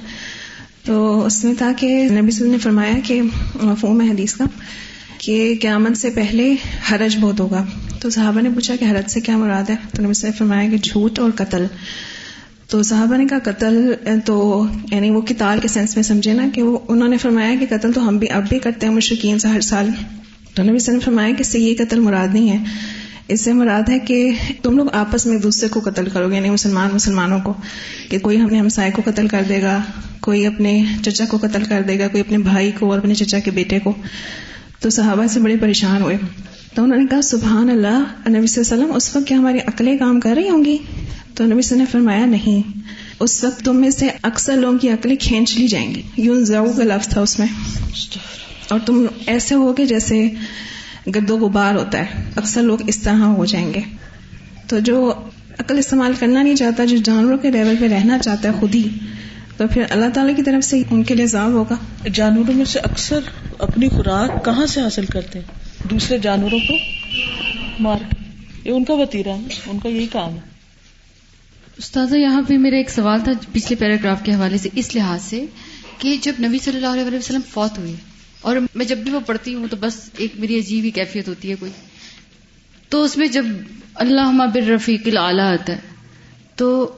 تو 0.84 1.24
اس 1.24 1.44
میں 1.44 1.54
تھا 1.54 1.72
کہ 1.76 1.86
نبی 1.86 2.00
صلی 2.00 2.08
اللہ 2.08 2.18
علیہ 2.18 2.28
وسلم 2.28 2.50
نے 2.50 2.58
فرمایا 2.58 2.94
کہ 3.04 3.22
مفہوم 3.62 4.00
ہے 4.00 4.10
حدیث 4.10 4.34
کا 4.34 4.44
کہ 5.18 5.54
قیامت 5.60 5.96
سے 5.96 6.10
پہلے 6.10 6.54
حرج 6.90 7.16
بہت 7.20 7.40
ہوگا۔ 7.40 7.64
تو 8.02 8.10
صحابہ 8.10 8.40
نے 8.40 8.50
پوچھا 8.50 8.76
کہ 8.76 8.84
حرج 8.84 9.10
سے 9.10 9.20
کیا 9.20 9.36
مراد 9.36 9.70
ہے؟ 9.70 9.76
تو 9.96 10.02
نبی 10.02 10.14
صلی 10.14 10.30
نے 10.30 10.36
فرمایا 10.38 10.70
کہ 10.70 10.76
جھوٹ 10.76 11.18
اور 11.18 11.30
قتل۔ 11.34 11.66
تو 12.68 12.82
صحابہ 12.82 13.16
نے 13.16 13.26
کہا، 13.26 13.38
قتل 13.38 13.94
تو 14.24 14.66
یعنی 14.90 15.10
وہ 15.10 15.20
کتال 15.20 15.60
کے 15.60 15.68
سینس 15.68 15.96
میں 15.96 16.02
سمجھے 16.02 16.32
نا 16.32 16.48
کہ 16.54 16.62
وہ، 16.62 16.78
انہوں 16.88 17.08
نے 17.08 17.16
فرمایا 17.16 17.54
کہ 17.60 17.66
قتل 17.70 17.92
تو 17.92 18.08
ہم 18.08 18.18
بھی، 18.18 18.28
اب 18.28 18.48
بھی 18.48 18.58
کرتے 18.58 18.86
ہیں 18.86 18.94
مشرقین 18.94 19.38
سے 19.38 19.48
ہر 19.48 19.60
سال۔ 19.60 19.88
تو 20.54 20.62
نبی 20.62 20.78
صلی 20.78 20.94
نے 20.94 21.00
فرمایا 21.00 21.28
کہ 21.28 21.40
اس 21.40 21.46
سے 21.46 21.58
یہ 21.58 21.74
قتل 21.78 22.00
مراد 22.00 22.28
نہیں 22.32 22.50
ہے۔ 22.50 22.64
اس 23.28 23.40
سے 23.40 23.52
مراد 23.52 23.88
ہے 23.88 23.98
کہ 23.98 24.30
تم 24.62 24.76
لوگ 24.76 24.86
آپس 24.92 25.26
میں 25.26 25.34
ایک 25.34 25.42
دوسرے 25.42 25.68
کو 25.68 25.80
قتل 25.80 26.08
کرو 26.08 26.30
گے 26.30 26.36
یعنی 26.36 26.50
مسلمان 26.50 26.88
مسلمانوں 26.94 27.40
کو، 27.40 27.54
کہ 28.10 28.18
کوئی 28.18 28.40
ہم 28.40 28.46
نے 28.46 28.58
ہمسائے 28.58 28.90
کو 28.90 29.02
قتل 29.04 29.28
کر 29.28 29.42
دے 29.48 29.62
گا، 29.62 29.82
کوئی 30.20 30.46
اپنے 30.46 30.84
چچا 31.02 31.24
کو 31.28 31.36
قتل 31.36 31.64
کر 31.64 31.82
دے 31.88 31.98
گا، 31.98 32.08
کوئی 32.08 32.20
اپنے 32.20 32.38
بھائی 32.38 32.70
کو 32.78 32.90
اور 32.90 32.98
اپنے 32.98 33.14
چچا 33.14 33.38
کے 33.38 33.50
بیٹے 33.50 33.78
کو۔ 33.78 33.94
تو 34.80 34.90
صحابہ 34.90 35.26
سے 35.26 35.40
بڑے 35.40 35.56
پریشان 35.56 36.02
ہوئے۔ 36.02 36.16
تو 36.74 36.82
انہوں 36.82 36.98
نے 36.98 37.06
کہا، 37.10 37.22
سبحان 37.22 37.70
اللہ، 37.70 38.28
نبی 38.28 38.46
صلی 38.46 38.62
اللہ 38.64 38.74
علیہ 38.74 38.84
وسلم، 38.84 38.96
اس 38.96 39.16
وقت 39.16 39.28
کیا 39.28 39.36
ہماری 39.36 39.58
عقلیں 39.58 39.98
کام 39.98 40.20
کر 40.20 40.34
رہی 40.34 40.48
ہوں 40.48 40.64
گی؟ 40.64 40.78
تو 40.78 40.92
نبی 40.92 41.02
صلی 41.34 41.44
اللہ 41.44 41.48
علیہ 41.48 41.58
وسلم 41.58 41.78
نے 41.78 41.84
فرمایا، 41.84 42.26
نہیں، 42.26 42.78
اس 43.20 43.44
وقت 43.44 43.60
تم 43.60 43.76
میں 43.76 43.90
سے 43.90 44.08
اکثر 44.22 44.56
لوگوں 44.56 44.78
کی 44.78 44.90
عقلیں 44.90 45.16
کھینچ 45.20 45.56
لی 45.56 45.68
جائیں 45.68 45.94
گی۔ 45.94 46.02
یون 46.16 46.44
ضاؤ 46.44 46.66
کا 46.76 46.84
لفظ 46.84 47.08
تھا 47.08 47.20
اس 47.20 47.38
میں۔ 47.38 47.46
اور 48.68 48.80
تم 48.86 49.06
ایسے 49.26 49.54
ہوگے 49.54 49.86
جیسے 49.86 50.28
گرد 51.14 51.30
و 51.30 51.38
غبار 51.38 51.74
ہوتا 51.74 51.98
ہے۔ 51.98 52.04
اکثر 52.36 52.62
لوگ 52.62 52.78
اس 52.86 52.98
طرح 52.98 53.16
ہو 53.16 53.44
جائیں 53.44 53.74
گے۔ 53.74 53.80
تو 54.66 54.78
جو 54.78 55.12
عقل 55.58 55.78
استعمال 55.78 56.12
کرنا 56.18 56.42
نہیں 56.42 56.56
چاہتا، 56.56 56.84
جو 56.84 56.96
جانوروں 56.96 57.38
کے 57.38 57.50
لیول 57.50 57.76
پہ 57.80 57.88
رہنا 57.88 58.18
چاہتا 58.18 58.48
ہے 58.48 58.60
خود 58.60 58.74
ہی، 58.74 58.88
تو 59.56 59.64
پھر 59.68 59.82
اللہ 59.90 60.06
تعالیٰ 60.14 60.36
کی 60.36 60.42
طرف 60.42 60.64
سے 60.64 60.82
ان 60.90 61.02
کے 61.02 61.14
لیے 61.14 61.24
عذاب 61.24 61.50
ہوگا۔ 61.50 61.74
جانوروں 62.12 62.54
میں 62.54 62.64
سے 62.64 62.78
اکثر 62.78 63.20
اپنی 63.58 63.88
خوراک 63.88 64.44
کہاں 64.44 64.66
سے 64.66 64.80
حاصل 64.80 65.06
کرتے 65.06 65.38
ہیں؟ 65.38 65.61
دوسرے 65.90 66.18
جانوروں 66.18 66.58
کو 66.58 66.74
مار 67.80 68.02
یہ 68.64 68.70
ان 68.72 68.84
کا 68.84 68.94
وتیرا 68.94 69.34
ہے، 69.34 69.60
ان 69.66 69.78
کا 69.78 69.88
یہی 69.88 70.06
کام 70.06 70.34
ہے۔ 70.34 70.50
استاذہ، 71.78 72.16
یہاں 72.16 72.42
پہ 72.48 72.56
میرا 72.58 72.76
ایک 72.76 72.90
سوال 72.90 73.20
تھا 73.20 73.32
پچھلے 73.52 73.76
پیراگراف 73.76 74.24
کے 74.24 74.34
حوالے 74.34 74.58
سے، 74.58 74.68
اس 74.74 74.94
لحاظ 74.94 75.22
سے 75.22 75.44
کہ 75.98 76.16
جب 76.22 76.32
نبی 76.40 76.58
صلی 76.58 76.76
اللہ 76.76 76.92
علیہ 76.92 77.18
وسلم 77.18 77.40
فوت 77.50 77.78
ہوئے، 77.78 77.94
اور 78.40 78.56
میں 78.74 78.86
جب 78.86 78.98
بھی 78.98 79.10
وہ 79.10 79.20
پڑھتی 79.26 79.54
ہوں 79.54 79.66
تو 79.68 79.76
بس 79.80 79.98
ایک 80.16 80.32
میری 80.36 80.58
عجیب 80.58 80.84
ہی 80.84 80.90
کیفیت 80.90 81.28
ہوتی 81.28 81.50
ہے 81.50 81.54
کوئی۔ 81.54 81.72
تو 82.88 83.02
اس 83.02 83.16
میں 83.16 83.26
جب 83.28 83.46
اللہ 83.94 84.46
بر 84.54 84.68
رفیق 84.68 85.06
العلیٰ 85.06 85.52
آتا 85.52 85.72
ہے، 85.72 85.80
تو 86.56 86.96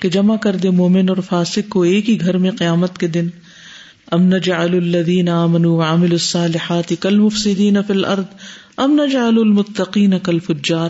کہ 0.00 0.08
جمع 0.08 0.36
کر 0.36 0.56
دے 0.56 0.70
مومن 0.70 1.08
اور 1.08 1.16
فاسق 1.16 1.68
کو 1.68 1.82
ایک 1.82 2.10
ہی 2.10 2.20
گھر 2.20 2.38
میں 2.38 2.50
قیامت 2.50 2.98
کے 2.98 3.06
دن۔ 3.06 3.28
ام 4.12 4.22
نجعل 4.22 4.74
الذين 4.74 5.28
امنوا 5.28 5.78
وعملوا 5.78 6.14
الصالحات 6.14 6.94
كالمفسدين 6.94 7.82
في 7.82 7.92
الارض 7.92 8.24
ام 8.78 9.00
نجعل 9.00 9.38
المتقين 9.38 10.18
كالفجار 10.22 10.88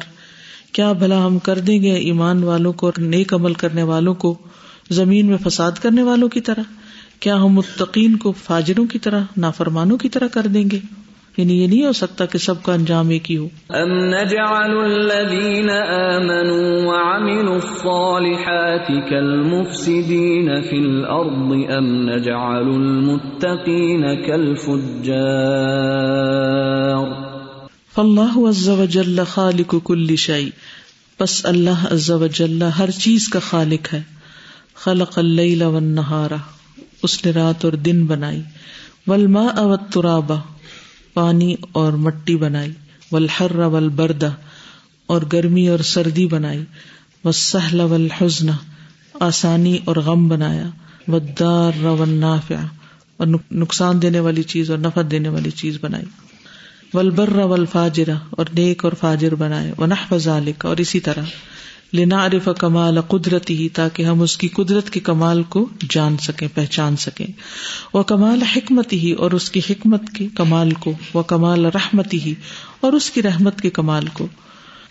کیا 0.72 0.92
بھلا 0.92 1.26
ہم 1.26 1.38
کر 1.38 1.58
دیں 1.58 1.82
گے 1.82 1.92
ایمان 1.92 2.42
والوں 2.42 2.72
کو 2.72 2.86
اور 2.86 3.02
نیک 3.02 3.34
عمل 3.34 3.54
کرنے 3.54 3.82
والوں 3.82 4.14
کو 4.14 4.38
زمین 4.90 5.26
میں 5.26 5.36
فساد 5.44 5.72
کرنے 5.72 6.02
والوں 6.02 6.28
کی 6.28 6.40
طرح؟ 6.40 6.62
کیا 7.20 7.36
ہم 7.36 7.48
متقین 7.48 8.16
کو 8.16 8.32
فاجروں 8.32 8.86
کی 8.86 8.98
طرح، 8.98 9.22
نافرمانوں 9.36 9.98
کی 9.98 10.08
طرح 10.08 10.26
کر 10.26 10.46
دیں 10.46 10.70
گے؟ 10.70 10.78
یعنی 11.36 11.62
یہ 11.62 11.66
نہیں 11.66 11.86
ہو 11.86 11.92
سکتا 11.92 12.26
کہ 12.26 12.38
سب 12.38 12.62
کا 12.62 12.74
انجام 12.74 13.08
ایک 13.08 13.30
ہی 13.30 13.36
ہو۔ 13.36 13.48
ام 13.68 14.04
نجعل 14.04 14.76
الذین 14.84 15.70
آمنوا 15.70 16.92
وعملوا 16.92 17.54
الصالحات 17.54 19.10
كالمفسدین 19.10 20.62
فی 20.62 20.76
الارض 20.76 21.76
ام 21.76 22.10
نجعل 22.10 22.68
المتقین 22.74 24.26
كالفجار 24.26 25.40
فاللہ 27.94 28.48
عز 28.48 28.68
وجل 28.68 29.20
خالق 29.28 29.74
کل 29.84 30.16
شیء 30.16 30.50
پس 31.18 31.46
اللہ 31.46 31.86
عز 31.90 32.10
وجل 32.10 32.62
ہر 32.78 32.90
چیز 32.90 33.28
کا 33.28 33.38
خالق 33.38 33.94
ہے۔ 33.94 34.02
خلق 34.74 35.18
اللیل 35.18 35.62
والنہار 35.62 36.30
اس 37.02 37.26
نے 37.26 37.32
رات 37.32 37.64
اور 37.64 37.72
دن 37.72 38.06
بنائی۔ 38.06 38.40
ولما 39.06 39.46
اوت 39.46 39.80
ترابا 39.92 40.36
پانی 41.14 41.54
اور 41.72 41.92
مٹی 41.92 42.36
بنائی 42.36 42.72
ولحر 43.12 43.56
ول 43.56 43.88
بردا 43.88 44.28
اور 45.06 45.22
گرمی 45.32 45.68
اور 45.68 45.78
سردی 45.78 46.26
بنائی 46.26 46.64
و 47.24 47.32
سہل 47.32 47.80
ول 47.80 48.08
حزن 48.20 48.48
آسانی 49.20 49.78
اور 49.84 49.96
غم 49.96 50.28
بنایا 50.28 50.66
و 51.08 51.18
دار 51.18 51.84
ون 51.84 52.08
نافع 52.08 52.54
اور 53.16 53.26
نقصان 53.52 54.02
دینے 54.02 54.20
والی 54.20 54.42
چیز 54.42 54.70
اور 54.70 54.78
نفع 54.78 55.00
دینے 55.10 55.28
والی 55.28 55.50
چیز 55.50 55.78
بنائی 55.80 56.04
ولبر 56.94 57.36
ول 57.36 57.64
اور 58.30 58.46
نیک 58.52 58.84
اور 58.84 58.92
فاجر 59.00 59.34
بنائے 59.34 59.72
و 59.78 59.86
نحف 59.86 60.14
ذالک 60.16 60.66
اور 60.66 60.76
اسی 60.76 61.00
طرح۔ 61.00 61.22
لینا 61.92 62.26
عرف 62.26 62.48
کمال 62.58 63.00
قدرتی 63.00 63.56
ہی 63.56 63.68
تاکہ 63.68 64.02
ہم 64.02 64.20
اس 64.20 64.36
کی 64.36 64.48
قدرت 64.48 64.90
کے 64.90 65.00
کمال 65.00 65.42
کو 65.42 65.68
جان 65.90 66.16
سکیں، 66.16 66.48
پہچان 66.54 66.96
سکیں۔ 66.96 67.26
وہ 67.92 68.02
کمال 68.02 68.42
حکمت 68.42 68.92
ہی 68.92 69.12
اور 69.12 69.30
اس 69.30 69.50
کی 69.50 69.60
حکمت 69.70 70.02
کے 70.10 70.28
کمال 70.34 70.70
کو 70.70 70.92
وہ 71.14 71.22
کمال 71.22 71.66
رحمتی 71.66 72.20
ہی 72.20 72.34
اور 72.80 72.92
اس 72.92 73.10
کی 73.10 73.22
رحمت 73.22 73.60
کے 73.60 73.70
کمال 73.70 74.06
کو۔ 74.06 74.26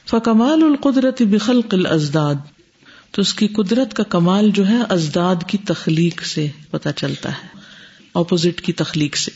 فکمال 0.10 0.64
القدرت 0.64 1.22
بخلق 1.22 1.66
الازداد۔ 1.72 2.36
تو 3.12 3.22
اس 3.22 3.34
کی 3.34 3.48
قدرت 3.48 3.94
کا 3.94 4.04
کمال 4.04 4.52
جو 4.54 4.68
ہے، 4.68 4.78
ازداد 4.90 5.36
کی 5.48 5.58
تخلیق 5.58 6.26
سے 6.26 6.48
پتہ 6.70 6.90
چلتا 6.96 7.32
ہے، 7.32 7.48
اپوزٹ 8.14 8.62
کی 8.62 8.74
تخلیق 8.74 9.18
سے۔ 9.18 9.32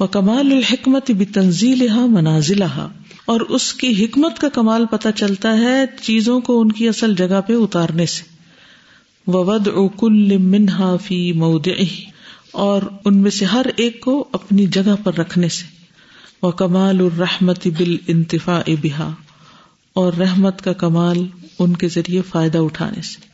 وہ 0.00 0.06
کمال 0.06 0.52
الحکمت 0.52 1.10
بھی 1.10 1.26
تنزیل 1.26 1.88
منازل 2.06 2.62
اور 3.32 3.40
اس 3.40 3.72
کی 3.74 4.04
حکمت 4.04 4.38
کا 4.38 4.48
کمال 4.48 4.86
پتہ 4.86 5.08
چلتا 5.16 5.58
ہے 5.58 5.84
چیزوں 6.02 6.40
کو 6.40 6.60
ان 6.60 6.72
کی 6.72 6.88
اصل 6.88 7.14
جگہ 7.14 7.40
پہ 7.46 7.52
اتارنے 7.52 8.06
سے۔ 8.06 8.22
ود 9.26 9.68
اکل 9.68 10.36
منہا 10.36 10.96
فی 10.96 11.32
مود 11.32 11.68
اور 12.52 12.82
ان 13.04 13.16
میں 13.16 13.30
سے 13.30 13.44
ہر 13.44 13.66
ایک 13.76 14.00
کو 14.00 14.28
اپنی 14.32 14.66
جگہ 14.66 14.94
پر 15.04 15.14
رکھنے 15.14 15.48
سے۔ 15.48 15.64
وہ 16.42 16.50
کمال 16.50 17.00
الرحمت 17.00 17.66
بال 17.78 17.96
انتفا 18.06 18.62
بحا 18.82 19.08
اور 19.92 20.12
رحمت 20.12 20.62
کا 20.62 20.72
کمال 20.72 21.26
ان 21.58 21.76
کے 21.76 21.88
ذریعے 21.88 22.22
فائدہ 22.22 22.58
اٹھانے 22.58 23.02
سے۔ 23.02 23.26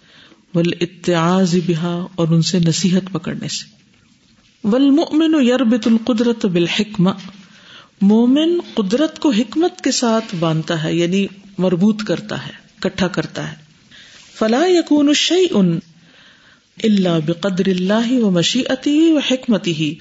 ول 0.54 0.72
اتعاز 0.80 1.56
بحا 1.66 2.06
اور 2.14 2.28
ان 2.28 2.42
سے 2.42 2.58
نصیحت 2.58 3.12
پکڑنے 3.12 3.48
سے۔ 3.48 3.78
ولمن 4.64 5.46
یربت 5.46 5.86
القدرت 5.86 6.46
بالحکمہ 6.46 7.10
مومن 8.00 8.58
قدرت 8.74 9.18
کو 9.18 9.30
حکمت 9.30 9.80
کے 9.80 9.90
ساتھ 9.90 10.34
باندھتا 10.34 10.84
ہے 10.84 10.94
یعنی 10.94 11.26
مربوط 11.58 12.02
کرتا 12.02 12.46
ہے 12.46 12.52
کٹھا 12.80 13.08
کرتا 13.08 13.50
ہے۔ 13.50 13.56
فلاح 14.38 14.66
یقون 14.66 15.14
شعی 15.14 15.46
ان 15.50 15.78
اللہ 16.84 17.18
بقدر 17.26 17.66
اللہ 17.66 18.12
و 18.12 18.30
مشیعتی 18.30 19.12
و 19.12 19.18
حکمتی 19.18 19.74
ہی 19.74 19.94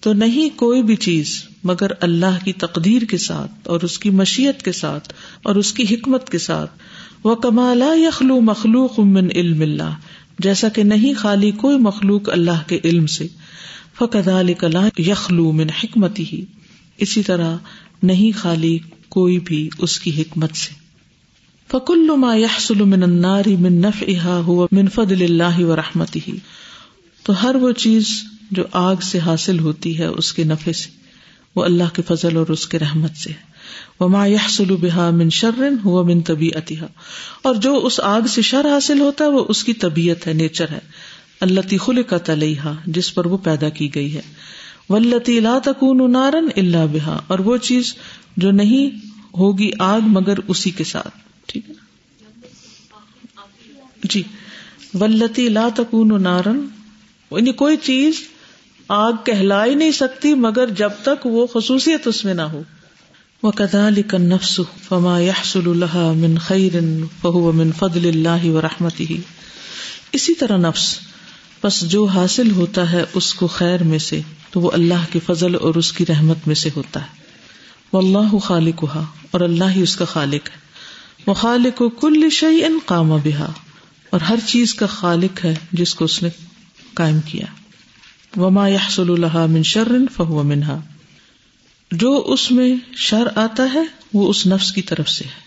تو 0.00 0.12
نہیں 0.12 0.58
کوئی 0.58 0.82
بھی 0.82 0.96
چیز 0.96 1.44
مگر 1.64 1.86
اللہ 2.00 2.44
کی 2.44 2.52
تقدیر 2.52 3.02
کے 3.02 3.18
ساتھ 3.18 3.68
اور 3.68 3.80
اس 3.80 3.98
کی 3.98 4.10
مشیت 4.10 4.62
کے 4.62 4.72
ساتھ 4.72 5.14
اور 5.42 5.54
اس 5.54 5.72
کی 5.72 5.82
حکمت 5.90 6.30
کے 6.30 6.38
ساتھ۔ 6.38 6.70
وہ 7.24 7.34
کمالا 7.34 7.94
یخلو 7.96 8.40
مخلوق 8.40 8.98
من 8.98 9.28
علم 9.34 9.60
اللہ۔ 9.60 9.94
جیسا 10.38 10.68
کہ 10.68 10.82
نہیں 10.82 11.14
خالی 11.14 11.50
کوئی 11.50 11.78
مخلوق 11.78 12.28
اللہ 12.28 12.62
کے 12.66 12.80
علم 12.84 13.06
سے۔ 13.06 13.26
فقد 13.98 14.28
علی 14.28 14.54
کلا 14.54 14.88
یخلو 14.98 15.52
من 15.52 15.66
حکمتی 15.70 16.24
ہی 16.32 16.44
اسی 16.98 17.22
طرح 17.22 17.56
نہیں 18.02 18.38
خالی 18.38 18.78
کوئی 19.08 19.38
بھی 19.38 19.68
اس 19.78 20.00
کی 20.00 20.22
حکمت 20.22 20.56
سے۔ 20.56 20.84
فکل 21.70 22.10
ما 22.16 22.36
يحصل 22.36 22.82
من 22.82 23.02
النار 23.02 23.48
من 23.60 23.72
نفعها 23.72 24.40
هو 24.46 24.66
من 24.72 24.88
فضل 24.88 25.22
الله 25.22 25.70
ورحمته 25.70 26.34
تو 27.22 27.42
ہر 27.42 27.54
وہ 27.54 27.72
چیز 27.72 28.08
جو 28.50 28.62
آگ 28.72 28.96
سے 29.02 29.18
حاصل 29.18 29.58
ہوتی 29.58 29.98
ہے 29.98 30.04
اس 30.04 30.32
کے 30.32 30.44
نفع 30.44 30.72
سے، 30.72 30.90
وہ 31.56 31.64
اللہ 31.64 31.94
کے 31.94 32.02
فضل 32.08 32.36
اور 32.36 32.46
اس 32.46 32.66
کے 32.66 32.78
رحمت 32.78 33.16
سے۔ 33.16 33.30
وما 34.00 34.26
يحصل 34.26 34.76
بها 34.76 35.10
من 35.10 35.30
شر 35.30 35.60
هو 35.60 36.04
من 36.04 36.20
طبيعتها 36.20 36.86
اور 37.42 37.54
جو 37.54 37.86
اس 37.86 38.00
آگ 38.00 38.22
سے 38.22 38.42
شر 38.42 38.66
حاصل 38.72 39.00
ہوتا 39.00 39.24
ہے، 39.24 39.30
وہ 39.30 39.44
اس 39.48 39.64
کی 39.64 39.72
طبیعت 39.72 40.26
ہے، 40.26 40.32
نیچر 40.32 40.70
ہے۔ 40.70 40.78
اللہ 41.40 41.60
تی 41.60 41.78
خلقت 41.78 42.30
علیہا، 42.30 42.74
جس 42.86 43.14
پر 43.14 43.26
وہ 43.26 43.36
پیدا 43.36 43.68
کی 43.68 43.94
گئی 43.94 44.14
ہے۔ 44.14 44.22
ولتی 44.88 45.40
لا 45.40 45.58
تکون 45.64 46.12
نارن 46.12 46.48
اللہ 46.56 46.86
بحا 46.92 47.18
اور 47.26 47.38
وہ 47.38 47.56
چیز 47.56 47.94
جو 48.36 48.50
نہیں 48.50 48.96
ہوگی 49.38 49.70
آگ 49.78 50.00
مگر 50.04 50.34
اسی 50.48 50.70
کے 50.70 50.84
ساتھ، 50.84 51.14
ٹھیک 51.46 51.70
ہے؟ 51.70 51.74
جی 54.02 54.22
ولتی 54.94 55.48
لا 55.48 55.68
تکون 55.74 56.22
نارن 56.22 56.66
یعنی 57.30 57.52
کوئی 57.52 57.76
چیز 57.76 58.14
آگ 58.88 59.12
کہلا 59.24 59.64
ہی 59.64 59.74
نہیں 59.74 59.92
سکتی 59.92 60.34
مگر 60.34 60.70
جب 60.70 60.90
تک 61.02 61.26
وہ 61.26 61.46
خصوصیت 61.46 62.06
اس 62.06 62.24
میں 62.24 62.34
نہ 62.34 62.42
ہو۔ 62.42 62.62
وہ 63.42 63.50
کدال 63.50 64.00
نفس 64.12 64.60
فما 64.88 65.18
یحسل 65.18 65.68
اللہ 65.68 65.96
من 66.16 66.38
خیر 66.38 66.76
فہو 67.20 67.52
من 67.52 67.72
فضل 67.72 68.08
اللہ 68.08 68.46
و 68.46 68.60
رحمت 68.62 69.00
ہی 69.00 69.16
اسی 70.12 70.34
طرح 70.34 70.56
نفس 70.56 70.98
بس 71.64 71.80
جو 71.80 72.04
حاصل 72.04 72.50
ہوتا 72.50 72.92
ہے 72.92 73.04
اس 73.14 73.34
کو 73.34 73.46
خیر 73.46 73.82
میں 73.82 73.98
سے، 73.98 74.20
تو 74.50 74.60
وہ 74.60 74.70
اللہ 74.72 75.12
کے 75.12 75.18
فضل 75.26 75.54
اور 75.54 75.74
اس 75.74 75.92
کی 75.92 76.04
رحمت 76.08 76.36
میں 76.46 76.54
سے 76.54 76.70
ہوتا 76.76 77.00
ہے۔ 77.00 77.22
وہ 77.92 77.98
اللہ 77.98 78.38
خالق 78.38 78.82
ہوا 78.82 79.02
اور 79.30 79.40
اللہ 79.40 79.64
ہی 79.64 79.82
اس 79.82 79.96
کا 79.96 80.04
خالق 80.04 80.50
ہے۔ 80.50 80.56
وہ 81.26 81.34
خالق 81.34 81.82
و 81.82 81.88
کل 81.88 82.30
شعی 82.30 82.64
ان 82.64 82.78
کام 82.86 83.08
بہا، 83.08 83.52
اور 84.10 84.20
ہر 84.20 84.36
چیز 84.46 84.74
کا 84.74 84.86
خالق 84.86 85.44
ہے 85.44 85.54
جس 85.72 85.94
کو 85.94 86.04
اس 86.04 86.22
نے 86.22 86.28
قائم 86.94 87.20
کیا۔ 87.20 87.46
وما 88.40 88.68
یحصل 88.68 89.10
اللہ 89.10 89.46
من 89.46 89.62
شرن 89.62 90.06
فہو 90.16 90.42
منہا۔ 90.42 90.80
جو 91.92 92.24
اس 92.26 92.50
میں 92.50 92.76
شر 92.96 93.26
آتا 93.34 93.62
ہے، 93.74 93.82
وہ 94.14 94.30
اس 94.30 94.46
نفس 94.46 94.72
کی 94.72 94.82
طرف 94.82 95.08
سے 95.08 95.24
ہے۔ 95.24 95.40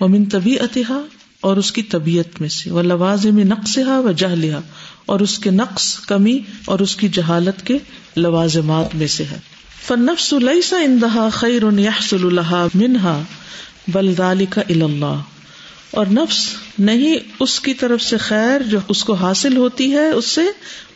وہ 0.00 0.08
من 0.08 0.24
طبی 0.24 0.60
اتحا 0.60 1.00
اور 1.46 1.56
اس 1.56 1.72
کی 1.72 1.82
طبیعت 1.82 2.40
میں 2.40 2.48
سے 2.48 2.70
وہ 2.70 2.82
لوازم 2.82 3.38
نقص 3.38 3.78
ہا 3.78 4.00
و 4.00 4.12
جہلحا 4.12 4.60
اور 5.06 5.20
اس 5.20 5.38
کے 5.38 5.50
نقص، 5.50 5.98
کمی 5.98 6.38
اور 6.64 6.78
اس 6.78 6.96
کی 6.96 7.08
جہالت 7.08 7.66
کے 7.66 7.78
لوازمات 8.16 8.94
میں 8.94 9.06
سے 9.06 9.24
ہے۔ 9.24 9.38
فنفس 9.86 10.32
لیسا 10.32 10.78
اندہا 10.78 11.28
خیر 11.32 11.78
یحصل 11.78 12.34
لها 12.34 12.66
منہا، 12.74 13.22
بل 13.88 14.14
ذالک 14.16 14.58
اللہ 14.58 15.20
اور 15.90 16.06
نفس 16.06 16.46
نہیں 16.78 17.18
اس 17.40 17.60
کی 17.60 17.74
طرف 17.74 18.02
سے 18.02 18.16
خیر 18.16 18.62
جو 18.62 18.78
اس 18.88 19.04
کو 19.04 19.12
حاصل 19.12 19.56
ہوتی 19.56 19.92
ہے 19.92 20.10
اس 20.10 20.26
سے، 20.26 20.42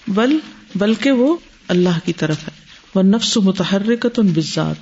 بل، 0.08 0.38
بلکہ 0.74 1.10
وہ 1.10 1.36
اللہ 1.68 1.98
کی 2.04 2.12
طرف 2.12 2.36
ہے۔ 2.36 2.60
وہ 2.94 3.02
نفس 3.02 3.36
متحرکت 3.36 4.20
بذات 4.20 4.76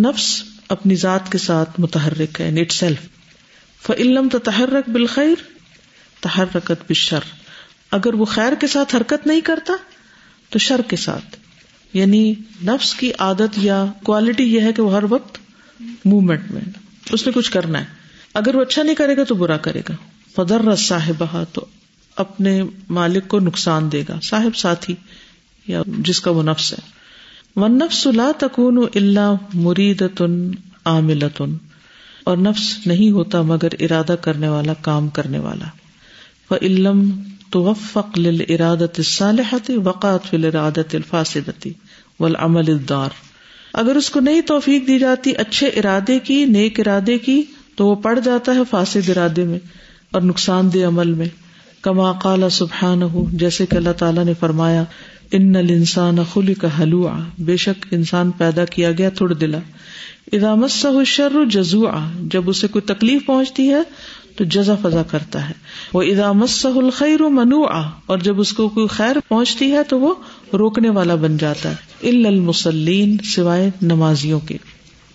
نفس 0.00 0.42
اپنی 0.68 0.94
ذات 0.94 1.32
کے 1.32 1.38
ساتھ 1.38 1.70
متحرک 1.78 2.40
ہے 2.40 2.44
یعنی 2.44 2.54
نیٹ 2.54 2.72
سیلف 2.72 3.17
فعلم 3.86 4.28
تو 4.28 4.38
تحرک 4.38 4.88
بالخیر 4.88 5.42
تحرکت 6.20 6.70
بالشر 6.70 7.18
اگر 7.90 8.14
وہ 8.14 8.24
خیر 8.24 8.52
کے 8.60 8.66
ساتھ 8.66 8.96
حرکت 8.96 9.26
نہیں 9.26 9.40
کرتا 9.40 9.72
تو 10.50 10.58
شر 10.58 10.80
کے 10.88 10.96
ساتھ 10.96 11.36
یعنی 11.92 12.34
نفس 12.64 12.94
کی 12.94 13.12
عادت 13.18 13.58
یا 13.58 13.84
کوالٹی 14.02 14.44
یہ 14.44 14.60
ہے 14.60 14.72
کہ 14.72 14.82
وہ 14.82 14.94
ہر 14.94 15.04
وقت 15.10 15.38
موومنٹ 16.04 16.50
میں 16.50 16.62
اس 17.10 17.26
نے 17.26 17.32
کچھ 17.32 17.50
کرنا 17.50 17.80
ہے۔ 17.80 17.84
اگر 18.34 18.54
وہ 18.54 18.62
اچھا 18.62 18.82
نہیں 18.82 18.94
کرے 18.94 19.16
گا 19.16 19.24
تو 19.24 19.34
برا 19.34 19.56
کرے 19.56 19.82
گا۔ 19.88 19.94
فدر 20.34 20.76
صاحب 20.76 21.24
تو 21.52 21.66
اپنے 22.16 22.62
مالک 22.90 23.28
کو 23.28 23.40
نقصان 23.40 23.92
دے 23.92 24.02
گا۔ 24.08 24.18
صاحب 24.22 24.56
ساتھی 24.56 24.94
یا 25.66 25.82
جس 25.86 26.20
کا 26.20 26.30
وہ 26.30 26.42
نفس 26.42 26.72
ہے۔ 26.72 26.78
ون 27.56 27.78
نفس 27.78 28.06
لا 28.06 28.30
تکون 28.38 28.86
اللہ 28.94 29.34
مرید 29.54 30.02
عاملتن 30.84 31.56
اور 32.28 32.36
نفس 32.36 32.86
نہیں 32.86 33.10
ہوتا 33.10 33.42
مگر 33.42 33.68
ارادہ 33.80 34.16
کرنے 34.20 34.48
والا، 34.48 34.72
کام 34.80 35.08
کرنے 35.08 35.38
والا۔ 35.38 35.64
وہ 36.50 36.56
علم 36.62 37.22
تو 37.50 37.62
وفق 37.62 38.18
ارادت 38.48 39.00
صالحتی 39.04 39.76
وقات 39.76 40.24
فل 40.30 40.44
الفاصدتی 40.56 41.72
والعمل 42.20 42.64
الدار۔ 42.68 43.08
اگر 43.72 43.96
اس 43.96 44.10
کو 44.10 44.20
نئی 44.20 44.40
توفیق 44.40 44.86
دی 44.86 44.98
جاتی، 44.98 45.32
اچھے 45.36 45.66
ارادے 45.66 46.18
کی، 46.18 46.44
نیک 46.44 46.80
ارادے 46.80 47.18
کی، 47.18 47.42
تو 47.76 47.86
وہ 47.86 47.94
پڑ 47.94 48.18
جاتا 48.24 48.54
ہے 48.54 48.60
فاسد 48.70 49.08
ارادے 49.08 49.44
میں 49.44 49.58
اور 50.10 50.22
نقصان 50.22 50.72
دہ 50.74 50.86
عمل 50.86 51.12
میں۔ 51.14 51.26
کما 51.82 52.12
قال 52.12 52.50
سبحان 52.50 53.02
ہو 53.02 53.24
جیسے 53.32 53.66
کہ 53.66 53.76
اللہ 53.76 53.92
تعالیٰ 53.92 54.24
نے 54.24 54.32
فرمایا 54.40 54.84
ان 55.32 55.56
انسان 55.56 56.16
خلی 56.32 56.54
کا 56.54 56.68
حلوا 56.80 57.18
بے 57.38 57.56
شک 57.56 57.86
انسان 57.90 58.30
پیدا 58.30 58.64
کیا 58.64 58.92
گیا 58.92 59.08
تھوڑ 59.08 59.34
دلا 59.34 59.58
ادامت 60.32 60.70
سہ 60.70 61.04
شر 61.06 61.44
جزو 61.50 61.84
جب 62.22 62.50
اسے 62.50 62.68
کوئی 62.68 62.82
تکلیف 62.82 63.26
پہنچتی 63.26 63.70
ہے 63.70 63.82
تو 64.36 64.44
جزا 64.44 64.74
فضا 64.82 65.02
کرتا 65.02 65.48
ہے۔ 65.48 65.54
وہ 65.92 66.02
ادامت 66.02 66.48
سہ 66.48 66.68
الخیر 66.68 67.22
منو 67.22 67.64
اور 68.06 68.18
جب 68.18 68.40
اس 68.40 68.52
کو 68.52 68.68
کوئی 68.68 68.86
خیر 68.86 69.16
پہنچتی 69.28 69.72
ہے 69.72 69.82
تو 69.82 70.00
وہ 70.00 70.14
روکنے 70.52 70.90
والا 70.90 71.14
بن 71.14 71.36
جاتا 71.36 71.70
ہے۔ 71.70 72.08
المسلین 72.08 73.16
سوائے 73.24 73.70
نمازیوں 73.82 74.40
کے۔ 74.40 74.56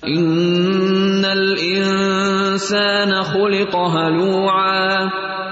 ان 0.01 1.25
الانسان 1.25 3.21
خلق 3.23 3.75
هلوعا 3.75 5.05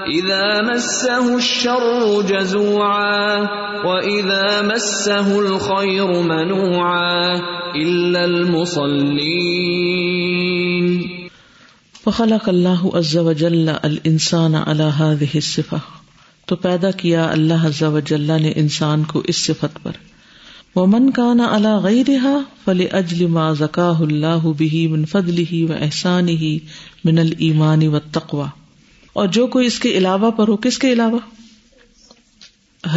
اذا 0.06 0.60
مسه 0.62 1.34
الشر 1.34 2.22
جزوعا 2.22 3.48
واذا 3.86 4.62
مسه 4.62 5.38
الخير 5.38 6.22
منوعا 6.22 7.40
الا 7.74 8.24
المصلين. 8.24 9.62
فخلق 12.04 12.48
الله 12.48 12.90
عز 12.94 13.16
وجل 13.16 13.68
الانسان 13.68 14.54
على 14.54 14.82
هذه 14.82 15.28
الصفه 15.34 15.80
تو 16.46 16.56
پیدا 16.56 16.90
کیا 16.90 17.24
اللہ 17.24 17.66
عز 17.66 17.82
وجل 17.82 18.32
نے 18.42 18.52
انسان 18.56 19.04
کو 19.04 19.22
اس 19.24 19.36
صفت 19.36 19.82
پر. 19.82 19.92
وہ 20.76 20.86
من 20.86 21.10
کا 21.10 21.34
نا 21.34 21.46
اللہ 21.54 21.78
غی 21.84 22.02
رہا 22.08 22.38
فل 22.64 22.82
اجل 22.92 23.26
ما 23.26 23.52
زکا 23.52 23.92
اللہ 24.00 24.46
بھی 24.56 24.86
من 24.88 25.04
فضل 25.04 25.38
ہی 25.52 25.64
و 25.64 25.72
احسان 25.80 26.28
ہی 26.28 26.58
من 27.04 27.18
المانی 27.18 27.88
و 27.88 27.98
تقوا 28.12 28.46
اور 29.12 29.28
جو 29.28 29.46
کوئی 29.46 29.66
اس 29.66 29.78
کے 29.78 29.88
علاوہ 29.88 30.30
پر 30.30 30.48
ہو، 30.48 30.56
کس 30.56 30.78
کے 30.78 30.92
علاوہ؟ 30.92 31.18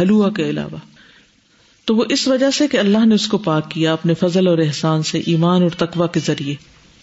حلوا 0.00 0.30
کے 0.30 0.50
علاوہ۔ 0.50 0.76
تو 1.84 1.96
وہ 1.96 2.04
اس 2.08 2.28
وجہ 2.28 2.50
سے 2.50 2.68
کہ 2.68 2.76
اللہ 2.76 3.06
نے 3.06 3.14
اس 3.14 3.28
کو 3.28 3.38
پاک 3.38 3.70
کیا 3.70 3.92
اپنے 3.92 4.14
فضل 4.14 4.48
اور 4.48 4.58
احسان 4.58 5.02
سے، 5.02 5.22
ایمان 5.26 5.62
اور 5.62 5.70
تقوا 5.70 6.06
کے 6.06 6.20
ذریعے۔ 6.26 6.54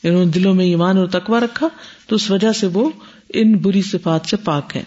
یعنی 0.03 0.09
انہوں 0.09 0.25
نے 0.25 0.31
دلوں 0.31 0.53
میں 0.53 0.65
ایمان 0.65 0.97
اور 0.97 1.07
تقوا 1.07 1.39
رکھا، 1.39 1.67
تو 2.07 2.15
اس 2.15 2.31
وجہ 2.31 2.51
سے 2.51 2.67
وہ 2.67 2.89
ان 3.33 3.57
بری 3.57 3.81
صفات 3.81 4.21
سے 4.25 4.37
پاک 4.37 4.75
ہے 4.75 4.83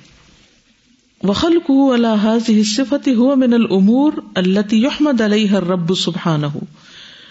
وخل 1.23 1.59
کو 1.59 1.93
اللہ 1.93 2.37
صفتی 2.65 3.15
ہوا 3.15 3.35
من 3.35 3.55
العمور 3.55 4.13
اللہ 4.35 4.75
یحمد 4.75 5.21
علیہ 5.21 5.53
رب 5.53 5.99
سبحان 5.99 6.43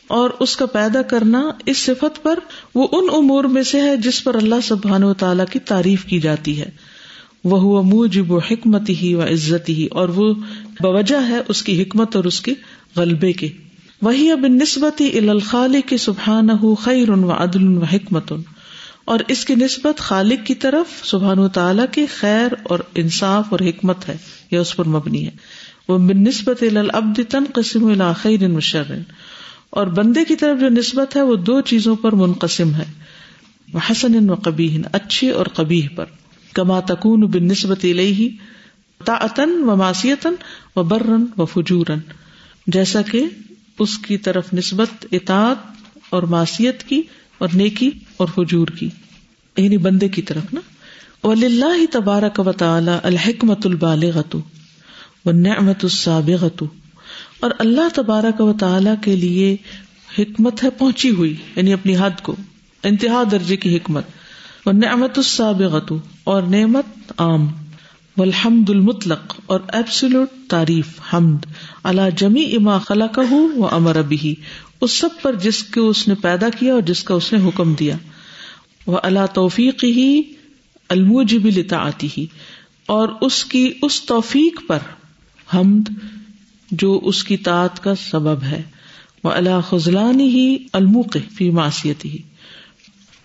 اور 0.07 0.29
اس 0.39 0.57
کا 0.57 0.65
پیدا 0.65 1.01
کرنا 1.01 1.49
اس 1.65 1.77
صفت 1.77 2.23
پر 2.23 2.39
وہ 2.75 2.87
ان 2.91 3.07
امور 3.11 3.43
میں 3.43 3.63
سے 3.63 3.81
ہے 3.81 3.97
جس 3.97 4.23
پر 4.23 4.35
اللہ 4.35 4.55
سبحان 4.63 5.03
و 5.03 5.13
تعالیٰ 5.13 5.45
کی 5.51 5.59
تعریف 5.59 6.05
کی 6.05 6.19
جاتی 6.19 6.61
ہے۔ 6.61 6.69
وہ 7.45 7.59
ہوا 7.59 7.81
موجب 7.81 8.31
و 8.31 8.37
حکمت 8.37 8.89
ہی 8.89 9.15
و 9.15 9.23
عزت 9.23 9.69
ہی 9.69 9.87
اور 9.91 10.09
وہ 10.09 10.33
بوجہ 10.79 11.27
ہے 11.27 11.39
اس 11.47 11.63
کی 11.63 11.81
حکمت 11.81 12.15
اور 12.15 12.23
اس 12.23 12.41
کے 12.41 12.53
غلبے 12.95 13.33
کے۔ 13.33 13.47
وہی 14.01 14.31
اب 14.31 14.39
نسبتی 14.39 15.29
الخال 15.29 15.75
کے 15.85 15.97
سبحان 15.97 16.75
خیر 16.75 17.09
و 17.09 17.31
عدل 17.31 17.77
و 17.77 17.83
حکمت۔ 17.83 18.33
اور 19.05 19.19
اس 19.27 19.45
کی 19.45 19.55
نسبت 19.55 19.99
خالق 19.99 20.47
کی 20.47 20.55
طرف 20.55 21.07
سبحان 21.07 21.39
و 21.39 21.47
تعالیٰ 21.47 21.85
کے 21.91 22.05
خیر 22.05 22.47
اور 22.63 22.79
انصاف 22.95 23.45
اور 23.49 23.59
حکمت 23.59 24.09
ہے، 24.09 24.17
یا 24.51 24.61
اس 24.61 24.75
پر 24.75 24.87
مبنی 24.87 25.25
ہے۔ 25.25 25.31
وہ 25.87 25.97
نسبت 25.99 26.63
العبد 26.63 27.19
تن 27.29 27.43
قسم 27.53 27.85
الخیر 27.85 28.47
مشرن 28.47 29.01
اور 29.69 29.87
بندے 29.87 30.25
کی 30.25 30.35
طرف 30.35 30.59
جو 30.59 30.69
نسبت 30.69 31.15
ہے، 31.15 31.21
وہ 31.21 31.35
دو 31.35 31.61
چیزوں 31.61 31.95
پر 31.95 32.15
منقسم 32.15 32.73
ہے۔ 32.75 32.85
حسن 33.91 34.29
و 34.29 34.35
کبھی 34.35 34.81
اچھی 34.91 35.29
اور 35.29 35.45
کبھی 35.45 35.87
پر۔ 35.95 36.05
کما 36.55 36.79
تکون 36.79 37.19
بن 37.19 37.43
نسبت 37.43 37.85
علیہ 37.85 38.29
تاطن 39.05 39.63
و 39.63 39.75
ماسیتن 39.75 40.33
و 40.75 40.83
برن 40.83 41.25
و 41.37 41.45
فجورن 41.45 41.99
جیسا 42.67 43.01
کہ 43.01 43.23
اس 43.79 43.97
کی 43.97 44.17
طرف 44.17 44.53
نسبت 44.53 45.05
اطاط 45.11 45.57
اور 46.09 46.23
معصیت 46.23 46.83
کی 46.83 47.01
اور 47.37 47.49
نیکی 47.53 47.91
اور 48.17 48.27
حجور 48.37 48.67
کی 48.67 48.89
یعنی 49.57 49.77
بندے 49.77 50.07
کی 50.07 50.21
طرف 50.21 50.53
نا۔ 50.53 50.61
ولی 51.27 51.45
اللہ 51.45 51.85
تبارک 51.91 52.39
و 52.39 52.51
تعالی 52.51 52.91
الحکمت 53.03 53.65
البالغت 53.65 54.35
و 55.25 55.31
نعمت 55.31 55.83
السابغت 55.83 56.63
اور 57.39 57.51
اللہ 57.59 57.95
تبارک 57.95 58.41
و 58.41 58.53
تعالی 58.53 58.89
کے 59.01 59.15
لیے 59.15 59.57
حکمت 60.19 60.63
ہے 60.63 60.69
پہنچی 60.69 61.09
ہوئی 61.09 61.35
یعنی 61.55 61.73
اپنی 61.73 61.97
حد 61.97 62.21
کو، 62.21 62.35
انتہا 62.83 63.23
درجے 63.31 63.57
کی 63.57 63.77
حکمت۔ 63.77 64.03
و 64.65 64.71
نعمت 64.71 65.17
السابغت 65.17 65.91
اور 66.23 66.43
نعمت 66.43 67.11
عام، 67.17 67.47
والحمد 68.17 68.69
المطلق، 68.69 69.33
اور 69.45 69.59
ایبسلوٹ 69.73 70.27
تعریف، 70.49 70.99
حمد 71.13 71.45
اللہ 71.83 72.09
جمی 72.17 72.45
اما 72.55 72.77
خلا 72.77 73.07
کہ 73.07 73.33
وہ 73.55 73.67
امر 73.71 73.95
ابھی 73.95 74.33
اس 74.81 74.91
سب 74.91 75.21
پر 75.21 75.35
جس 75.35 75.63
کو 75.63 75.89
اس 75.89 76.07
نے 76.07 76.15
پیدا 76.21 76.49
کیا 76.49 76.73
اور 76.73 76.81
جس 76.81 77.03
کا 77.03 77.13
اس 77.13 77.31
نے 77.33 77.39
حکم 77.47 77.73
دیا 77.73 77.95
وہ 78.87 78.99
اللہ 79.03 79.25
توفیق 79.33 79.83
ہی 79.83 80.21
الموجب 80.89 81.45
لطاعتی 81.45 82.07
ہی 82.17 82.25
اور 82.87 83.09
اس 83.21 83.43
کی 83.45 83.71
اس 83.81 84.01
توفیق 84.05 84.59
پر 84.67 84.79
حمد، 85.49 85.89
جو 86.71 86.99
اس 87.03 87.23
کی 87.23 87.37
تعت 87.37 87.83
کا 87.83 87.95
سبب 87.95 88.43
ہے 88.43 88.61
وہ 89.23 89.31
اللہ 89.31 89.59
خزلان 89.69 90.19
ہی 90.19 90.57
الموق 90.73 91.17
فی 91.35 91.49
معصیت 91.49 92.05
ہی 92.05 92.17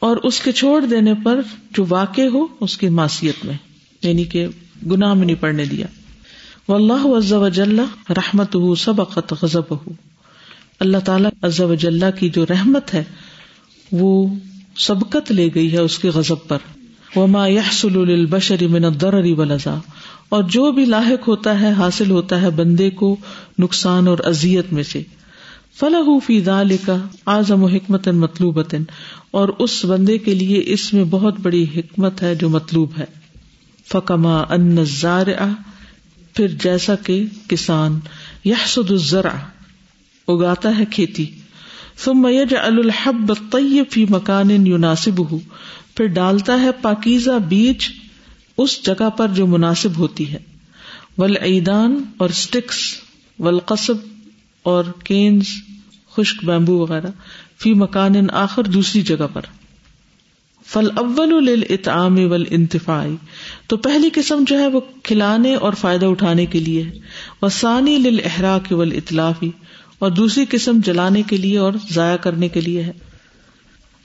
اور 0.00 0.16
اس 0.16 0.40
کے 0.40 0.52
چھوڑ 0.52 0.86
دینے 0.86 1.14
پر 1.24 1.40
جو 1.70 1.84
واقع 1.88 2.22
ہو، 2.32 2.46
اس 2.60 2.78
کی 2.78 2.88
معصیت 2.88 3.44
میں 3.44 3.54
یعنی 4.02 4.24
کہ 4.24 4.46
گناہ 4.90 5.14
میں 5.14 5.26
نہیں 5.26 5.36
پڑنے 5.36 5.64
دیا۔ 5.64 5.86
وہ 6.68 6.74
اللہ 6.74 7.06
عز 7.18 7.32
و 7.32 7.48
جل 7.48 7.78
رحمت 8.10 8.54
ہو 8.54 8.74
سبقت 8.74 9.34
غزب 9.42 9.70
ہو 9.70 9.92
اللہ 10.80 10.98
تعالیٰ 10.98 11.30
عز 11.42 11.60
و 11.60 11.74
جل 11.74 12.00
کی 12.18 12.28
جو 12.28 12.46
رحمت 12.50 12.94
ہے، 12.94 13.04
وہ 13.92 14.34
سبقت 14.76 15.32
لے 15.32 15.48
گئی 15.54 15.72
ہے 15.72 15.78
اس 15.78 15.98
کے 15.98 16.08
غزب 16.08 16.48
پر۔ 16.48 16.58
وما 17.16 17.46
يحصل 17.46 17.92
للبشر 17.92 18.66
من 18.68 18.84
الضرر 18.84 19.24
والذا 19.36 19.78
اور 20.28 20.42
جو 20.42 20.72
بھی 20.72 20.84
لاحق 20.84 21.28
ہوتا 21.28 21.60
ہے، 21.60 21.72
حاصل 21.72 22.10
ہوتا 22.10 22.42
ہے 22.42 22.50
بندے 22.50 22.90
کو 22.90 23.16
نقصان 23.58 24.08
اور 24.08 24.18
اذیت 24.18 24.72
میں 24.72 24.82
سے۔ 24.82 25.02
فلاح 25.78 26.18
فی 26.26 26.40
ذلك 26.40 26.90
اعظم 27.26 27.64
حکمت 27.64 28.08
مطلوبت 28.08 28.74
اور 29.30 29.48
اس 29.48 29.84
بندے 29.84 30.18
کے 30.18 30.34
لیے 30.34 30.62
اس 30.66 30.94
میں 30.94 31.04
بہت 31.04 31.40
بڑی 31.40 31.66
حکمت 31.76 32.22
ہے 32.22 32.34
جو 32.34 32.48
مطلوب 32.48 32.90
ہے۔ 32.98 33.04
فکما 33.88 34.40
ان 34.40 34.78
الزارع، 34.78 35.46
پھر 36.34 36.48
جیسا 36.48 36.94
کہ 36.94 37.24
کسان 37.48 37.98
یحصد 38.44 38.90
الزرع، 38.90 39.36
اگاتا 40.28 40.78
ہے 40.78 40.84
کھیتی۔ 40.84 41.26
ثم 42.04 42.26
يجعل 42.26 42.78
الحب 42.78 43.32
الطيب 43.40 43.84
في 43.90 44.04
مكان 44.10 44.66
يناسبه۔ 44.66 45.36
پھر 45.94 46.06
ڈالتا 46.06 46.60
ہے 46.60 46.70
پاکیزہ 46.82 47.38
بیج 47.48 47.90
اس 48.58 48.86
جگہ 48.86 49.10
پر 49.10 49.28
جو 49.28 49.46
مناسب 49.46 49.98
ہوتی 49.98 50.32
ہے۔ 50.32 50.38
ولعیدان 51.18 52.02
اور 52.16 52.30
اسٹکس 52.30 52.76
والقصب 53.38 53.94
اور 54.62 54.84
کینز، 55.04 55.44
خشک 56.16 56.44
بیمبو 56.44 56.78
وغیرہ، 56.78 57.10
فی 57.58 57.74
مکان 57.74 58.30
آخر 58.32 58.62
دوسری 58.62 59.02
جگہ 59.02 59.26
پر۔ 59.32 59.42
فل 60.66 60.88
اول 60.96 61.44
للطعام 61.44 62.18
والانتفاع 62.30 63.06
تو 63.66 63.76
پہلی 63.76 64.10
قسم 64.14 64.44
جو 64.46 64.58
ہے 64.58 64.66
وہ 64.66 64.80
کھلانے 65.02 65.54
اور 65.54 65.72
فائدہ 65.72 66.06
اٹھانے 66.06 66.46
کے 66.46 66.60
لیے 66.60 66.90
وہ 67.42 67.48
ثانی 67.48 67.98
للاحراق 67.98 68.72
والاطلافی 68.72 69.50
اور 69.98 70.10
دوسری 70.10 70.44
قسم 70.50 70.80
جلانے 70.84 71.22
کے 71.22 71.36
لیے 71.36 71.58
اور 71.58 71.72
ضائع 71.90 72.16
کرنے 72.16 72.48
کے 72.48 72.60
لیے 72.60 72.82
ہے۔ 72.82 72.92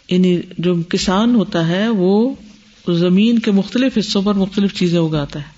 یعنی 0.09 0.39
جو 0.57 0.75
کسان 0.89 1.35
ہوتا 1.35 1.67
ہے 1.67 1.89
وہ 1.89 2.33
زمین 2.93 3.39
کے 3.39 3.51
مختلف 3.51 3.97
حصوں 3.97 4.21
پر 4.21 4.33
مختلف 4.33 4.73
چیزیں 4.73 4.99
اگاتا 4.99 5.39
ہے۔ 5.39 5.49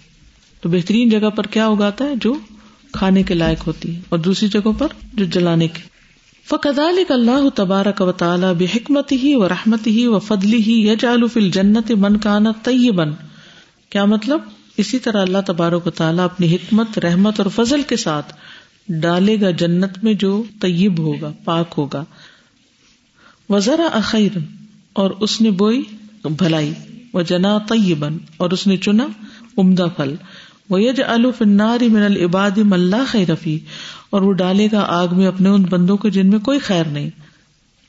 تو 0.62 0.70
بہترین 0.70 1.10
جگہ 1.10 1.30
پر 1.30 1.48
کیا 1.48 1.68
اگاتا 1.68 2.06
ہے؟ 2.06 2.14
جو 2.22 2.34
کھانے 2.91 3.23
کے 3.23 3.33
لائق 3.33 3.67
ہوتی 3.67 3.95
ہے 3.95 4.01
اور 4.09 4.19
دوسری 4.19 4.49
جگہوں 4.49 4.73
پر 4.73 4.88
جو 5.13 5.25
جلانے 5.25 5.67
کی 5.67 5.81
فقدال 6.49 7.03
اللہ 7.09 7.49
تبارک 7.55 8.01
و 8.01 8.11
تعالیٰ 8.11 8.53
بحکمت 8.53 9.11
ہی 9.11 9.35
و 9.35 9.49
رحمت 9.49 9.88
ہی 9.88 10.07
و 10.07 10.19
فضلی 10.19 10.61
ہی 10.61 10.85
یا 10.85 10.93
جالف 10.99 11.38
جنت 11.53 11.91
من 11.91 12.17
کانا 12.17 12.51
طیبن 12.63 13.09
کیا 13.89 14.05
مطلب؟ 14.05 14.39
اسی 14.77 14.99
طرح 14.99 15.21
اللہ 15.21 15.38
تبارک 15.47 15.88
و 15.88 15.89
تعالیٰ 15.89 16.23
اپنی 16.23 16.55
حکمت، 16.55 16.99
رحمت 16.99 17.39
اور 17.39 17.49
فضل 17.49 17.81
کے 17.81 17.95
ساتھ 17.95 18.33
ڈالے 18.89 19.41
گا 19.41 19.51
جنت 19.51 20.03
میں 20.03 20.13
جو 20.13 20.43
طیب 20.61 20.99
ہوگا، 20.99 21.33
پاک 21.43 21.73
ہوگا۔ 21.77 22.03
وزرا 23.49 23.85
اخیر 23.85 24.38
اور 24.93 25.11
اس 25.11 25.41
نے 25.41 25.51
بوئی، 25.51 25.83
بھلائی۔ 26.23 26.73
وہ 27.13 27.21
جنا 27.21 27.57
طیبن 27.57 28.17
اور 28.38 28.51
اس 28.51 28.67
نے 28.67 28.77
چنا 28.77 29.07
عمدہ 29.57 29.85
پھل۔ 29.95 30.15
وہ 30.70 30.82
یج 30.82 31.01
الفناری 31.07 31.88
من 31.89 32.03
العباد 32.03 32.57
ملا 32.57 33.03
خیرفی 33.07 33.59
اور 34.09 34.22
وہ 34.22 34.34
ڈالے 34.34 34.68
گا 34.72 34.86
آگ 34.88 35.07
میں 35.11 35.28
اپنے 35.28 35.49
ان 35.49 35.61
بندوں 35.61 35.97
کو 35.97 36.09
جن 36.09 36.30
میں 36.30 36.39
کوئی 36.39 36.59
خیر 36.59 36.86
نہیں۔ 36.86 37.09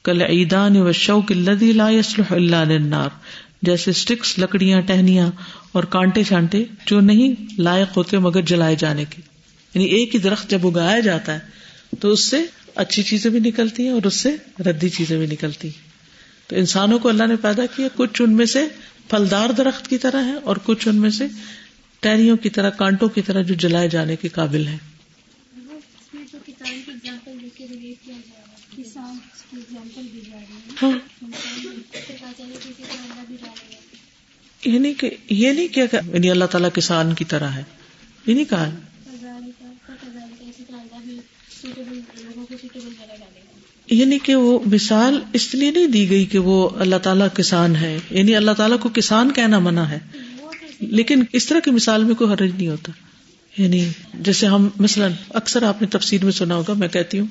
کل 0.05 0.23
عیدان 0.23 0.77
و 0.77 0.93
شوق 0.93 1.25
الدی 1.31 1.73
لا 1.73 1.89
یسلح 1.91 2.35
اللہ 2.35 2.57
النار 2.57 3.09
جیسے 3.63 3.91
اسٹکس 3.91 4.39
لکڑیاں، 4.39 4.81
ٹہنیاں 4.81 5.31
اور 5.73 5.85
کانٹے 5.85 6.25
چانٹے 6.25 6.65
جو 6.87 7.01
نہیں 7.01 7.35
لائق 7.61 7.97
ہوتے 7.97 8.19
مگر 8.19 8.43
جلائے 8.43 8.77
جانے 8.79 9.05
کے۔ 9.11 9.23
یعنی 9.75 9.85
ایک 9.85 10.15
ہی 10.15 10.21
درخت 10.21 10.51
جب 10.51 10.67
اگایا 10.67 11.01
جاتا 11.01 11.35
ہے 11.35 11.39
تو 12.01 12.11
اس 12.11 12.25
سے 12.31 12.43
اچھی 12.75 13.03
چیزیں 13.03 13.31
بھی 13.31 13.41
نکلتی 13.41 13.83
ہیں 13.83 13.91
اور 13.91 14.03
اس 14.07 14.15
سے 14.15 14.37
ردی 14.67 14.89
چیزیں 14.89 15.19
بھی 15.19 15.27
نکلتی 15.27 15.69
ہیں۔ 15.69 15.89
تو 16.47 16.57
انسانوں 16.57 16.99
کو 16.99 17.09
اللہ 17.09 17.27
نے 17.27 17.37
پیدا 17.37 17.67
کیا، 17.77 17.89
کچھ 17.97 18.23
ان 18.23 18.33
میں 18.37 18.47
سے 18.47 18.67
پھلدار 19.11 19.51
درخت 19.51 19.89
کی 19.89 19.99
طرح 19.99 20.25
ہے 20.25 20.35
اور 20.35 20.57
کچھ 20.65 20.89
ان 20.89 20.97
میں 20.97 21.11
سے 21.11 21.27
ٹہنیوں 22.01 22.37
کی 22.37 22.51
طرح، 22.51 22.71
کانٹوں 22.71 23.09
کی 23.09 23.23
طرح 23.23 23.43
جو 23.43 23.55
جلائے 23.55 23.89
جانے 23.89 24.17
کے 24.17 24.29
قابل 24.29 24.67
ہے 24.67 24.77
ہاں۔ 30.83 30.91
یعنی 31.23 31.71
یہ 34.65 34.79
نہیں 34.79 34.95
کہ، 34.95 35.11
یہ 35.31 35.53
نہیں 35.53 35.69
کیا 35.69 35.85
یعنی 35.93 36.31
اللہ 36.31 36.45
تعالیٰ 36.45 36.71
کسان 36.75 37.15
کی 37.15 37.25
طرح 37.25 37.49
ہے۔ 37.49 37.63
یہ 38.27 38.35
نہیں 38.35 38.45
کہا۔ 38.45 38.71
یعنی 43.91 44.19
کہ 44.19 44.35
وہ 44.35 44.59
مثال 44.67 45.21
اس 45.33 45.55
لیے 45.55 45.71
نہیں 45.71 45.87
دی 45.87 46.11
گئی 46.11 46.25
کہ 46.25 46.39
وہ 46.39 46.69
اللہ 46.69 46.97
تعالیٰ 46.97 47.29
کسان 47.35 47.77
ہے۔ 47.77 47.99
یعنی 48.11 48.37
اللہ 48.37 48.51
تعالیٰ 48.51 48.81
کو 48.81 48.89
کسان 48.89 49.33
کہنا 49.33 49.59
منع 49.59 49.83
ہے۔ 49.83 49.99
لیکن 50.81 51.25
اس 51.33 51.47
طرح 51.47 51.61
کی 51.61 51.71
مثال 51.71 52.05
میں 52.05 52.15
کوئی 52.15 52.33
حرج 52.33 52.51
نہیں 52.57 52.69
ہوتا۔ 52.69 52.93
یعنی 53.63 53.89
جیسے 54.15 54.47
ہم 54.47 54.69
مثلاً 54.77 55.13
اکثر 55.29 55.63
آپ 55.63 55.83
نے 55.83 55.89
تفسیر 55.89 56.25
میں 56.25 56.33
سنا 56.33 56.55
ہوگا، 56.55 56.73
میں 56.73 56.89
کہتی 56.89 57.19
ہوں 57.19 57.27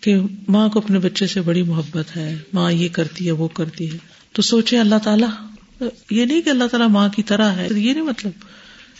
کہ 0.00 0.16
ماں 0.48 0.68
کو 0.68 0.78
اپنے 0.78 0.98
بچے 0.98 1.26
سے 1.26 1.40
بڑی 1.40 1.62
محبت 1.62 2.16
ہے، 2.16 2.36
ماں 2.52 2.72
یہ 2.72 2.88
کرتی 2.88 3.26
ہے، 3.26 3.30
وہ 3.30 3.48
کرتی 3.48 3.92
ہے۔ 3.92 3.98
تو 4.32 4.42
سوچے 4.42 4.78
اللہ 4.78 4.94
تعالیٰ، 5.04 5.28
یہ 6.10 6.24
نہیں 6.24 6.40
کہ 6.40 6.50
اللہ 6.50 6.64
تعالیٰ 6.64 6.88
ماں 6.88 7.08
کی 7.08 7.22
طرح 7.22 7.50
ہے 7.50 7.68
یہ 7.70 7.92
نہیں 7.92 8.02
مطلب۔ 8.02 8.32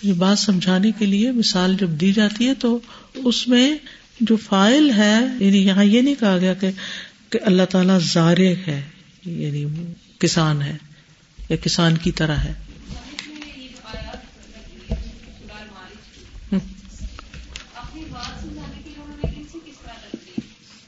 یہ 0.02 0.12
بات 0.12 0.38
سمجھانے 0.38 0.90
کے 0.98 1.06
لیے 1.06 1.32
مثال 1.32 1.76
جب 1.80 1.90
دی 1.90 2.12
جاتی 2.12 2.48
ہے 2.48 2.54
تو 2.54 2.78
اس 3.14 3.48
میں 3.48 3.76
جو 4.20 4.36
فائل 4.36 4.90
ہے 4.90 5.18
یعنی 5.40 5.66
یہاں 5.66 5.84
یہ 5.84 6.00
نہیں 6.02 6.14
کہا 6.20 6.38
گیا 6.38 6.54
کہ 6.54 6.70
کہ 7.30 7.38
اللہ 7.42 7.62
تعالیٰ 7.62 7.98
زارے 8.00 8.54
ہے 8.66 8.82
یعنی 9.26 9.64
کسان 10.18 10.62
ہے 10.62 10.76
یا 11.48 11.56
کسان 11.56 11.96
کی 11.96 12.12
طرح 12.12 12.36
ہے۔ 12.36 12.52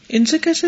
ان 0.09 0.25
سے 0.25 0.39
کیسے؟ 0.39 0.67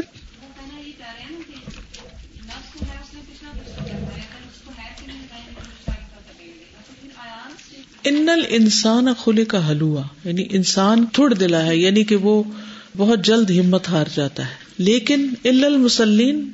ان 8.05 8.28
انسان 8.49 9.09
خلے 9.18 9.45
کا 9.45 9.68
حلوا 9.68 10.03
یعنی 10.24 10.47
انسان 10.51 11.07
تھوڑ 11.07 11.34
دلا 11.34 11.66
ہے 11.66 11.76
یعنی 11.76 12.05
کہ 12.05 12.16
وہ 12.16 12.43
بہت 12.97 13.24
جلد 13.24 13.51
ہمت 13.51 13.88
ہار 13.88 14.05
جاتا 14.14 14.49
ہے۔ 14.49 14.55
لیکن 14.78 15.28
المسلین 15.45 16.51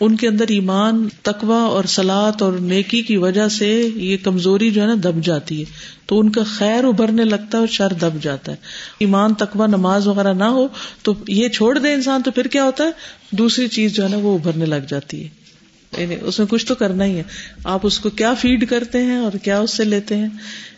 ان 0.00 0.16
کے 0.16 0.28
اندر 0.28 0.44
ایمان 0.48 1.08
تقوا 1.22 1.62
اور 1.62 1.84
سلاد 1.84 2.42
اور 2.42 2.52
نیکی 2.52 3.02
کی 3.02 3.16
وجہ 3.16 3.48
سے 3.48 3.88
یہ 3.94 4.16
کمزوری 4.16 4.70
جو 4.70 4.82
ہے 4.82 4.86
نا 4.86 4.94
دب 4.94 5.24
جاتی 5.24 5.60
ہے۔ 5.60 5.64
تو 6.06 6.20
ان 6.20 6.30
کا 6.30 6.42
خیر 6.42 6.84
ابھرنے 6.84 7.24
لگتا 7.24 7.48
ہے 7.52 7.58
اور 7.58 7.66
شر 7.66 7.92
دب 7.92 8.22
جاتا 8.22 8.52
ہے۔ 8.52 8.56
ایمان 8.98 9.34
تقوا 9.34 9.66
نماز 9.66 10.06
وغیرہ 10.06 10.34
نہ 10.34 10.44
ہو 10.44 10.68
تو 11.02 11.14
یہ 11.28 11.48
چھوڑ 11.48 11.78
دے 11.78 11.92
انسان 11.92 12.22
تو 12.22 12.30
پھر 12.30 12.46
کیا 12.46 12.64
ہوتا 12.64 12.84
ہے؟ 12.84 12.90
دوسری 13.30 13.68
چیز 13.68 13.92
جو 13.92 14.04
ہے 14.04 14.08
نا 14.08 14.16
وہ 14.16 14.38
ابھرنے 14.38 14.66
لگ 14.66 14.86
جاتی 14.88 15.24
ہے۔ 15.24 15.28
یعنی 15.98 16.16
اس 16.22 16.38
میں 16.38 16.46
کچھ 16.46 16.66
تو 16.66 16.74
کرنا 16.74 17.04
ہی 17.04 17.16
ہے۔ 17.16 17.22
آپ 17.64 17.80
اس 17.82 17.98
کو 17.98 18.10
کیا 18.10 18.34
فیڈ 18.34 18.68
کرتے 18.70 19.02
ہیں 19.02 19.16
اور 19.16 19.32
کیا 19.32 19.60
اس 19.60 19.76
سے 19.76 19.84
لیتے 19.84 20.16
ہیں؟ 20.16 20.28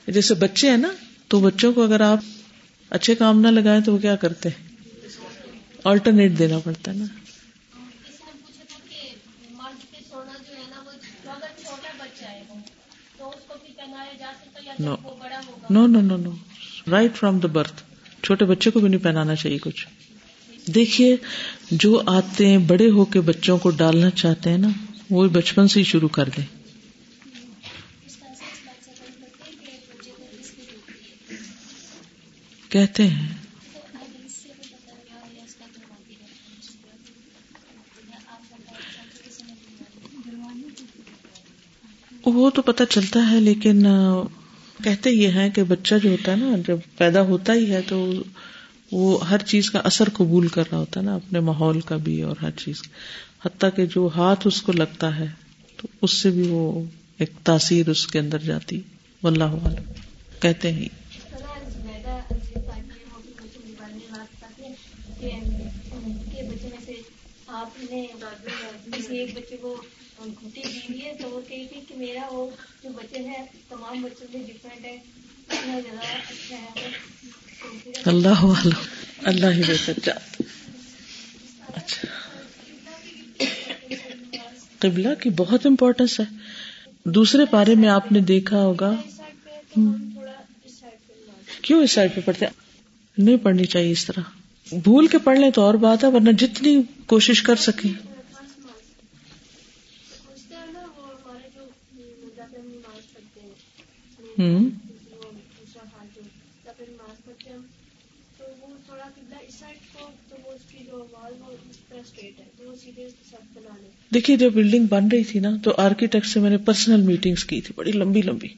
جیسے 0.07 0.35
بچے 0.35 0.71
ہیں 0.71 0.77
نا، 0.77 0.89
تو 1.29 1.41
بچوں 1.41 1.73
کو 1.73 1.83
اگر 1.83 2.01
آپ 2.01 2.19
اچھے 2.91 3.14
کام 3.14 3.41
نہ 3.41 3.49
لگائیں 3.49 3.81
تو 3.81 3.93
وہ 3.93 3.99
کیا 3.99 4.16
کرتے 4.16 4.49
ہیں؟ 4.49 4.69
آلٹرنیٹ 5.85 6.39
دینا 6.39 6.59
پڑتا 6.59 6.93
ہے 6.93 6.97
نا۔ 6.97 7.05
No 14.81 14.97
no 15.70 15.87
no 15.87 16.01
no 16.01 16.16
no 16.16 16.31
right 16.91 17.16
from 17.16 17.39
the 17.39 17.49
birth 17.49 17.83
چھوٹے 18.22 18.45
بچے 18.45 18.70
کو 18.70 18.81
بھی 18.81 18.89
نہیں 18.89 19.05
پہنانا 19.05 19.35
چاہیے 19.35 19.59
کچھ۔ 19.59 19.87
دیکھیے، 20.74 21.16
جو 21.70 22.03
آتے 22.07 22.47
ہیں، 22.47 22.59
بڑے 22.59 22.91
ہو 22.91 23.05
کے 23.05 23.20
بچوں 23.20 23.59
کو 23.59 23.70
ڈالنا 23.70 24.11
چاہتے 24.11 24.51
ہیں 24.51 24.59
نا، 24.59 24.68
وہ 25.11 25.29
بچپن 25.29 25.68
سے 25.68 25.81
ہی 25.81 25.85
شروع 25.85 26.09
کر 26.09 26.29
دیں۔ 26.37 26.47
کہتے 32.68 33.07
ہیں۔ 33.07 33.29
وہ 42.24 42.51
تو 42.51 42.62
پتہ 42.62 42.83
چلتا 42.91 43.31
ہے، 43.31 43.41
لیکن 43.41 43.87
کہتے 44.85 45.11
یہ 45.11 45.29
ہیں 45.29 45.51
کہ 45.51 45.62
بچہ 45.62 45.95
جو 46.03 46.11
ہوتا 46.11 46.33
ہے 46.33 46.37
نا، 46.37 46.57
جب 46.66 46.76
پیدا 46.97 47.20
ہوتا 47.20 47.53
ہی 47.53 47.70
ہے 47.70 47.81
تو 47.89 48.12
وہ 48.93 49.29
ہر 49.29 49.39
چیز 49.39 49.70
کا 49.70 49.79
اثر 49.79 50.09
قبول 50.12 50.49
کر 50.49 50.62
رہا 50.70 50.79
ہوتا 50.79 51.01
ہے 51.01 51.05
نا، 51.05 51.14
اپنے 51.14 51.41
ماحول 51.41 51.81
کا 51.81 51.97
بھی 51.97 52.22
اور 52.22 52.37
ہر 52.43 52.51
چیز 52.51 52.83
حتیٰ 53.47 53.70
کہ 53.76 53.87
جو 53.87 54.09
ہاتھ 54.16 54.47
اس 54.47 54.62
کو 54.62 54.72
لگتا 54.72 55.18
ہے، 55.18 55.26
تو 55.76 55.89
اس 56.03 56.12
سے 56.12 56.31
بھی 56.31 56.43
وہ 56.43 56.83
ایک 57.18 57.31
تاثیر 57.45 57.89
اس 57.89 58.07
کے 58.07 58.18
اندر 58.18 58.39
جاتی۔ 58.39 58.81
واللہ 59.22 59.45
عالم 59.45 59.93
کہتے 60.41 60.72
ہیں۔ 60.72 60.89
آپ 67.49 67.79
نے 67.91 68.07
کسی 68.93 69.18
ایک 69.18 69.35
بچے 69.35 69.57
کو 69.57 69.83
گھٹی 70.27 70.61
دی 70.62 70.79
ہوئی 70.79 71.05
ہے 71.05 71.14
تو 71.23 71.31
وہ 71.31 71.41
کہی 71.49 71.66
تھی 71.73 71.81
کہ 71.89 71.95
میرا 71.97 72.29
وہ 72.31 72.51
جو 72.85 72.89
بچے 72.89 73.19
ہیں، 73.19 73.45
تمام 73.69 74.03
بچوں 74.03 74.27
سے 74.33 74.39
ڈفرینٹ 74.39 74.85
ہے 74.85 74.97
اتنا 75.49 75.81
زیادہ 75.81 76.16
اچھا 76.29 76.57
ہے۔ 76.57 76.89
اللہ 78.05 78.69
اللہ 79.23 79.47
ہی 79.47 79.62
بہتر 79.62 79.93
چاہتا 80.05 80.43
اچھا۔ 81.75 82.09
قبلہ 84.79 85.09
کی 85.23 85.31
بہت 85.31 85.66
امپورٹینس 85.66 86.21
ہے۔ 86.21 86.25
دوسرے 87.05 87.45
پارے 87.45 87.75
میں 87.75 87.89
آپ 87.89 88.12
نے 88.12 88.21
دیکھا 88.21 88.57
ہوگا۔ 88.57 88.95
کیوں 91.62 91.83
اس 91.83 91.93
سائڈ 91.93 92.14
پہ 92.14 92.21
پڑھتے 92.25 92.47
نہیں 93.19 93.37
پڑھنی 93.37 93.64
چاہیے 93.64 93.93
اس 93.93 94.05
طرح۔ 94.05 94.21
بھول 94.83 95.07
کے 95.07 95.19
پڑھ 95.19 95.39
لیں 95.39 95.51
تو 95.51 95.62
اور 95.62 95.75
بات 95.75 96.05
ہے، 96.05 96.09
ورنہ 96.09 96.31
جتنی 96.31 96.83
کوشش 97.07 97.43
کر 97.43 97.57
سکیں۔ 97.57 98.07
دیکھیے 114.14 114.36
جب 114.36 114.53
بلڈنگ 114.53 114.86
بن 114.86 115.09
رہی 115.12 115.24
تھی 115.24 115.41
نا، 115.41 115.51
تو 115.62 115.72
آرکیٹیکٹ 115.76 116.26
سے 116.26 116.41
میں 116.41 116.51
نے 116.51 116.57
پرسنل 116.57 117.01
میٹنگس 117.01 117.45
کی 117.45 117.61
تھی، 117.61 117.72
بڑی 117.76 117.93
لمبی 117.93 118.22
لمبی۔ 118.22 118.49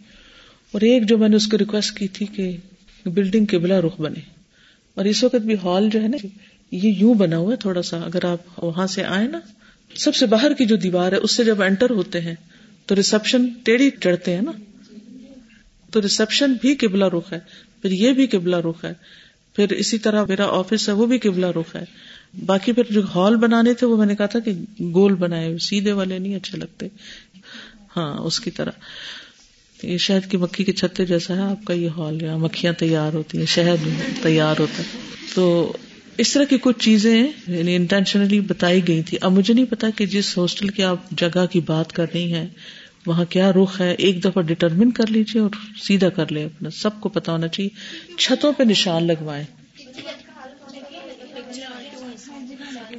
اور 0.73 0.81
ایک 0.81 1.03
جو 1.09 1.19
میں 1.19 1.29
نے 1.29 1.37
اس 1.37 1.47
کو 1.47 1.59
ریکویسٹ 1.59 1.99
کی 1.99 2.09
تھی 2.09 2.27
کہ 2.27 2.57
بلڈنگ 3.07 3.45
کے 3.45 3.59
بلا 3.59 3.81
رخ 3.81 4.01
بنے۔ 4.01 4.21
اور 4.95 5.05
اس 5.05 5.25
وقت 5.25 5.37
بھی 5.37 5.55
ہال 5.55 5.91
جو 5.93 6.03
ہے 6.03 6.09
نا، 6.09 6.27
یہ 6.71 6.93
یوں 6.99 7.15
بنا 7.15 7.37
ہوا 7.37 7.53
ہے 7.53 7.57
تھوڑا 7.57 7.83
سا۔ 7.83 8.01
اگر 8.01 8.25
آپ 8.25 8.65
وہاں 8.65 8.87
سے 8.87 9.05
آئے 9.05 9.29
نا، 9.29 9.41
سب 9.95 10.15
سے 10.15 10.27
باہر 10.27 10.55
کی 10.55 10.67
جو 10.67 10.77
دیوار 10.77 11.13
ہے، 11.13 11.17
اس 11.17 11.37
سے 11.37 11.45
جب 11.45 11.63
انٹر 11.63 11.91
ہوتے 11.91 12.21
ہیں، 12.21 12.35
تو 12.87 12.97
ریسپشن 12.97 13.49
ٹیڑھی 13.63 13.91
چڑھتے 13.91 14.35
ہیں 14.35 14.43
نا۔ 14.43 14.53
تو 15.91 16.03
ریسپشن 16.03 16.53
بھی 16.53 16.75
قبلہ 16.75 17.05
رخ 17.05 17.33
ہے، 17.33 17.39
پھر 17.83 17.91
یہ 17.91 18.13
بھی 18.13 18.27
قبلہ 18.27 18.57
رخ 18.57 18.85
ہے، 18.85 18.93
پھر 19.57 19.71
اسی 19.71 19.99
طرح 19.99 20.25
میرا 20.25 20.47
آفس 20.47 20.89
ہے، 20.89 20.95
وہ 20.95 21.07
بھی 21.07 21.19
قبلہ 21.19 21.47
رخ 21.47 21.77
ہے۔ 21.77 21.85
باقی 22.47 22.73
پھر 22.73 22.83
جو 22.91 23.01
ہال 23.15 23.37
بنانے 23.37 23.75
تھے، 23.75 23.87
وہ 23.87 23.97
میں 23.97 24.07
نے 24.07 24.17
کہا 24.17 24.27
تھا 24.27 24.39
کہ 24.39 24.53
گول 24.81 25.15
بنائے 25.15 25.59
سیدھے 25.59 25.93
والے 25.93 26.19
نہیں 26.19 26.37
اچھے 26.37 26.59
لگتے۔ 26.59 26.87
ہاں 27.97 28.19
اس 28.19 28.41
کی 28.41 28.51
طرح۔ 28.51 28.71
یہ 29.83 29.99
شہد 29.99 30.31
کی 30.31 30.37
مکھی 30.37 30.65
کے 30.65 30.73
چھتے 30.73 31.07
جیسا 31.07 31.35
ہے، 31.35 31.41
آپ 31.41 31.65
کا 31.65 31.75
یہ 31.75 31.89
ہال 31.89 32.23
یہاں 32.23 32.39
مکھیاں 32.39 32.73
تیار 32.73 33.13
ہوتی 33.13 33.39
ہیں، 33.39 33.47
شہد 33.47 33.89
تیار 34.23 34.55
ہوتا 34.59 34.83
ہے۔ 34.83 34.99
تو 35.35 35.73
اس 36.19 36.33
طرح 36.33 36.45
کی 36.45 36.57
کچھ 36.61 36.79
چیزیں 36.79 37.29
یعنی 37.47 37.77
انٹینشنلی 37.77 38.41
بتائی 38.41 38.89
گئی 38.89 39.03
تھی۔ 39.03 39.19
اب 39.21 39.33
مجھے 39.33 39.55
نہیں 39.55 39.65
پتا 39.65 39.91
کہ 39.97 40.07
جس 40.07 40.39
ہاسٹل 40.39 40.69
کی 40.69 40.83
آپ 40.83 41.11
جگہ 41.11 41.47
کی 41.51 41.61
بات 41.61 41.93
کر 41.93 42.07
رہی 42.15 42.33
ہیں 42.35 42.47
وہاں 43.07 43.25
کیا 43.25 43.53
رخ 43.53 43.81
ہے؟ 43.81 43.93
ایک 43.93 44.25
دفعہ 44.25 44.43
ڈٹرمن 44.43 44.91
کر 44.91 45.07
لیجیے 45.07 45.43
اور 45.43 45.51
سیدھا 45.83 46.09
کر 46.09 46.33
لے 46.33 46.45
اپنا۔ 46.45 46.71
سب 46.71 47.01
کو 47.01 47.09
پتا 47.09 47.33
ہونا 47.33 47.49
چاہیے۔ 47.49 47.71
چھتوں 48.17 48.53
پہ 48.53 48.63
نشان 48.63 49.07
لگوائے 49.07 49.45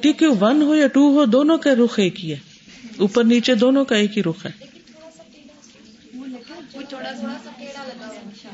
ٹھیک 0.01 0.23
ہے 0.23 0.27
ون 0.27 0.61
ہو 0.61 0.75
یا 0.75 0.87
ٹو 0.87 1.13
ہو، 1.13 1.25
دونوں 1.25 1.57
کا 1.57 1.69
رخ 1.85 1.99
ایک 1.99 2.25
ہی 2.25 2.31
ہے۔ 2.31 2.39
اوپر 2.97 3.23
نیچے 3.23 3.55
دونوں 3.55 3.85
کا 3.85 3.95
ایک 3.95 4.17
ہی 4.17 4.23
رخ 4.23 4.45
ہے۔ 4.45 4.51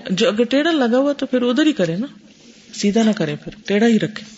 جو 0.10 0.28
اگر 0.28 0.44
ٹیڑھا 0.44 0.72
لگا 0.72 0.98
ہوا 0.98 1.14
تو 1.14 1.26
پھر 1.26 1.42
ادھر 1.42 1.66
ہی 1.66 1.72
کرے 1.72 1.96
نا۔ 1.96 2.08
سیدھا 2.74 3.04
نہ 3.04 3.12
کرے 3.12 3.36
پھر، 3.36 3.54
ٹیڑھا 3.66 3.88
ہی 3.88 4.00
رکھے 4.00 4.38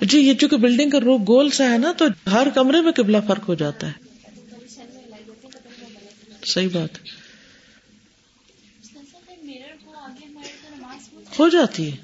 جی 0.00 0.18
یہ 0.18 0.34
چونکہ 0.34 0.56
بلڈنگ 0.56 0.90
کا 0.90 1.00
روپ 1.00 1.20
گول 1.28 1.50
سا 1.50 1.72
ہے 1.72 1.78
نا، 1.78 1.92
تو 1.92 2.04
ہر 2.32 2.46
کمرے 2.54 2.80
میں 2.80 2.92
قبلہ 2.92 3.16
فرق 3.28 3.48
ہو 3.48 3.54
جاتا 3.54 3.86
ہے۔ 3.86 3.92
صحیح 6.44 6.68
بات۔ 6.72 6.98
ہو 11.38 11.48
جاتی 11.48 11.92
ہے۔ 11.92 11.96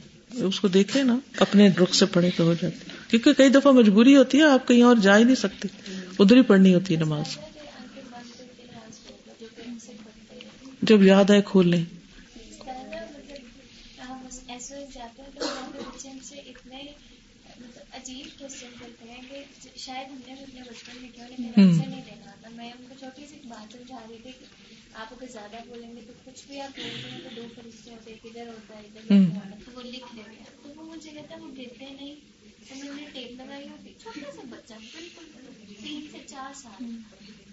اس 0.44 0.60
کو 0.60 0.68
دیکھے 0.68 1.02
نا، 1.02 1.18
اپنے 1.36 1.68
رخ 1.68 1.94
سے 1.94 2.06
پڑھے 2.06 2.30
تو 2.36 2.44
ہو 2.44 2.54
جاتی 2.54 2.90
کیونکہ 3.08 3.32
کئی 3.32 3.48
دفعہ 3.48 3.72
مجبوری 3.72 4.16
ہوتی 4.16 4.38
ہے، 4.38 4.42
آپ 4.42 4.68
کہیں 4.68 4.82
اور 4.82 4.96
جا 4.96 5.18
ہی 5.18 5.24
نہیں 5.24 5.34
سکتے۔ 5.34 5.68
ادھر 6.18 6.36
ہی 6.36 6.42
پڑھنی 6.42 6.74
ہوتی 6.74 6.94
ہے 6.94 6.98
نماز۔ 6.98 7.38
جب 10.82 11.02
یاد 11.02 11.30
آئے 11.30 11.42
کھول 11.44 11.68
لیں 11.68 11.84
شاید 19.84 20.10
ہم 20.10 20.18
نے 20.26 20.32
اپنے 20.32 20.60
بچپن 20.60 20.98
میں 21.00 21.08
کیوں 21.14 21.26
نہیں 21.38 21.50
نہیں 21.56 22.02
دیکھا 22.06 22.30
تھا۔ 22.40 22.48
میں 22.56 22.70
ان 22.70 22.84
کو 22.88 22.94
چھوٹی 22.98 23.22
سی 23.26 23.36
بات 23.48 23.72
سمجھا 23.72 23.98
رہی 24.10 24.16
تھی 24.22 24.30
کہ 24.38 24.44
آپ 24.94 25.12
اگر 25.12 25.26
زیادہ 25.32 25.56
بولیں 25.68 25.90
گے 25.96 26.00
تو 26.06 26.12
کچھ 26.24 26.42
بھی 26.48 26.60
آپ 26.60 26.78
بولتے 26.78 27.10
ہیں 27.10 27.18
تو 27.18 27.28
دو 27.36 27.42
فرشتے 27.54 27.90
ہوتے 27.90 28.10
ہیں 28.10 28.18
ادھر 28.24 28.46
ہوتا 28.46 28.76
ہے 28.76 28.82
ادھر 28.82 29.50
تو 29.64 29.70
وہ 29.74 29.82
لکھ 29.82 30.16
دیتے 30.16 30.30
ہیں 30.30 30.44
تو 30.62 30.72
وہ 30.76 30.94
مجھے 30.94 31.10
کہتا 31.10 31.34
ہے 31.34 31.40
وہ 31.40 31.50
گرتے 31.58 31.86
نہیں۔ 32.00 32.14
تو 32.68 32.74
میں 32.74 32.94
نے 32.96 33.02
ٹیپ 33.12 33.32
لگائی 33.32 33.68
ہوتی۔ 33.68 33.92
چھوٹا 33.98 34.32
سا 34.32 34.40
بچہ 34.50 34.74
بالکل 34.74 35.24
تین 35.84 36.06
سے 36.12 36.18
چار 36.26 36.52
سال۔ 36.54 36.84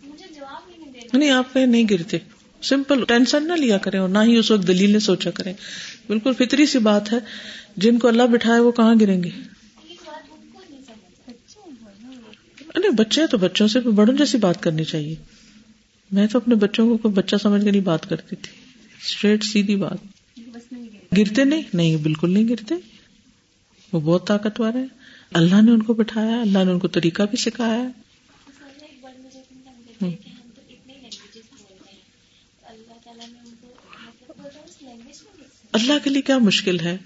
مجھے 0.03 0.25
جواب 0.35 0.69
نہیں 0.69 1.07
نہیں 1.13 1.31
آپ 1.31 1.55
نہیں 1.57 1.83
گرتے۔ 1.89 2.17
سمپل 2.61 3.05
ٹینشن 3.05 3.47
نہ 3.47 3.53
لیا 3.53 3.77
کریں 3.77 3.99
اور 3.99 4.09
نہ 4.09 4.19
ہی 4.19 4.37
اس 4.37 4.51
وقت 4.51 4.67
دلیل 4.67 4.99
سوچا 4.99 5.31
کریں۔ 5.31 5.53
بالکل 6.07 6.33
فطری 6.33 6.65
سی 6.65 6.79
بات 6.79 7.13
ہے۔ 7.13 7.17
جن 7.77 7.99
کو 7.99 8.07
اللہ 8.07 8.23
بٹھائے 8.23 8.59
وہ 8.59 8.71
کہاں 8.71 8.95
گریں 9.01 9.23
گے؟ 9.23 9.29
نہیں 12.79 12.91
بچے 12.91 13.27
تو 13.27 13.37
بچوں 13.37 13.67
سے 13.67 13.79
بڑوں 13.79 14.17
جیسی 14.17 14.37
بات 14.37 14.63
کرنی 14.63 14.83
چاہیے۔ 14.83 15.15
میں 16.11 16.27
تو 16.27 16.37
اپنے 16.37 16.55
بچوں 16.55 16.89
کو 16.89 16.97
کوئی 16.97 17.13
بچہ 17.13 17.35
سمجھ 17.41 17.63
کے 17.63 17.71
نہیں 17.71 17.81
بات 17.81 18.09
کرتی 18.09 18.35
تھی۔ 18.35 18.53
اسٹریٹ 19.05 19.43
سیدھی 19.43 19.75
بات۔ 19.75 19.97
گرتے 21.17 21.43
نہیں؟ 21.43 21.61
نہیں، 21.73 21.97
بالکل 21.97 22.33
نہیں 22.33 22.49
گرتے۔ 22.49 22.75
وہ 23.93 23.99
بہت 23.99 24.27
طاقتور 24.27 24.73
ہے 24.73 24.85
اللہ 25.33 25.61
نے 25.61 25.71
ان 25.71 25.83
کو 25.83 25.93
بٹھایا، 25.93 26.41
اللہ 26.41 26.63
نے 26.63 26.71
ان 26.71 26.79
کو 26.79 26.87
طریقہ 26.87 27.23
بھی 27.23 27.37
سکھایا۔ 27.37 27.83
اللہ 35.71 35.93
کے 36.03 36.09
لیے 36.09 36.21
کیا 36.21 36.37
مشکل 36.37 36.79
ہے؟ 36.79 36.97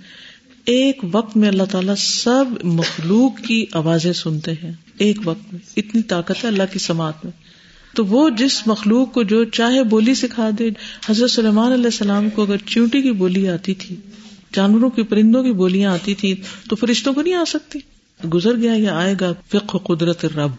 ایک 0.66 1.02
وقت 1.12 1.38
میں 1.38 1.48
اللہ 1.48 1.64
تعالیٰ 1.64 1.96
سب 1.98 2.46
مخلوق 2.64 3.48
کی 3.48 3.66
آوازیں 3.72 4.14
سنتے 4.14 4.52
ہیں، 4.52 4.72
ایک 4.98 5.18
وقت 5.26 5.54
میں، 5.54 5.62
اتنی 5.78 6.02
طاقت 6.02 6.44
ہے 6.44 6.48
اللہ 6.48 6.64
کی 6.74 6.80
سماعت 6.80 7.26
میں۔ 7.26 7.32
تو 7.96 8.06
وہ 8.06 8.30
جس 8.30 8.68
مخلوق 8.68 9.14
کو 9.14 9.24
جو 9.24 9.44
چاہے 9.44 9.84
بولی 9.84 10.14
سکھا 10.14 10.50
دے، 10.60 10.70
حضرت 11.10 11.32
سلیمان 11.32 11.72
علیہ 11.72 11.86
السلام 11.86 12.30
کو 12.30 12.42
اگر 12.42 12.58
چونٹی 12.66 13.02
کی 13.02 13.12
بولی 13.12 13.50
آتی 13.50 13.74
تھی، 13.74 13.96
جانوروں 14.54 14.90
کی، 14.90 15.04
پرندوں 15.04 15.44
کی 15.44 15.52
بولیاں 15.52 15.94
آتی 15.94 16.14
تھی، 16.14 16.36
تو 16.70 16.76
فرشتوں 16.76 17.14
کو 17.14 17.22
نہیں 17.22 17.34
آ 17.34 17.44
سکتی۔ 17.48 17.80
گزر 18.34 18.56
گیا 18.56 18.74
یا 18.78 18.98
آئے 18.98 19.16
گا 19.22 19.34
فقہ 19.50 19.78
قدرت 19.78 20.26
رب 20.26 20.52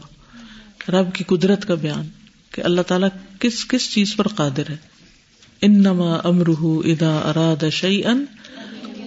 رب 0.91 1.15
کی 1.15 1.25
قدرت 1.25 1.69
کا 1.69 1.75
بیان 1.75 2.09
کہ 2.51 2.61
اللہ 2.61 2.81
تعالیٰ 2.81 3.09
کس 3.39 3.67
کس 3.69 3.91
چیز 3.91 4.17
پر 4.17 4.29
قادر 4.29 4.71
ہے۔ 4.71 4.77
انما 5.63 6.13
امرہ 6.13 6.63
ادا 6.63 7.17
اراد 7.17 7.65
شعی 7.73 8.03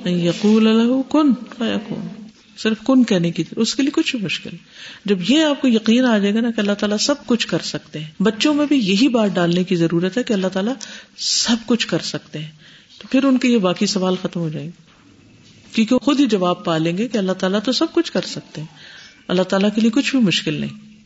یقول 0.08 0.68
کن 1.12 1.34
فیکون 1.58 2.08
صرف 2.58 2.78
کن 2.86 3.04
کہنے 3.04 3.32
کی 3.32 3.44
اس 3.56 3.76
کے 3.76 3.82
لیے 3.82 3.92
کچھ 3.92 4.16
مشکل۔ 4.16 4.50
جب 5.06 5.32
یہ 5.32 5.44
آپ 5.44 5.62
کو 5.62 5.68
یقین 5.68 6.06
آ 6.06 6.18
جائے 6.18 6.34
گا 6.34 6.42
نا 6.42 6.52
کہ 6.52 6.60
اللہ 6.60 6.74
تعالیٰ 6.74 6.98
سب 6.98 7.16
کچھ 7.26 7.48
کر 7.48 7.60
سکتے 7.60 8.00
ہیں، 8.00 8.24
بچوں 8.24 8.54
میں 8.54 8.66
بھی 8.66 8.78
یہی 8.78 9.08
بات 9.08 9.30
ڈالنے 9.34 9.64
کی 9.64 9.76
ضرورت 9.76 10.18
ہے 10.18 10.24
کہ 10.24 10.34
اللہ 10.34 10.48
تعالیٰ 10.48 10.74
سب 11.18 11.56
کچھ 11.66 11.88
کر 11.88 12.00
سکتے 12.00 12.40
ہیں۔ 12.40 12.52
تو 13.00 13.08
پھر 13.08 13.24
ان 13.24 13.38
کے 13.38 13.48
یہ 13.48 13.58
باقی 13.58 13.86
سوال 13.86 14.16
ختم 14.22 14.40
ہو 14.40 14.50
جائیں 14.50 14.68
گے۔ 14.68 14.88
کیونکہ 15.72 15.96
وہ 15.96 16.00
خود 16.00 16.20
ہی 16.20 16.26
جواب 16.26 16.66
پا 16.66 16.78
لیں 16.78 16.98
گے 16.98 17.08
کہ 17.08 17.18
اللہ 17.18 17.32
تعالیٰ 17.32 17.60
تو 17.64 17.72
سب 17.72 17.86
کچھ 17.94 18.12
کر 18.12 18.22
سکتے 18.22 18.62
ہیں۔ 18.62 18.68
اللہ 19.28 19.42
تعالیٰ 19.42 19.70
کے 19.76 19.82
لیے 19.82 19.90
کچھ 19.90 20.16
بھی 20.16 20.24
مشکل 20.24 20.54
نہیں۔ 20.54 20.98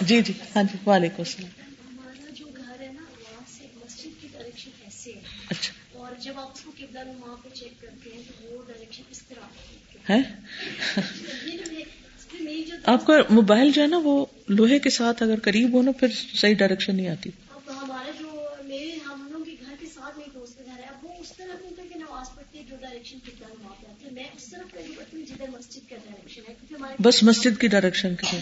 جی 0.00 0.20
جی۔ 0.20 0.32
ہاں 0.56 0.62
جی 0.62 0.78
وعلیکم 0.86 1.14
السلام 1.18 1.50
اچھا 5.48 5.98
اور 5.98 6.13
جب 6.24 6.40
آپ 6.40 6.50
اس 6.54 6.60
کو 6.60 6.70
چیک 7.54 7.80
کرتے 7.80 8.10
ہیں 8.14 8.22
تو 8.28 8.56
وہ 8.56 8.62
ڈائریکشن 8.66 9.02
اس 9.10 9.22
طرح 9.22 9.44
ہے؟ 10.10 10.20
آپ 12.84 13.06
کا 13.06 13.12
موبائل 13.30 13.70
جو 13.70 13.82
ہے 13.82 13.86
نا 13.86 14.00
وہ 14.04 14.26
لوہے 14.48 14.78
کے 14.78 14.90
ساتھ 14.90 15.22
اگر 15.22 15.34
قریب 15.42 15.72
ہو 15.72 15.82
نا 15.82 15.90
پھر 15.92 16.08
صحیح 16.34 16.54
ڈائریکشن 16.54 16.96
نہیں 16.96 17.08
آتی۔ 17.08 17.30
جو 18.18 18.40
میرے 18.64 18.98
ہم 19.06 19.28
لوگ 19.30 19.44
کے 19.44 19.50
گھر 19.66 19.74
کے 19.80 19.86
ساتھ 19.86 20.18
دوست 20.34 20.58
کا 20.58 20.64
گھر 20.66 20.82
ہے 20.82 20.88
وہ 21.02 21.08
اس 21.20 21.32
کہ 21.92 21.98
نماز 21.98 22.34
پڑھتی 22.34 22.58
ہے 22.58 22.64
جو 22.70 22.76
ڈائریکشن 22.80 23.18
پہ 23.18 23.30
آتی 23.44 24.06
ہے۔ 24.06 24.10
میں 24.12 24.24
اس 24.36 24.44
طرف 24.44 24.72
پڑھتی 24.96 25.16
ہوں 25.16 25.26
جدھر 25.26 25.48
مسجد 25.58 25.90
کا 25.90 25.96
ڈائریکشن 25.96 26.40
ہے 26.48 26.54
کیونکہ 26.54 26.74
ہمارے 26.74 27.02
بس 27.02 27.22
مسجد 27.22 27.60
کی 27.60 27.68
ڈائریکشن 27.68 28.14
کی۔ 28.14 28.36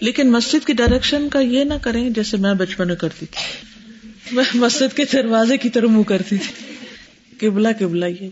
لیکن 0.00 0.32
مسجد 0.32 0.66
کی 0.66 0.72
ڈائریکشن 0.72 1.28
کا 1.28 1.40
یہ 1.40 1.64
نہ 1.64 1.74
کریں 1.82 2.10
جیسے 2.10 2.36
میں 2.36 2.54
بچپن 2.54 2.86
میں 2.86 2.96
کرتی 2.96 3.26
تھی۔ 3.26 3.69
میں 4.32 4.44
مسجد 4.54 4.96
کے 4.96 5.04
دروازے 5.12 5.56
کی 5.56 5.70
طرف 5.70 5.90
منہ 5.90 6.02
کرتی 6.02 6.38
تھی۔ 6.38 6.76
قبلہ 7.40 7.68
قبلہ 7.78 8.04
یہ۔ 8.04 8.28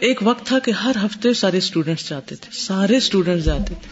ایک 0.00 0.18
وقت 0.22 0.46
تھا 0.46 0.58
کہ 0.58 0.70
ہر 0.70 0.92
ہفتے 1.04 1.34
سارے 1.34 1.58
اسٹوڈینٹس 1.58 2.08
جاتے 2.08 2.36
تھے۔ 2.36 2.58
سارے 2.58 2.96
اسٹوڈینٹ 2.96 3.42
جاتے 3.42 3.74
تھے۔ 3.82 3.88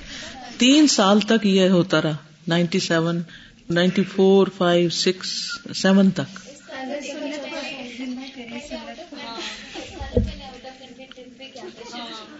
تین 0.59 0.87
سال 0.87 1.21
تک 1.21 1.47
یہ 1.47 1.69
ہوتا 1.69 2.03
رہا۔ 2.03 2.17
Ninety 2.49 2.79
seven, 2.79 3.23
ninety 3.71 4.03
four, 4.03 4.47
five, 4.57 4.91
six, 4.91 5.29
seven 5.75 6.11
تک۔ 6.11 6.39